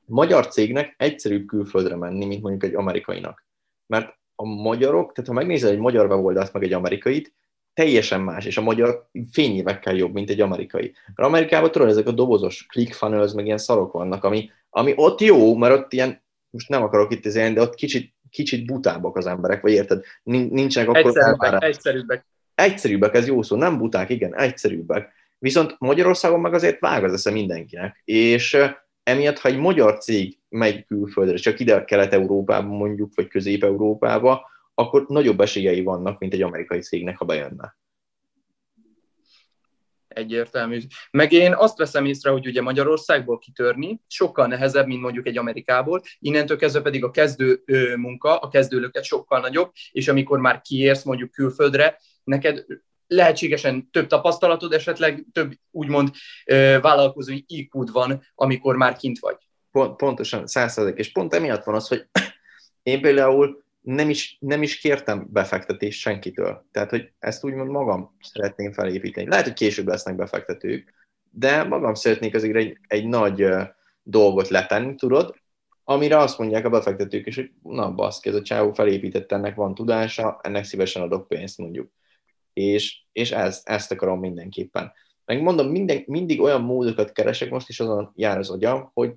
magyar 0.05 0.49
cégnek 0.49 0.95
egyszerűbb 0.97 1.47
külföldre 1.47 1.97
menni, 1.97 2.25
mint 2.25 2.43
mondjuk 2.43 2.65
egy 2.65 2.75
amerikainak. 2.75 3.47
Mert 3.87 4.19
a 4.35 4.45
magyarok, 4.45 5.13
tehát 5.13 5.31
ha 5.31 5.37
megnézel 5.37 5.71
egy 5.71 5.79
magyar 5.79 6.07
weboldalt, 6.07 6.53
meg 6.53 6.63
egy 6.63 6.73
amerikait, 6.73 7.35
teljesen 7.75 8.21
más, 8.21 8.45
és 8.45 8.57
a 8.57 8.63
magyar 8.63 9.09
fényévekkel 9.33 9.95
jobb, 9.95 10.13
mint 10.13 10.31
egy 10.31 10.41
amerikai. 10.41 10.93
Mert 11.07 11.29
Amerikában 11.29 11.71
tudod, 11.71 11.89
ezek 11.89 12.07
a 12.07 12.13
dobozos 12.13 12.67
ClickFunnels, 12.69 13.33
meg 13.33 13.45
ilyen 13.45 13.59
szarok 13.59 13.93
vannak, 13.93 14.25
ami, 14.25 14.51
ami 14.71 14.93
ott 14.97 15.21
jó, 15.21 15.57
mert 15.57 15.75
ott 15.75 15.93
ilyen, 15.93 16.23
most 16.51 16.69
nem 16.69 16.83
akarok 16.83 17.13
itt 17.13 17.25
izélni, 17.25 17.55
de 17.55 17.61
ott 17.61 17.75
kicsit, 17.75 18.15
kicsit 18.31 18.67
butábbak 18.67 19.17
az 19.17 19.27
emberek, 19.27 19.63
vagy 19.63 19.73
érted? 19.73 20.05
Nincsenek 20.23 20.89
akkor 20.89 21.07
egyszerűbbek, 21.07 21.63
egyszerűbbek. 21.63 22.27
Egyszerűbbek, 22.55 23.15
ez 23.15 23.27
jó 23.27 23.43
szó, 23.43 23.57
nem 23.57 23.79
buták, 23.79 24.11
igen, 24.11 24.37
egyszerűbbek. 24.37 25.13
Viszont 25.38 25.77
Magyarországon 25.79 26.40
meg 26.40 26.55
azért 26.55 26.81
vág 26.81 27.05
az 27.05 27.12
esze 27.12 27.31
mindenkinek, 27.31 28.03
és 28.05 28.57
emiatt, 29.03 29.38
ha 29.38 29.48
egy 29.48 29.59
magyar 29.59 29.98
cég 29.98 30.38
megy 30.48 30.85
külföldre, 30.85 31.37
csak 31.37 31.61
ide 31.61 31.85
Kelet-Európába 31.85 32.68
mondjuk, 32.68 33.12
vagy 33.14 33.29
Közép-Európába, 33.29 34.51
akkor 34.74 35.05
nagyobb 35.07 35.40
esélyei 35.40 35.83
vannak, 35.83 36.18
mint 36.18 36.33
egy 36.33 36.42
amerikai 36.42 36.81
cégnek, 36.81 37.16
ha 37.16 37.24
bejönne. 37.24 37.77
Egyértelmű. 40.09 40.79
Meg 41.11 41.33
én 41.33 41.55
azt 41.55 41.79
veszem 41.79 42.05
észre, 42.05 42.31
hogy 42.31 42.46
ugye 42.46 42.62
Magyarországból 42.62 43.38
kitörni 43.38 44.01
sokkal 44.07 44.46
nehezebb, 44.46 44.87
mint 44.87 45.01
mondjuk 45.01 45.27
egy 45.27 45.38
Amerikából, 45.38 46.03
innentől 46.18 46.57
kezdve 46.57 46.83
pedig 46.83 47.05
a 47.05 47.11
kezdő 47.11 47.62
munka, 47.96 48.38
a 48.38 48.48
kezdőlöket 48.48 49.05
sokkal 49.05 49.40
nagyobb, 49.40 49.72
és 49.92 50.09
amikor 50.09 50.38
már 50.38 50.61
kiérsz 50.61 51.03
mondjuk 51.03 51.31
külföldre, 51.31 51.98
neked 52.24 52.64
lehetségesen 53.09 53.90
több 53.90 54.07
tapasztalatod, 54.07 54.73
esetleg 54.73 55.25
több 55.33 55.53
úgymond 55.71 56.11
vállalkozói 56.81 57.42
iq 57.47 57.92
van, 57.92 58.23
amikor 58.35 58.77
már 58.77 58.97
kint 58.97 59.18
vagy. 59.18 59.37
Pont, 59.71 59.97
pontosan, 59.97 60.47
százszerzek, 60.47 60.99
és 60.99 61.12
pont 61.12 61.35
emiatt 61.35 61.64
van 61.64 61.75
az, 61.75 61.88
hogy 61.88 62.09
én 62.83 63.01
például 63.01 63.64
nem 63.81 64.11
is, 64.11 64.37
nem 64.40 64.62
is 64.62 64.79
kértem 64.79 65.29
befektetést 65.31 66.01
senkitől. 66.01 66.66
Tehát, 66.73 66.90
hogy 66.90 67.12
ezt 67.18 67.44
úgymond 67.44 67.71
magam 67.71 68.16
szeretném 68.21 68.73
felépíteni. 68.73 69.29
Lehet, 69.29 69.44
hogy 69.44 69.55
később 69.55 69.87
lesznek 69.87 70.16
befektetők, 70.16 70.94
de 71.31 71.64
magam 71.64 71.94
szeretnék 71.94 72.35
azért 72.35 72.57
egy, 72.57 72.79
egy 72.87 73.07
nagy 73.07 73.47
dolgot 74.03 74.49
letenni, 74.49 74.94
tudod, 74.94 75.35
amire 75.85 76.16
azt 76.16 76.38
mondják 76.38 76.64
a 76.64 76.71
befektetők 76.71 77.27
is, 77.27 77.35
hogy 77.35 77.51
na 77.62 77.92
baszki, 77.92 78.29
ez 78.29 78.35
a 78.35 78.42
csávó 78.42 78.73
felépített, 78.73 79.33
ennek 79.33 79.55
van 79.55 79.75
tudása, 79.75 80.40
ennek 80.42 80.64
szívesen 80.64 81.03
adok 81.03 81.29
pénzt 81.29 81.59
mondjuk. 81.59 81.90
És, 82.59 83.03
és 83.12 83.31
ezt, 83.31 83.68
ezt 83.68 83.92
akarom 83.92 84.21
mindenképpen. 84.21 84.92
Meg 85.25 85.42
mondom, 85.42 85.71
minden, 85.71 86.03
mindig 86.07 86.40
olyan 86.40 86.61
módokat 86.61 87.12
keresek, 87.12 87.51
most 87.51 87.68
is 87.68 87.81
azon 87.81 88.12
jár 88.14 88.38
az 88.38 88.51
agyam, 88.51 88.90
hogy 88.94 89.12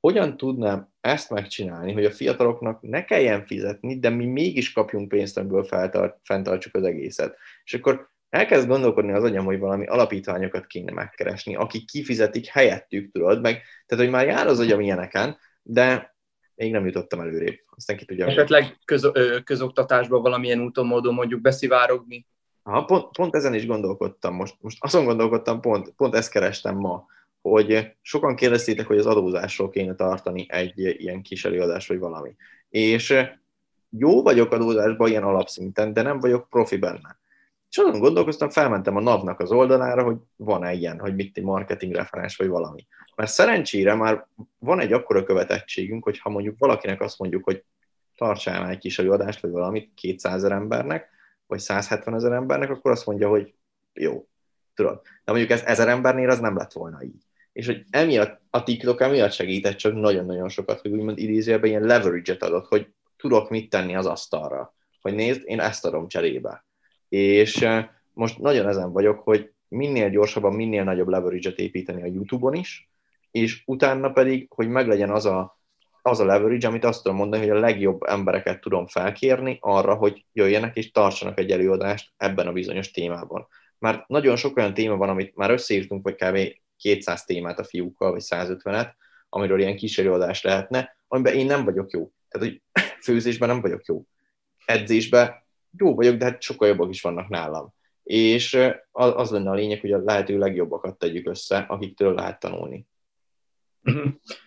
hogyan 0.00 0.36
tudnám 0.36 0.88
ezt 1.00 1.30
megcsinálni, 1.30 1.92
hogy 1.92 2.04
a 2.04 2.10
fiataloknak 2.10 2.82
ne 2.82 3.04
kelljen 3.04 3.46
fizetni, 3.46 3.98
de 3.98 4.08
mi 4.08 4.26
mégis 4.26 4.72
kapjunk 4.72 5.08
pénzt, 5.08 5.38
amiből 5.38 5.64
feltart, 5.64 6.18
fenntartsuk 6.22 6.74
az 6.74 6.82
egészet. 6.82 7.36
És 7.64 7.74
akkor 7.74 8.08
elkezd 8.28 8.68
gondolkodni 8.68 9.12
az 9.12 9.24
agyam, 9.24 9.44
hogy 9.44 9.58
valami 9.58 9.86
alapítványokat 9.86 10.66
kéne 10.66 10.92
megkeresni, 10.92 11.54
akik 11.54 11.86
kifizetik 11.86 12.46
helyettük, 12.46 13.12
tudod, 13.12 13.40
meg, 13.40 13.62
tehát 13.86 14.04
hogy 14.04 14.12
már 14.12 14.26
jár 14.26 14.46
az 14.46 14.60
agyam 14.60 14.80
ilyeneken, 14.80 15.36
de 15.62 16.16
még 16.54 16.72
nem 16.72 16.86
jutottam 16.86 17.20
előrébb. 17.20 17.58
Aztán 17.76 17.96
ki 17.96 18.04
tudja. 18.04 18.26
Esetleg 18.26 18.78
köz, 18.84 19.10
közoktatásban 19.44 20.22
valamilyen 20.22 20.60
úton, 20.60 20.86
módon 20.86 21.14
mondjuk 21.14 21.40
beszivárogni? 21.40 22.26
Ha, 22.64 22.84
pont, 22.84 23.10
pont 23.16 23.34
ezen 23.34 23.54
is 23.54 23.66
gondolkodtam 23.66 24.34
most. 24.34 24.56
Most 24.60 24.78
azon 24.80 25.04
gondolkodtam, 25.04 25.60
pont, 25.60 25.90
pont 25.96 26.14
ezt 26.14 26.30
kerestem 26.30 26.76
ma, 26.76 27.06
hogy 27.40 27.96
sokan 28.00 28.36
kérdeztétek, 28.36 28.86
hogy 28.86 28.98
az 28.98 29.06
adózásról 29.06 29.70
kéne 29.70 29.94
tartani 29.94 30.46
egy 30.48 30.78
ilyen 30.78 31.22
kis 31.22 31.44
előadás, 31.44 31.86
vagy 31.86 31.98
valami. 31.98 32.34
És 32.68 33.14
jó 33.88 34.22
vagyok 34.22 34.52
adózásban 34.52 35.08
ilyen 35.08 35.22
alapszinten, 35.22 35.92
de 35.92 36.02
nem 36.02 36.20
vagyok 36.20 36.48
profi 36.48 36.76
benne. 36.76 37.18
És 37.70 37.76
azon 37.76 38.00
gondolkoztam, 38.00 38.50
felmentem 38.50 38.96
a 38.96 39.00
NAV-nak 39.00 39.40
az 39.40 39.50
oldalára, 39.52 40.02
hogy 40.02 40.16
van-e 40.36 40.72
ilyen, 40.72 40.98
hogy 40.98 41.14
mit 41.14 41.36
egy 41.36 41.44
marketing 41.44 41.94
referens, 41.94 42.36
vagy 42.36 42.48
valami. 42.48 42.86
Mert 43.16 43.30
szerencsére 43.30 43.94
már 43.94 44.26
van 44.58 44.80
egy 44.80 44.92
akkora 44.92 45.22
követettségünk, 45.22 46.04
hogy 46.04 46.18
ha 46.18 46.30
mondjuk 46.30 46.58
valakinek 46.58 47.00
azt 47.00 47.18
mondjuk, 47.18 47.44
hogy 47.44 47.64
tartsál 48.16 48.68
egy 48.68 48.78
kis 48.78 48.98
előadást, 48.98 49.40
vagy 49.40 49.50
valamit 49.50 49.90
200 49.94 50.34
ezer 50.34 50.52
embernek, 50.52 51.08
vagy 51.46 51.58
170 51.58 52.14
ezer 52.14 52.32
embernek, 52.32 52.70
akkor 52.70 52.90
azt 52.90 53.06
mondja, 53.06 53.28
hogy 53.28 53.54
jó, 53.92 54.26
tudod. 54.74 55.00
De 55.24 55.32
mondjuk 55.32 55.50
ez 55.50 55.62
ezer 55.62 55.88
embernél 55.88 56.30
az 56.30 56.38
nem 56.38 56.56
lett 56.56 56.72
volna 56.72 57.02
így 57.02 57.24
és 57.54 57.66
hogy 57.66 57.84
emiatt, 57.90 58.40
a 58.50 58.62
TikTok 58.62 59.00
emiatt 59.00 59.32
segített 59.32 59.76
csak 59.76 59.94
nagyon-nagyon 59.94 60.48
sokat, 60.48 60.80
hogy 60.80 60.90
úgymond 60.90 61.18
idézőjelben 61.18 61.70
ilyen 61.70 61.82
leverage-et 61.82 62.42
adott, 62.42 62.66
hogy 62.66 62.88
tudok 63.16 63.50
mit 63.50 63.70
tenni 63.70 63.96
az 63.96 64.06
asztalra, 64.06 64.74
hogy 65.00 65.14
nézd, 65.14 65.42
én 65.44 65.60
ezt 65.60 65.84
adom 65.84 66.08
cserébe. 66.08 66.64
És 67.08 67.68
most 68.12 68.38
nagyon 68.38 68.68
ezen 68.68 68.92
vagyok, 68.92 69.20
hogy 69.20 69.52
minél 69.68 70.10
gyorsabban, 70.10 70.54
minél 70.54 70.84
nagyobb 70.84 71.08
leverage-et 71.08 71.58
építeni 71.58 72.02
a 72.02 72.06
YouTube-on 72.06 72.54
is, 72.54 72.90
és 73.30 73.62
utána 73.66 74.10
pedig, 74.10 74.46
hogy 74.50 74.68
meglegyen 74.68 75.10
az 75.10 75.26
a, 75.26 75.53
az 76.06 76.20
a 76.20 76.24
leverage, 76.24 76.66
amit 76.66 76.84
azt 76.84 77.02
tudom 77.02 77.18
mondani, 77.18 77.46
hogy 77.46 77.56
a 77.56 77.60
legjobb 77.60 78.02
embereket 78.02 78.60
tudom 78.60 78.86
felkérni 78.86 79.58
arra, 79.60 79.94
hogy 79.94 80.24
jöjjenek 80.32 80.76
és 80.76 80.90
tartsanak 80.90 81.38
egy 81.38 81.50
előadást 81.50 82.12
ebben 82.16 82.46
a 82.46 82.52
bizonyos 82.52 82.90
témában. 82.90 83.46
Mert 83.78 84.08
nagyon 84.08 84.36
sok 84.36 84.56
olyan 84.56 84.74
téma 84.74 84.96
van, 84.96 85.08
amit 85.08 85.36
már 85.36 85.50
összeírtunk, 85.50 86.04
vagy 86.04 86.14
kb. 86.14 86.38
200 86.76 87.24
témát 87.24 87.58
a 87.58 87.64
fiúkkal, 87.64 88.10
vagy 88.10 88.22
150-et, 88.24 88.92
amiről 89.28 89.60
ilyen 89.60 89.76
kis 89.76 89.98
előadás 89.98 90.42
lehetne, 90.42 90.96
amiben 91.08 91.34
én 91.34 91.46
nem 91.46 91.64
vagyok 91.64 91.90
jó. 91.90 92.12
Tehát, 92.28 92.48
hogy 92.48 92.62
főzésben 93.06 93.48
nem 93.48 93.60
vagyok 93.60 93.84
jó. 93.84 94.04
Edzésben 94.64 95.44
jó 95.78 95.94
vagyok, 95.94 96.16
de 96.16 96.24
hát 96.24 96.42
sokkal 96.42 96.68
jobbak 96.68 96.90
is 96.90 97.02
vannak 97.02 97.28
nálam. 97.28 97.74
És 98.02 98.58
az 98.92 99.30
lenne 99.30 99.50
a 99.50 99.54
lényeg, 99.54 99.80
hogy 99.80 99.92
a 99.92 100.02
lehető 100.04 100.38
legjobbakat 100.38 100.98
tegyük 100.98 101.28
össze, 101.28 101.58
akiktől 101.58 102.14
lehet 102.14 102.40
tanulni. 102.40 102.86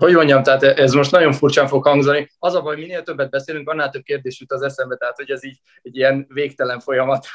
Hogy 0.00 0.14
mondjam, 0.14 0.42
tehát 0.42 0.62
ez 0.62 0.92
most 0.92 1.10
nagyon 1.10 1.32
furcsán 1.32 1.66
fog 1.66 1.84
hangzani. 1.84 2.30
Az 2.38 2.54
a 2.54 2.62
baj, 2.62 2.76
minél 2.76 3.02
többet 3.02 3.30
beszélünk, 3.30 3.68
annál 3.68 3.90
több 3.90 4.02
kérdés 4.02 4.40
jut 4.40 4.52
az 4.52 4.62
eszembe, 4.62 4.96
tehát 4.96 5.16
hogy 5.16 5.30
ez 5.30 5.44
így 5.44 5.60
egy 5.82 5.96
ilyen 5.96 6.26
végtelen 6.28 6.80
folyamat. 6.80 7.26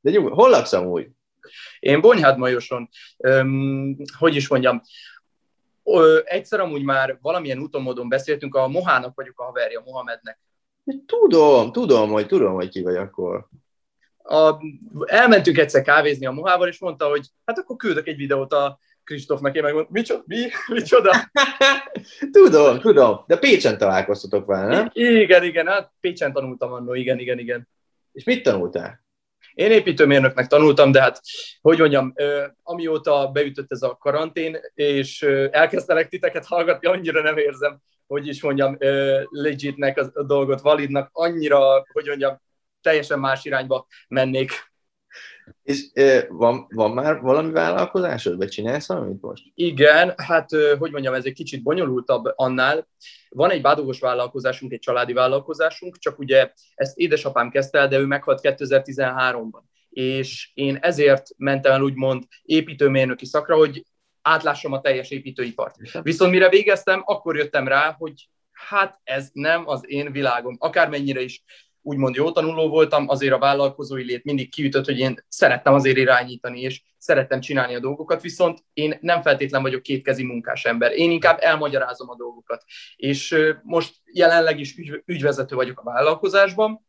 De 0.00 0.10
nyugodt, 0.10 0.34
hol 0.34 0.50
laksz 0.50 0.72
amúgy? 0.72 1.08
Én 1.78 2.00
Bonyhádmajoson, 2.00 2.88
öm, 3.16 3.96
hogy 4.18 4.36
is 4.36 4.48
mondjam, 4.48 4.80
ö, 5.84 6.18
egyszer 6.24 6.60
amúgy 6.60 6.82
már 6.82 7.18
valamilyen 7.22 7.58
úton 7.58 7.82
módon 7.82 8.08
beszéltünk, 8.08 8.54
a 8.54 8.68
Mohának 8.68 9.14
vagyok 9.14 9.40
a 9.40 9.44
haverja, 9.44 9.82
Mohamednek. 9.84 10.40
Tudom, 11.06 11.72
tudom, 11.72 12.10
hogy 12.10 12.26
tudom, 12.26 12.52
hogy 12.52 12.68
ki 12.68 12.82
vagy 12.82 12.96
akkor. 12.96 13.46
A, 14.22 14.54
elmentünk 15.04 15.58
egyszer 15.58 15.82
kávézni 15.82 16.26
a 16.26 16.32
Mohával, 16.32 16.68
és 16.68 16.78
mondta, 16.78 17.08
hogy 17.08 17.26
hát 17.44 17.58
akkor 17.58 17.76
küldök 17.76 18.06
egy 18.06 18.16
videót 18.16 18.52
a 18.52 18.78
Kristófnak, 19.10 19.56
én 19.56 19.62
megmondtam, 19.62 19.92
micsoda? 19.98 20.22
Mi? 20.26 20.48
Micsoda? 20.76 21.10
tudom, 22.30 22.78
tudom, 22.78 23.24
de 23.26 23.36
Pécsen 23.36 23.78
találkoztatok 23.78 24.46
vele, 24.46 24.66
nem? 24.66 24.90
Igen, 24.92 25.44
igen, 25.44 25.66
hát 25.66 25.92
Pécsen 26.00 26.32
tanultam 26.32 26.72
annó, 26.72 26.94
igen, 26.94 27.18
igen, 27.18 27.38
igen. 27.38 27.68
És 28.12 28.24
mit 28.24 28.42
tanultál? 28.42 29.04
Én 29.54 29.70
építőmérnöknek 29.70 30.46
tanultam, 30.46 30.92
de 30.92 31.00
hát, 31.00 31.20
hogy 31.60 31.78
mondjam, 31.78 32.14
amióta 32.62 33.30
beütött 33.32 33.72
ez 33.72 33.82
a 33.82 33.96
karantén, 33.96 34.58
és 34.74 35.22
elkezdtelek 35.50 36.08
titeket 36.08 36.46
hallgatni, 36.46 36.88
annyira 36.88 37.22
nem 37.22 37.36
érzem, 37.36 37.78
hogy 38.06 38.26
is 38.26 38.42
mondjam, 38.42 38.76
legitnek 39.28 39.98
a 40.14 40.22
dolgot, 40.22 40.60
validnak, 40.60 41.08
annyira, 41.12 41.84
hogy 41.92 42.06
mondjam, 42.06 42.40
teljesen 42.80 43.18
más 43.18 43.44
irányba 43.44 43.86
mennék. 44.08 44.69
És 45.62 45.86
van, 46.28 46.66
van 46.70 46.90
már 46.90 47.20
valami 47.20 47.50
vállalkozásod, 47.50 48.36
vagy 48.36 48.48
csinálsz 48.48 48.88
valamit 48.88 49.20
most? 49.20 49.44
Igen, 49.54 50.14
hát 50.16 50.50
hogy 50.78 50.90
mondjam, 50.90 51.14
ez 51.14 51.24
egy 51.24 51.32
kicsit 51.32 51.62
bonyolultabb 51.62 52.24
annál. 52.34 52.88
Van 53.28 53.50
egy 53.50 53.60
bádogos 53.60 54.00
vállalkozásunk, 54.00 54.72
egy 54.72 54.78
családi 54.78 55.12
vállalkozásunk, 55.12 55.98
csak 55.98 56.18
ugye 56.18 56.52
ezt 56.74 56.98
édesapám 56.98 57.50
kezdte 57.50 57.78
el, 57.78 57.88
de 57.88 57.98
ő 57.98 58.04
meghalt 58.04 58.40
2013-ban. 58.42 59.62
És 59.90 60.50
én 60.54 60.78
ezért 60.80 61.28
mentem 61.36 61.72
el 61.72 61.82
úgymond 61.82 62.24
építőmérnöki 62.42 63.26
szakra, 63.26 63.56
hogy 63.56 63.84
átlássam 64.22 64.72
a 64.72 64.80
teljes 64.80 65.10
építőipart. 65.10 65.76
Viszont 66.02 66.30
mire 66.30 66.48
végeztem, 66.48 67.02
akkor 67.04 67.36
jöttem 67.36 67.68
rá, 67.68 67.94
hogy 67.98 68.28
hát 68.52 69.00
ez 69.04 69.28
nem 69.32 69.68
az 69.68 69.82
én 69.86 70.12
világom. 70.12 70.56
Akármennyire 70.58 71.20
is 71.20 71.42
úgymond 71.82 72.14
jó 72.14 72.32
tanuló 72.32 72.68
voltam, 72.68 73.08
azért 73.08 73.32
a 73.32 73.38
vállalkozói 73.38 74.04
lét 74.04 74.24
mindig 74.24 74.50
kiütött, 74.50 74.84
hogy 74.84 74.98
én 74.98 75.24
szerettem 75.28 75.74
azért 75.74 75.96
irányítani, 75.96 76.60
és 76.60 76.82
szerettem 76.98 77.40
csinálni 77.40 77.74
a 77.74 77.80
dolgokat, 77.80 78.22
viszont 78.22 78.64
én 78.72 78.98
nem 79.00 79.22
feltétlen 79.22 79.62
vagyok 79.62 79.82
kétkezi 79.82 80.24
munkás 80.24 80.64
ember. 80.64 80.92
Én 80.92 81.10
inkább 81.10 81.38
elmagyarázom 81.40 82.10
a 82.10 82.16
dolgokat. 82.16 82.64
És 82.96 83.36
most 83.62 83.94
jelenleg 84.04 84.58
is 84.58 84.76
ügy, 84.76 85.02
ügyvezető 85.06 85.56
vagyok 85.56 85.80
a 85.80 85.84
vállalkozásban, 85.84 86.86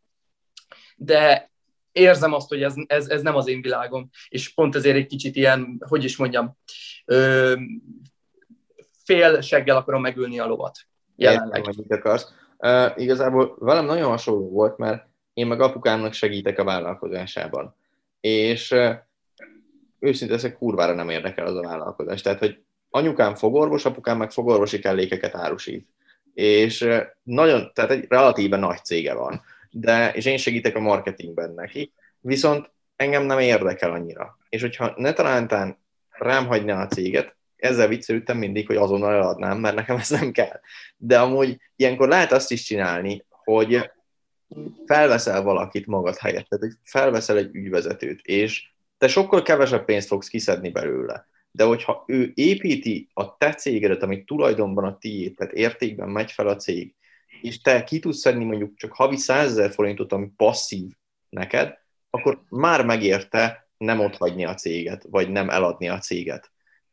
de 0.96 1.52
érzem 1.92 2.34
azt, 2.34 2.50
hogy 2.50 2.64
ez, 2.64 2.74
ez, 2.88 3.08
ez 3.08 3.22
nem 3.22 3.36
az 3.36 3.48
én 3.48 3.62
világom, 3.62 4.10
és 4.30 4.54
pont 4.54 4.76
ezért 4.76 4.96
egy 4.96 5.08
kicsit 5.08 5.36
ilyen, 5.36 5.84
hogy 5.88 6.04
is 6.04 6.18
mondjam, 6.18 6.58
ö, 7.06 7.54
fél 9.04 9.42
seggel 9.42 9.76
akarom 9.76 10.02
megülni 10.02 10.40
a 10.40 10.46
lovat 10.46 10.78
jelenleg. 11.16 11.66
Értem, 11.68 11.98
akarsz. 11.98 12.34
Uh, 12.62 12.92
igazából 12.96 13.56
velem 13.60 13.86
nagyon 13.86 14.10
hasonló 14.10 14.50
volt, 14.50 14.78
mert 14.78 15.06
én 15.34 15.48
meg 15.48 15.62
apukámnak 15.62 16.14
segítek 16.14 16.60
a 16.60 16.64
vállalkozásában. 16.64 17.76
És 18.20 18.72
uh, 18.72 18.96
őszintén 20.00 20.38
ezek 20.38 20.58
kurvára 20.58 20.94
nem 20.94 21.10
érdekel 21.10 21.46
az 21.46 21.56
a 21.56 21.62
vállalkozás. 21.62 22.22
Tehát, 22.22 22.40
hogy 22.40 22.64
anyukám 22.90 23.36
fogorvos, 23.36 23.86
apukám 23.86 24.18
meg 24.18 24.32
fogorvosi 24.32 24.80
kellékeket 24.80 25.36
árusít. 25.36 25.88
És 26.34 26.88
nagyon, 27.24 27.72
tehát 27.74 27.92
egy 27.92 28.06
relatíve 28.10 28.58
nagy 28.58 28.84
cége 28.84 29.14
van. 29.14 29.42
De, 29.72 30.12
és 30.12 30.26
én 30.26 30.38
segítek 30.38 30.76
a 30.76 30.80
marketingben 30.80 31.54
neki. 31.54 31.94
Viszont 32.20 32.72
engem 32.96 33.24
nem 33.24 33.40
érdekel 33.40 33.92
annyira. 33.92 34.38
És 34.50 34.62
hogyha 34.62 34.94
ne 34.96 35.14
talántán 35.14 35.78
rám 36.10 36.46
hagyná 36.46 36.84
a 36.84 36.88
céget, 36.88 37.36
ezzel 37.62 37.88
viccelődtem 37.88 38.38
mindig, 38.38 38.68
hogy 38.68 38.76
azonnal 38.76 39.14
eladnám, 39.14 39.60
mert 39.60 39.76
nekem 39.76 39.98
ez 39.98 40.10
nem 40.10 40.32
kell. 40.32 40.60
De 40.98 41.20
amúgy 41.20 41.58
ilyenkor 41.76 42.08
lehet 42.08 42.32
azt 42.32 42.52
is 42.52 42.64
csinálni, 42.64 43.26
hogy 43.30 43.92
felveszel 44.86 45.42
valakit 45.42 45.86
magad 45.86 46.18
helyett, 46.18 46.48
tehát 46.48 46.66
hogy 46.66 46.74
felveszel 46.84 47.38
egy 47.38 47.56
ügyvezetőt, 47.56 48.22
és 48.22 48.70
te 48.98 49.08
sokkal 49.08 49.42
kevesebb 49.42 49.86
pénzt 49.86 50.08
fogsz 50.08 50.28
kiszedni 50.28 50.70
belőle. 50.70 51.28
De 51.52 51.64
hogyha 51.64 52.04
ő 52.08 52.32
építi 52.36 53.10
a 53.14 53.38
te 53.38 53.54
cégedet, 53.54 54.04
ami 54.04 54.24
tulajdonban 54.24 54.84
a 54.84 54.98
tiéd, 54.98 55.36
tehát 55.36 55.54
értékben 55.54 56.10
megy 56.10 56.32
fel 56.32 56.48
a 56.48 56.56
cég, 56.56 56.94
és 57.42 57.62
te 57.62 57.84
ki 57.84 58.00
tudsz 58.00 58.20
szedni 58.20 58.44
mondjuk 58.44 58.76
csak 58.76 58.94
havi 58.94 59.18
100 59.18 59.50
ezer 59.50 59.72
forintot, 59.72 60.12
ami 60.12 60.32
passzív 60.38 60.92
neked, 61.30 61.78
akkor 62.10 62.42
már 62.50 62.86
megérte 62.86 63.70
nem 63.78 64.00
ott 64.00 64.18
hagyni 64.18 64.46
a 64.46 64.54
céget, 64.54 65.06
vagy 65.10 65.30
nem 65.30 65.50
eladni 65.50 65.90
a 65.90 65.98
céget. 65.98 66.52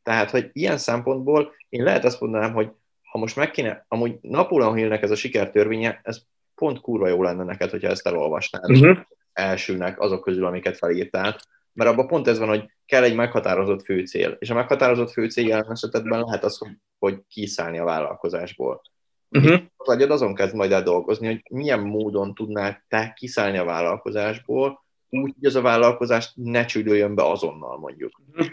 Tehát, 0.08 0.30
hogy 0.30 0.50
ilyen 0.52 0.78
szempontból 0.78 1.54
én 1.68 1.82
lehet 1.82 2.04
azt 2.04 2.20
mondanám, 2.20 2.52
hogy 2.52 2.70
ha 3.02 3.18
most 3.18 3.36
meg 3.36 3.50
kéne, 3.50 3.84
amúgy 3.88 4.18
Napoleon 4.20 4.74
Hillnek 4.74 5.02
ez 5.02 5.10
a 5.10 5.14
sikertörvénye, 5.14 6.00
ez 6.02 6.22
pont 6.54 6.80
kurva 6.80 7.08
jó 7.08 7.22
lenne 7.22 7.44
neked, 7.44 7.70
hogyha 7.70 7.88
ezt 7.88 8.06
elolvasnád 8.06 8.70
uh-huh. 8.70 8.98
elsőnek 9.32 10.00
azok 10.00 10.22
közül, 10.22 10.46
amiket 10.46 10.76
felírtál, 10.76 11.40
mert 11.72 11.90
abban 11.90 12.06
pont 12.06 12.28
ez 12.28 12.38
van, 12.38 12.48
hogy 12.48 12.70
kell 12.86 13.02
egy 13.02 13.14
meghatározott 13.14 13.84
főcél, 13.84 14.36
és 14.38 14.50
a 14.50 14.54
meghatározott 14.54 15.10
főcél 15.10 15.46
jelen 15.46 15.70
esetben 15.70 16.20
lehet 16.20 16.44
az, 16.44 16.58
hogy, 16.58 16.72
hogy 16.98 17.22
kiszállni 17.28 17.78
a 17.78 17.84
vállalkozásból. 17.84 18.82
Uh-huh. 19.30 19.60
Az 19.76 19.88
agyad 19.88 20.10
azon 20.10 20.34
kezd 20.34 20.54
majd 20.54 20.72
el 20.72 20.82
dolgozni, 20.82 21.26
hogy 21.26 21.42
milyen 21.50 21.80
módon 21.80 22.34
tudnál 22.34 22.84
te 22.88 23.12
kiszállni 23.16 23.58
a 23.58 23.64
vállalkozásból, 23.64 24.84
úgy, 25.10 25.34
hogy 25.34 25.46
az 25.46 25.54
a 25.54 25.60
vállalkozás 25.60 26.32
ne 26.34 26.64
csődüljön 26.64 27.14
be 27.14 27.22
azonnal 27.22 27.78
mondjuk. 27.78 28.20
Uh-huh 28.28 28.46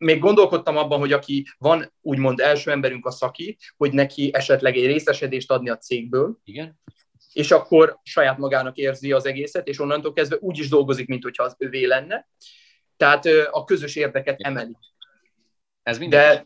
még 0.00 0.18
gondolkodtam 0.18 0.76
abban, 0.76 0.98
hogy 0.98 1.12
aki 1.12 1.46
van 1.58 1.92
úgymond 2.00 2.40
első 2.40 2.70
emberünk 2.70 3.06
a 3.06 3.10
szaki, 3.10 3.58
hogy 3.76 3.92
neki 3.92 4.30
esetleg 4.34 4.76
egy 4.76 4.86
részesedést 4.86 5.50
adni 5.50 5.68
a 5.68 5.76
cégből, 5.76 6.38
Igen. 6.44 6.80
és 7.32 7.50
akkor 7.50 7.98
saját 8.02 8.38
magának 8.38 8.76
érzi 8.76 9.12
az 9.12 9.26
egészet, 9.26 9.66
és 9.66 9.78
onnantól 9.78 10.12
kezdve 10.12 10.36
úgy 10.40 10.58
is 10.58 10.68
dolgozik, 10.68 11.08
mint 11.08 11.22
hogyha 11.22 11.42
az 11.42 11.54
övé 11.58 11.84
lenne. 11.84 12.28
Tehát 12.96 13.24
a 13.50 13.64
közös 13.64 13.96
érdeket 13.96 14.40
emeli. 14.40 14.76
Ez 15.82 15.98
minden. 15.98 16.20
De 16.20 16.44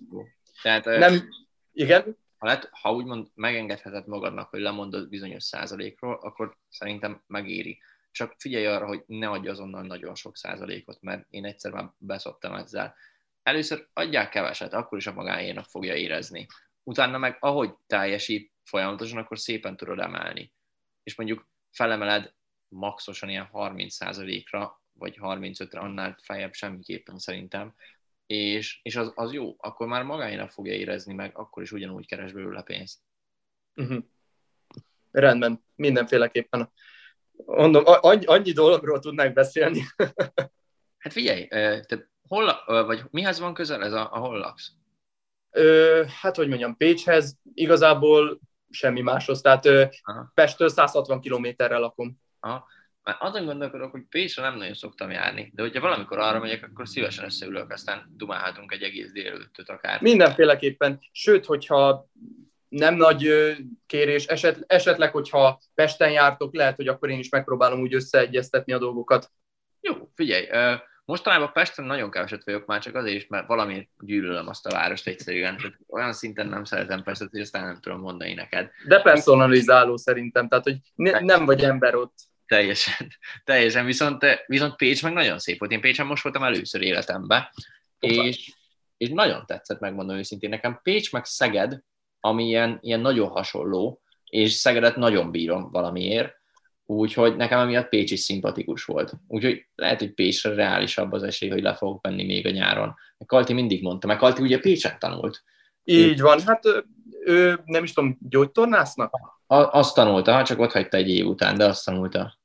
Tehát, 0.63 0.85
nem, 0.85 1.29
igen? 1.73 2.17
Ha, 2.39 2.47
lett, 2.47 2.69
ha 2.73 2.93
úgymond 2.93 3.29
megengedheted 3.35 4.07
magadnak, 4.07 4.49
hogy 4.51 4.61
lemondod 4.61 5.09
bizonyos 5.09 5.45
százalékról, 5.45 6.19
akkor 6.23 6.57
szerintem 6.69 7.23
megéri. 7.27 7.79
Csak 8.11 8.35
figyelj 8.39 8.67
arra, 8.67 8.87
hogy 8.87 9.03
ne 9.07 9.29
adj 9.29 9.49
azonnal 9.49 9.83
nagyon 9.83 10.15
sok 10.15 10.37
százalékot, 10.37 11.01
mert 11.01 11.27
én 11.31 11.45
egyszer 11.45 11.73
már 11.73 11.91
beszoptam 11.99 12.55
ezzel 12.55 12.95
először 13.45 13.89
adják 13.93 14.29
keveset, 14.29 14.73
akkor 14.73 14.99
is 14.99 15.07
a 15.07 15.13
magáénak 15.13 15.65
fogja 15.65 15.95
érezni. 15.95 16.47
Utána 16.83 17.19
meg, 17.19 17.37
ahogy 17.41 17.75
teljesít 17.87 18.53
folyamatosan, 18.65 19.19
akkor 19.19 19.39
szépen 19.39 19.77
tudod 19.77 19.99
emelni. 19.99 20.53
És 21.03 21.17
mondjuk 21.17 21.49
felemeled 21.71 22.35
maxosan 22.69 23.29
ilyen 23.29 23.49
30%-ra, 23.53 24.83
vagy 24.93 25.19
35-re, 25.21 25.81
annál 25.81 26.19
feljebb 26.23 26.53
semmiképpen 26.53 27.19
szerintem, 27.19 27.75
és, 28.27 28.81
és 28.83 28.97
az, 28.97 29.13
az 29.15 29.33
jó, 29.33 29.55
akkor 29.59 29.87
már 29.87 30.03
magáénak 30.03 30.51
fogja 30.51 30.73
érezni, 30.73 31.15
meg 31.15 31.39
akkor 31.39 31.63
is 31.63 31.73
ugyanúgy 31.73 32.07
keres 32.07 32.33
belőle 32.33 32.63
pénzt. 32.63 33.01
Uh-huh. 33.75 34.05
Rendben, 35.11 35.65
mindenféleképpen. 35.75 36.73
Mondom, 37.47 37.83
annyi, 37.87 38.25
annyi 38.25 38.53
dologról 38.53 38.99
tudnánk 38.99 39.35
beszélni. 39.35 39.81
hát 40.99 41.13
figyelj, 41.13 41.47
tehát 41.47 42.13
hol, 42.29 42.63
vagy 42.67 43.03
mihez 43.11 43.39
van 43.39 43.55
közel 43.55 43.85
ez 43.85 43.93
a, 43.93 44.09
a 44.13 44.19
hol 44.19 44.39
laksz? 44.39 44.71
Ö, 45.51 46.03
hát, 46.21 46.37
hogy 46.37 46.49
mondjam, 46.49 46.77
Pécshez 46.77 47.39
igazából 47.55 48.41
semmi 48.71 49.01
máshoz, 49.01 49.41
tehát 49.41 49.67
ö, 49.67 49.85
Pesttől 50.35 50.69
160 50.69 51.21
kilométerre 51.21 51.77
lakom. 51.77 52.21
Aha. 52.41 52.67
Már 53.03 53.17
azon 53.19 53.45
gondolkodok, 53.45 53.91
hogy 53.91 54.03
Pécsre 54.09 54.43
nem 54.43 54.57
nagyon 54.57 54.75
szoktam 54.75 55.11
járni, 55.11 55.53
de 55.55 55.63
hogyha 55.63 55.81
valamikor 55.81 56.19
arra 56.19 56.39
megyek, 56.39 56.65
akkor 56.65 56.89
szívesen 56.89 57.25
összeülök, 57.25 57.71
aztán 57.71 58.13
dumálhatunk 58.17 58.73
egy 58.73 58.83
egész 58.83 59.13
délelőttöt 59.13 59.69
akár. 59.69 60.01
Mindenféleképpen, 60.01 61.01
sőt, 61.13 61.45
hogyha 61.45 62.09
nem 62.69 62.95
nagy 62.95 63.29
kérés, 63.87 64.27
eset, 64.27 64.65
esetleg, 64.67 65.13
hogyha 65.13 65.61
Pesten 65.75 66.11
jártok, 66.11 66.55
lehet, 66.55 66.77
hogy 66.77 66.89
akkor 66.89 67.11
én 67.11 67.19
is 67.19 67.29
megpróbálom 67.29 67.81
úgy 67.81 67.95
összeegyeztetni 67.95 68.73
a 68.73 68.79
dolgokat. 68.79 69.31
Jó, 69.81 70.11
figyelj, 70.15 70.47
Mostanában 71.05 71.53
Pesten 71.53 71.85
nagyon 71.85 72.11
keveset 72.11 72.45
vagyok 72.45 72.67
már, 72.67 72.81
csak 72.81 72.95
azért 72.95 73.17
is, 73.17 73.27
mert 73.27 73.47
valami 73.47 73.89
gyűlölöm 73.99 74.49
azt 74.49 74.67
a 74.67 74.71
várost 74.71 75.07
egyszerűen. 75.07 75.57
Tehát 75.57 75.79
olyan 75.89 76.13
szinten 76.13 76.47
nem 76.47 76.65
szeretem 76.65 77.03
Pestet, 77.03 77.31
hogy 77.31 77.41
aztán 77.41 77.65
nem 77.65 77.81
tudom 77.81 78.01
mondani 78.01 78.35
neked. 78.35 78.71
De 78.87 79.01
personalizáló 79.01 79.97
szerintem, 79.97 80.49
tehát 80.49 80.65
hogy 80.65 80.77
ne, 80.95 81.21
nem 81.21 81.45
vagy 81.45 81.63
ember 81.63 81.95
ott. 81.95 82.15
Teljesen, 82.47 83.09
teljesen. 83.45 83.85
Viszont, 83.85 84.25
viszont 84.47 84.77
Pécs 84.77 85.03
meg 85.03 85.13
nagyon 85.13 85.39
szép 85.39 85.59
volt. 85.59 85.73
Én 85.73 85.81
Pécsen 85.81 86.07
most 86.07 86.23
voltam 86.23 86.43
először 86.43 86.83
életemben, 86.83 87.49
és, 87.99 88.53
és 88.97 89.09
nagyon 89.09 89.47
tetszett, 89.47 89.81
megmondom 89.81 90.17
őszintén. 90.17 90.51
Nekem 90.51 90.81
Pécs 90.83 91.13
meg 91.13 91.25
Szeged, 91.25 91.81
ami 92.21 92.47
ilyen, 92.47 92.79
ilyen 92.81 93.01
nagyon 93.01 93.29
hasonló, 93.29 94.03
és 94.25 94.53
Szegedet 94.53 94.97
nagyon 94.97 95.31
bírom 95.31 95.71
valamiért, 95.71 96.43
úgyhogy 96.87 97.37
nekem 97.37 97.59
emiatt 97.59 97.89
Pécs 97.89 98.11
is 98.11 98.21
szimpatikus 98.21 98.85
volt. 98.85 99.13
Úgyhogy 99.29 99.67
lehet, 99.75 99.99
hogy 99.99 100.15
Pécsre 100.15 100.55
reálisabb 100.55 101.13
az 101.13 101.23
esély, 101.23 101.49
hogy 101.49 101.63
le 101.63 101.75
fogok 101.75 102.03
venni 102.03 102.25
még 102.25 102.47
a 102.47 102.51
nyáron. 102.51 102.95
Kalti 103.27 103.53
mindig 103.53 103.83
mondta, 103.83 104.07
meg 104.07 104.17
Kalti 104.17 104.43
ugye 104.43 104.59
Pécsen 104.59 104.99
tanult. 104.99 105.43
Így 105.85 106.21
van, 106.21 106.41
hát 106.41 106.65
ő 107.25 107.61
nem 107.65 107.83
is 107.83 107.93
tudom, 107.93 108.19
gyógytornásznak? 108.21 109.15
A, 109.47 109.57
azt 109.57 109.95
tanulta, 109.95 110.43
csak 110.43 110.59
ott 110.59 110.73
hagyta 110.73 110.97
egy 110.97 111.09
év 111.09 111.27
után, 111.27 111.57
de 111.57 111.65
azt 111.65 111.85
tanulta. 111.85 112.39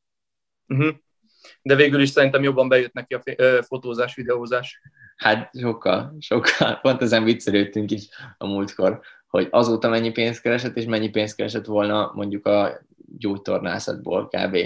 Uh-huh. 0.68 0.96
De 1.62 1.76
végül 1.76 2.02
is 2.02 2.10
szerintem 2.10 2.44
jobban 2.44 2.68
bejött 2.68 2.94
neki 2.94 3.14
a 3.14 3.22
fotózás, 3.62 4.16
videózás. 4.16 4.82
Hát 5.16 5.52
sokkal, 5.60 6.16
sokkal. 6.20 6.76
Pont 6.82 7.02
ezen 7.02 7.24
viccelődtünk 7.24 7.92
is 7.92 8.08
a 8.38 8.48
múltkor, 8.48 9.02
hogy 9.28 9.48
azóta 9.52 9.90
mennyi 9.90 10.12
pénzt 10.12 10.42
keresett, 10.42 10.78
és 10.78 10.86
mennyi 10.86 11.10
pénzt 11.10 11.36
keresett 11.36 11.66
volna 11.66 12.12
mondjuk 12.16 12.46
a 12.46 12.80
gyógytornászatból 13.18 14.28
kb. 14.28 14.58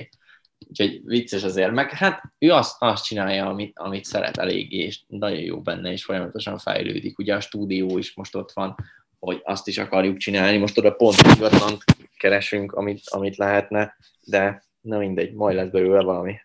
Úgyhogy 0.69 1.01
vicces 1.05 1.43
azért. 1.43 1.71
Meg 1.71 1.91
hát 1.91 2.21
ő 2.39 2.51
azt, 2.51 2.75
azt 2.79 3.05
csinálja, 3.05 3.45
amit, 3.45 3.79
amit 3.79 4.05
szeret 4.05 4.37
eléggé, 4.37 4.77
és 4.77 4.99
nagyon 5.07 5.39
jó 5.39 5.61
benne, 5.61 5.91
és 5.91 6.03
folyamatosan 6.03 6.57
fejlődik. 6.57 7.19
Ugye 7.19 7.35
a 7.35 7.39
stúdió 7.39 7.97
is 7.97 8.15
most 8.15 8.35
ott 8.35 8.51
van, 8.51 8.75
hogy 9.19 9.41
azt 9.43 9.67
is 9.67 9.77
akarjuk 9.77 10.17
csinálni. 10.17 10.57
Most 10.57 10.77
oda 10.77 10.91
pont 10.91 11.21
ingatlant 11.35 11.83
keresünk, 12.17 12.71
amit, 12.71 13.01
amit 13.05 13.37
lehetne, 13.37 13.97
de 14.21 14.63
na 14.81 14.97
mindegy, 14.97 15.33
majd 15.33 15.55
lesz 15.55 15.69
belőle 15.69 16.01
valami. 16.01 16.35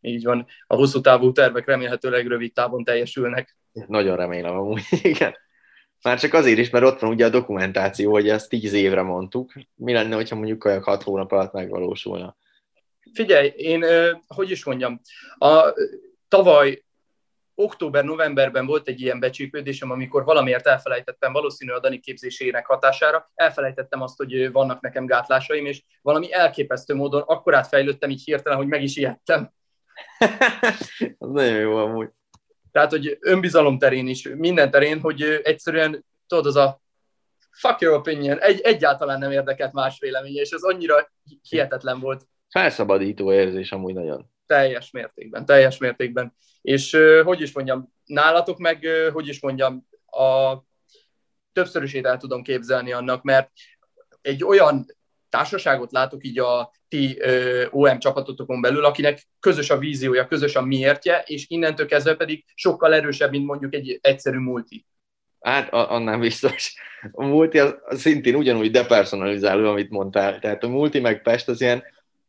Így 0.00 0.24
van. 0.24 0.46
A 0.66 0.74
hosszú 0.74 1.00
távú 1.00 1.32
tervek 1.32 1.66
remélhetőleg 1.66 2.26
rövid 2.26 2.52
távon 2.52 2.84
teljesülnek. 2.84 3.56
Nagyon 3.86 4.16
remélem 4.16 4.56
amúgy, 4.56 4.82
igen. 5.02 5.34
Már 6.04 6.18
csak 6.18 6.34
azért 6.34 6.58
is, 6.58 6.70
mert 6.70 6.84
ott 6.84 6.98
van 6.98 7.10
ugye 7.10 7.24
a 7.24 7.28
dokumentáció, 7.28 8.10
hogy 8.10 8.28
ezt 8.28 8.48
tíz 8.48 8.72
évre 8.72 9.02
mondtuk. 9.02 9.52
Mi 9.74 9.92
lenne, 9.92 10.14
hogyha 10.14 10.36
mondjuk 10.36 10.64
olyan 10.64 10.82
hat 10.82 11.02
hónap 11.02 11.32
alatt 11.32 11.52
megvalósulna? 11.52 12.36
Figyelj, 13.12 13.52
én, 13.56 13.84
hogy 14.26 14.50
is 14.50 14.64
mondjam, 14.64 15.00
a, 15.38 15.72
tavaly 16.28 16.84
október-novemberben 17.54 18.66
volt 18.66 18.88
egy 18.88 19.00
ilyen 19.00 19.20
becsípődésem, 19.20 19.90
amikor 19.90 20.24
valamiért 20.24 20.66
elfelejtettem, 20.66 21.32
valószínű 21.32 21.72
a 21.72 21.80
Dani 21.80 22.00
képzésének 22.00 22.66
hatására, 22.66 23.30
elfelejtettem 23.34 24.02
azt, 24.02 24.16
hogy 24.16 24.52
vannak 24.52 24.80
nekem 24.80 25.06
gátlásaim, 25.06 25.66
és 25.66 25.82
valami 26.02 26.32
elképesztő 26.32 26.94
módon 26.94 27.22
akkor 27.22 27.54
átfejlődtem 27.54 28.10
így 28.10 28.22
hirtelen, 28.24 28.58
hogy 28.58 28.68
meg 28.68 28.82
is 28.82 28.96
ijedtem. 28.96 29.52
az 31.18 31.30
nagyon 31.30 31.58
jó 31.58 31.76
amúgy. 31.76 32.08
Tehát, 32.74 32.90
hogy 32.90 33.18
önbizalom 33.20 33.78
terén 33.78 34.06
is, 34.06 34.28
minden 34.36 34.70
terén, 34.70 35.00
hogy 35.00 35.22
egyszerűen, 35.42 36.04
tudod, 36.26 36.46
az 36.46 36.56
a 36.56 36.80
fuck 37.50 37.80
your 37.80 37.96
opinion, 37.96 38.40
egy, 38.40 38.60
egyáltalán 38.60 39.18
nem 39.18 39.30
érdekelt 39.30 39.72
más 39.72 39.98
véleménye, 40.00 40.40
és 40.40 40.50
ez 40.50 40.62
annyira 40.62 41.10
hihetetlen 41.48 42.00
volt. 42.00 42.28
Felszabadító 42.48 43.32
érzés 43.32 43.72
amúgy 43.72 43.94
nagyon. 43.94 44.30
Teljes 44.46 44.90
mértékben, 44.90 45.44
teljes 45.44 45.78
mértékben. 45.78 46.34
És 46.62 46.98
hogy 47.24 47.40
is 47.40 47.52
mondjam, 47.52 47.92
nálatok 48.04 48.58
meg, 48.58 48.86
hogy 49.12 49.28
is 49.28 49.40
mondjam, 49.40 49.88
a 50.06 50.56
többszörösét 51.52 52.06
el 52.06 52.16
tudom 52.16 52.42
képzelni 52.42 52.92
annak, 52.92 53.22
mert 53.22 53.50
egy 54.20 54.44
olyan 54.44 54.86
társaságot 55.34 55.92
látok 55.92 56.24
így 56.24 56.38
a 56.38 56.72
ti 56.88 57.16
ö, 57.20 57.66
OM 57.70 57.98
csapatotokon 57.98 58.60
belül, 58.60 58.84
akinek 58.84 59.22
közös 59.40 59.70
a 59.70 59.78
víziója, 59.78 60.26
közös 60.26 60.54
a 60.56 60.62
miértje, 60.62 61.22
és 61.26 61.44
innentől 61.48 61.86
kezdve 61.86 62.14
pedig 62.14 62.44
sokkal 62.54 62.94
erősebb, 62.94 63.30
mint 63.30 63.46
mondjuk 63.46 63.74
egy 63.74 63.98
egyszerű 64.02 64.38
multi. 64.38 64.86
Hát 65.40 65.72
annál 65.72 66.18
biztos. 66.18 66.74
A 67.12 67.24
multi 67.24 67.58
az, 67.58 67.76
az 67.84 68.00
szintén 68.00 68.34
ugyanúgy 68.34 68.70
depersonalizáló, 68.70 69.70
amit 69.70 69.90
mondtál. 69.90 70.38
Tehát 70.38 70.64
a 70.64 70.68
multi 70.68 71.00
meg 71.00 71.22
Pest 71.22 71.48
az 71.48 71.60
ilyen, 71.60 71.82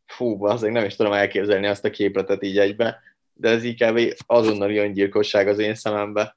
fú, 0.06 0.44
azért 0.44 0.72
nem 0.72 0.84
is 0.84 0.96
tudom 0.96 1.12
elképzelni 1.12 1.66
azt 1.66 1.84
a 1.84 1.90
képletet 1.90 2.42
így 2.42 2.58
egybe, 2.58 3.00
de 3.32 3.48
ez 3.48 3.64
így 3.64 3.84
kb. 3.84 4.14
azonnali 4.26 4.76
öngyilkosság 4.76 5.48
az 5.48 5.58
én 5.58 5.74
szemembe. 5.74 6.36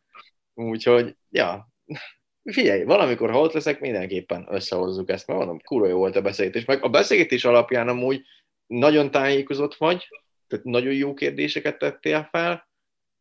Úgyhogy, 0.54 1.16
ja, 1.30 1.70
figyelj, 2.44 2.84
valamikor, 2.84 3.32
ha 3.32 3.40
ott 3.40 3.54
leszek, 3.54 3.80
mindenképpen 3.80 4.48
összehozzuk 4.50 5.10
ezt, 5.10 5.28
mert 5.28 5.40
mondom, 5.40 5.60
kurva 5.60 5.88
jó 5.88 5.98
volt 5.98 6.16
a 6.16 6.22
beszélgetés. 6.22 6.66
Meg 6.66 6.84
a 6.84 6.90
beszélgetés 6.90 7.46
alapján 7.46 7.88
amúgy 7.88 8.22
nagyon 8.68 9.12
tájékozott 9.12 9.76
vagy, 9.76 10.08
tehát 10.48 10.66
nagyon 10.66 10.94
jó 10.94 11.14
kérdéseket 11.14 11.78
tettél 11.78 12.28
fel, 12.32 12.68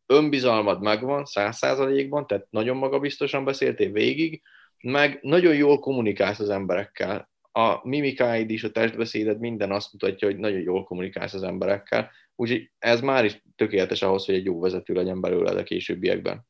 önbizalmad 0.05 0.81
megvan 0.81 1.25
száz 1.25 1.57
százalékban, 1.57 2.27
tehát 2.27 2.47
nagyon 2.49 2.77
magabiztosan 2.77 3.45
beszéltél 3.45 3.91
végig, 3.91 4.41
meg 4.81 5.19
nagyon 5.21 5.55
jól 5.55 5.79
kommunikálsz 5.79 6.39
az 6.39 6.49
emberekkel. 6.49 7.29
A 7.51 7.87
mimikáid 7.87 8.49
is, 8.49 8.63
a 8.63 8.71
testbeszéded, 8.71 9.39
minden 9.39 9.71
azt 9.71 9.91
mutatja, 9.91 10.27
hogy 10.27 10.37
nagyon 10.37 10.59
jól 10.59 10.83
kommunikálsz 10.83 11.33
az 11.33 11.43
emberekkel, 11.43 12.11
úgyhogy 12.35 12.71
ez 12.79 13.01
már 13.01 13.25
is 13.25 13.43
tökéletes 13.55 14.01
ahhoz, 14.01 14.25
hogy 14.25 14.35
egy 14.35 14.45
jó 14.45 14.59
vezető 14.59 14.93
legyen 14.93 15.21
belőled 15.21 15.57
a 15.57 15.63
későbbiekben. 15.63 16.47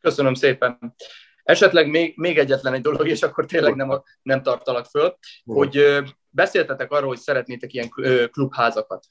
Köszönöm 0.00 0.34
szépen. 0.34 0.94
Esetleg 1.42 1.88
még, 1.88 2.12
még 2.16 2.38
egyetlen 2.38 2.74
egy 2.74 2.80
dolog, 2.80 3.08
és 3.08 3.22
akkor 3.22 3.46
tényleg 3.46 3.74
nem, 3.74 4.02
nem 4.22 4.42
tartalak 4.42 4.86
föl, 4.86 5.16
hogy 5.44 6.02
beszéltetek 6.28 6.90
arról, 6.90 7.08
hogy 7.08 7.18
szeretnétek 7.18 7.72
ilyen 7.72 7.88
klubházakat. 8.30 9.06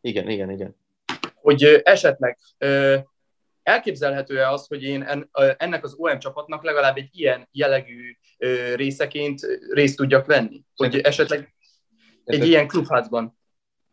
Igen, 0.00 0.28
igen, 0.28 0.50
igen. 0.50 0.76
Hogy 1.34 1.80
esetleg 1.84 2.38
elképzelhető-e 3.62 4.50
az, 4.50 4.66
hogy 4.66 4.82
én 4.82 5.28
ennek 5.56 5.84
az 5.84 5.94
OM 5.96 6.18
csapatnak 6.18 6.64
legalább 6.64 6.96
egy 6.96 7.08
ilyen 7.12 7.48
jellegű 7.52 8.16
részeként 8.74 9.40
részt 9.72 9.96
tudjak 9.96 10.26
venni? 10.26 10.64
Hogy 10.76 10.98
esetleg 10.98 11.54
egy 12.24 12.46
ilyen 12.46 12.68
klubházban? 12.68 13.38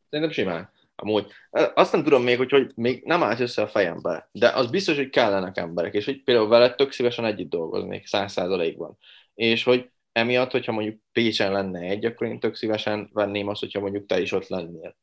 Szerintem 0.09 0.33
simán. 0.33 0.75
Amúgy. 0.99 1.31
Azt 1.73 1.91
nem 1.91 2.03
tudom 2.03 2.23
még, 2.23 2.37
hogy, 2.37 2.51
hogy 2.51 2.71
még 2.75 3.03
nem 3.05 3.23
állt 3.23 3.39
össze 3.39 3.61
a 3.61 3.67
fejembe, 3.67 4.29
de 4.31 4.49
az 4.49 4.69
biztos, 4.69 4.95
hogy 4.95 5.09
kellenek 5.09 5.57
emberek, 5.57 5.93
és 5.93 6.05
hogy 6.05 6.23
például 6.23 6.47
veled 6.47 6.75
tök 6.75 6.91
szívesen 6.91 7.25
együtt 7.25 7.49
dolgoznék, 7.49 8.07
száz 8.07 8.31
százalékban. 8.31 8.97
És 9.33 9.63
hogy 9.63 9.89
emiatt, 10.11 10.51
hogyha 10.51 10.71
mondjuk 10.71 10.99
Pécsen 11.11 11.51
lenne 11.51 11.79
egy, 11.79 12.05
akkor 12.05 12.27
én 12.27 12.39
tök 12.39 12.55
szívesen 12.55 13.09
venném 13.13 13.47
azt, 13.47 13.59
hogyha 13.59 13.79
mondjuk 13.79 14.05
te 14.05 14.19
is 14.19 14.31
ott 14.31 14.47
lennél. 14.47 14.95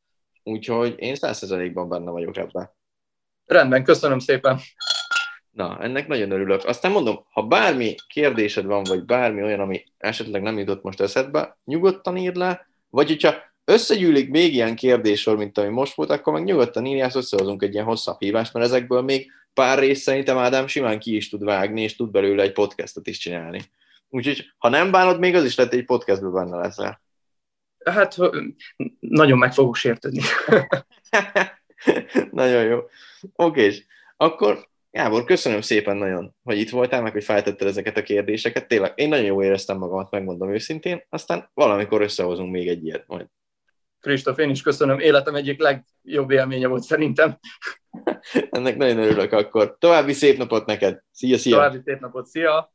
Úgyhogy 0.43 0.95
én 0.97 1.15
száz 1.15 1.37
százalékban 1.37 1.89
benne 1.89 2.11
vagyok 2.11 2.37
ebben. 2.37 2.71
Rendben, 3.45 3.83
köszönöm 3.83 4.19
szépen. 4.19 4.59
Na, 5.51 5.79
ennek 5.81 6.07
nagyon 6.07 6.31
örülök. 6.31 6.65
Aztán 6.65 6.91
mondom, 6.91 7.25
ha 7.29 7.43
bármi 7.43 7.95
kérdésed 8.07 8.65
van, 8.65 8.83
vagy 8.83 9.05
bármi 9.05 9.41
olyan, 9.43 9.59
ami 9.59 9.83
esetleg 9.97 10.41
nem 10.41 10.57
jutott 10.57 10.83
most 10.83 11.01
eszedbe, 11.01 11.57
nyugodtan 11.65 12.17
írd 12.17 12.35
le, 12.35 12.67
vagy 12.89 13.07
hogyha 13.07 13.35
összegyűlik 13.65 14.29
még 14.29 14.53
ilyen 14.53 14.75
kérdésor, 14.75 15.37
mint 15.37 15.57
ami 15.57 15.69
most 15.69 15.93
volt, 15.93 16.09
akkor 16.09 16.33
meg 16.33 16.43
nyugodtan 16.43 16.85
írjál, 16.85 17.11
összehozunk 17.13 17.63
egy 17.63 17.73
ilyen 17.73 17.85
hosszabb 17.85 18.19
hívást, 18.19 18.53
mert 18.53 18.65
ezekből 18.65 19.01
még 19.01 19.31
pár 19.53 19.79
rész 19.79 20.01
szerintem 20.01 20.37
Ádám 20.37 20.67
simán 20.67 20.99
ki 20.99 21.15
is 21.15 21.29
tud 21.29 21.43
vágni, 21.43 21.81
és 21.81 21.95
tud 21.95 22.11
belőle 22.11 22.43
egy 22.43 22.51
podcastot 22.51 23.07
is 23.07 23.17
csinálni. 23.17 23.61
Úgyhogy, 24.09 24.45
ha 24.57 24.69
nem 24.69 24.91
bánod, 24.91 25.19
még 25.19 25.35
az 25.35 25.43
is 25.43 25.55
lett 25.55 25.73
egy 25.73 25.85
podcastből 25.85 26.31
benne 26.31 26.57
leszel. 26.57 27.01
Hát, 27.85 28.17
nagyon 28.99 29.37
meg 29.37 29.53
fogok 29.53 29.75
sértődni. 29.75 30.21
nagyon 32.31 32.63
jó. 32.63 32.79
Oké, 33.35 33.63
és 33.63 33.83
akkor 34.17 34.67
Gábor, 34.95 35.23
köszönöm 35.23 35.61
szépen 35.61 35.97
nagyon, 35.97 36.35
hogy 36.43 36.59
itt 36.59 36.69
voltál, 36.69 37.01
meg 37.01 37.11
hogy 37.11 37.23
feltetted 37.23 37.67
ezeket 37.67 37.97
a 37.97 38.03
kérdéseket. 38.03 38.67
Tényleg, 38.67 38.91
én 38.95 39.09
nagyon 39.09 39.25
jól 39.25 39.43
éreztem 39.43 39.77
magamat, 39.77 40.11
megmondom 40.11 40.53
őszintén, 40.53 41.05
aztán 41.09 41.49
valamikor 41.53 42.01
összehozunk 42.01 42.51
még 42.51 42.67
egy 42.67 42.85
ilyet 42.85 43.07
majd. 43.07 43.27
Kristóf, 44.05 44.37
én 44.37 44.49
is 44.49 44.61
köszönöm. 44.61 44.99
Életem 44.99 45.35
egyik 45.35 45.61
legjobb 45.61 46.31
élménye 46.31 46.67
volt 46.67 46.83
szerintem. 46.83 47.39
Ennek 48.49 48.77
nagyon 48.77 48.97
örülök 48.97 49.31
akkor. 49.31 49.75
További 49.79 50.13
szép 50.13 50.37
napot 50.37 50.65
neked. 50.65 51.03
Szia, 51.11 51.37
szia! 51.37 51.55
További 51.55 51.81
szép 51.85 51.99
napot, 51.99 52.25
szia! 52.25 52.74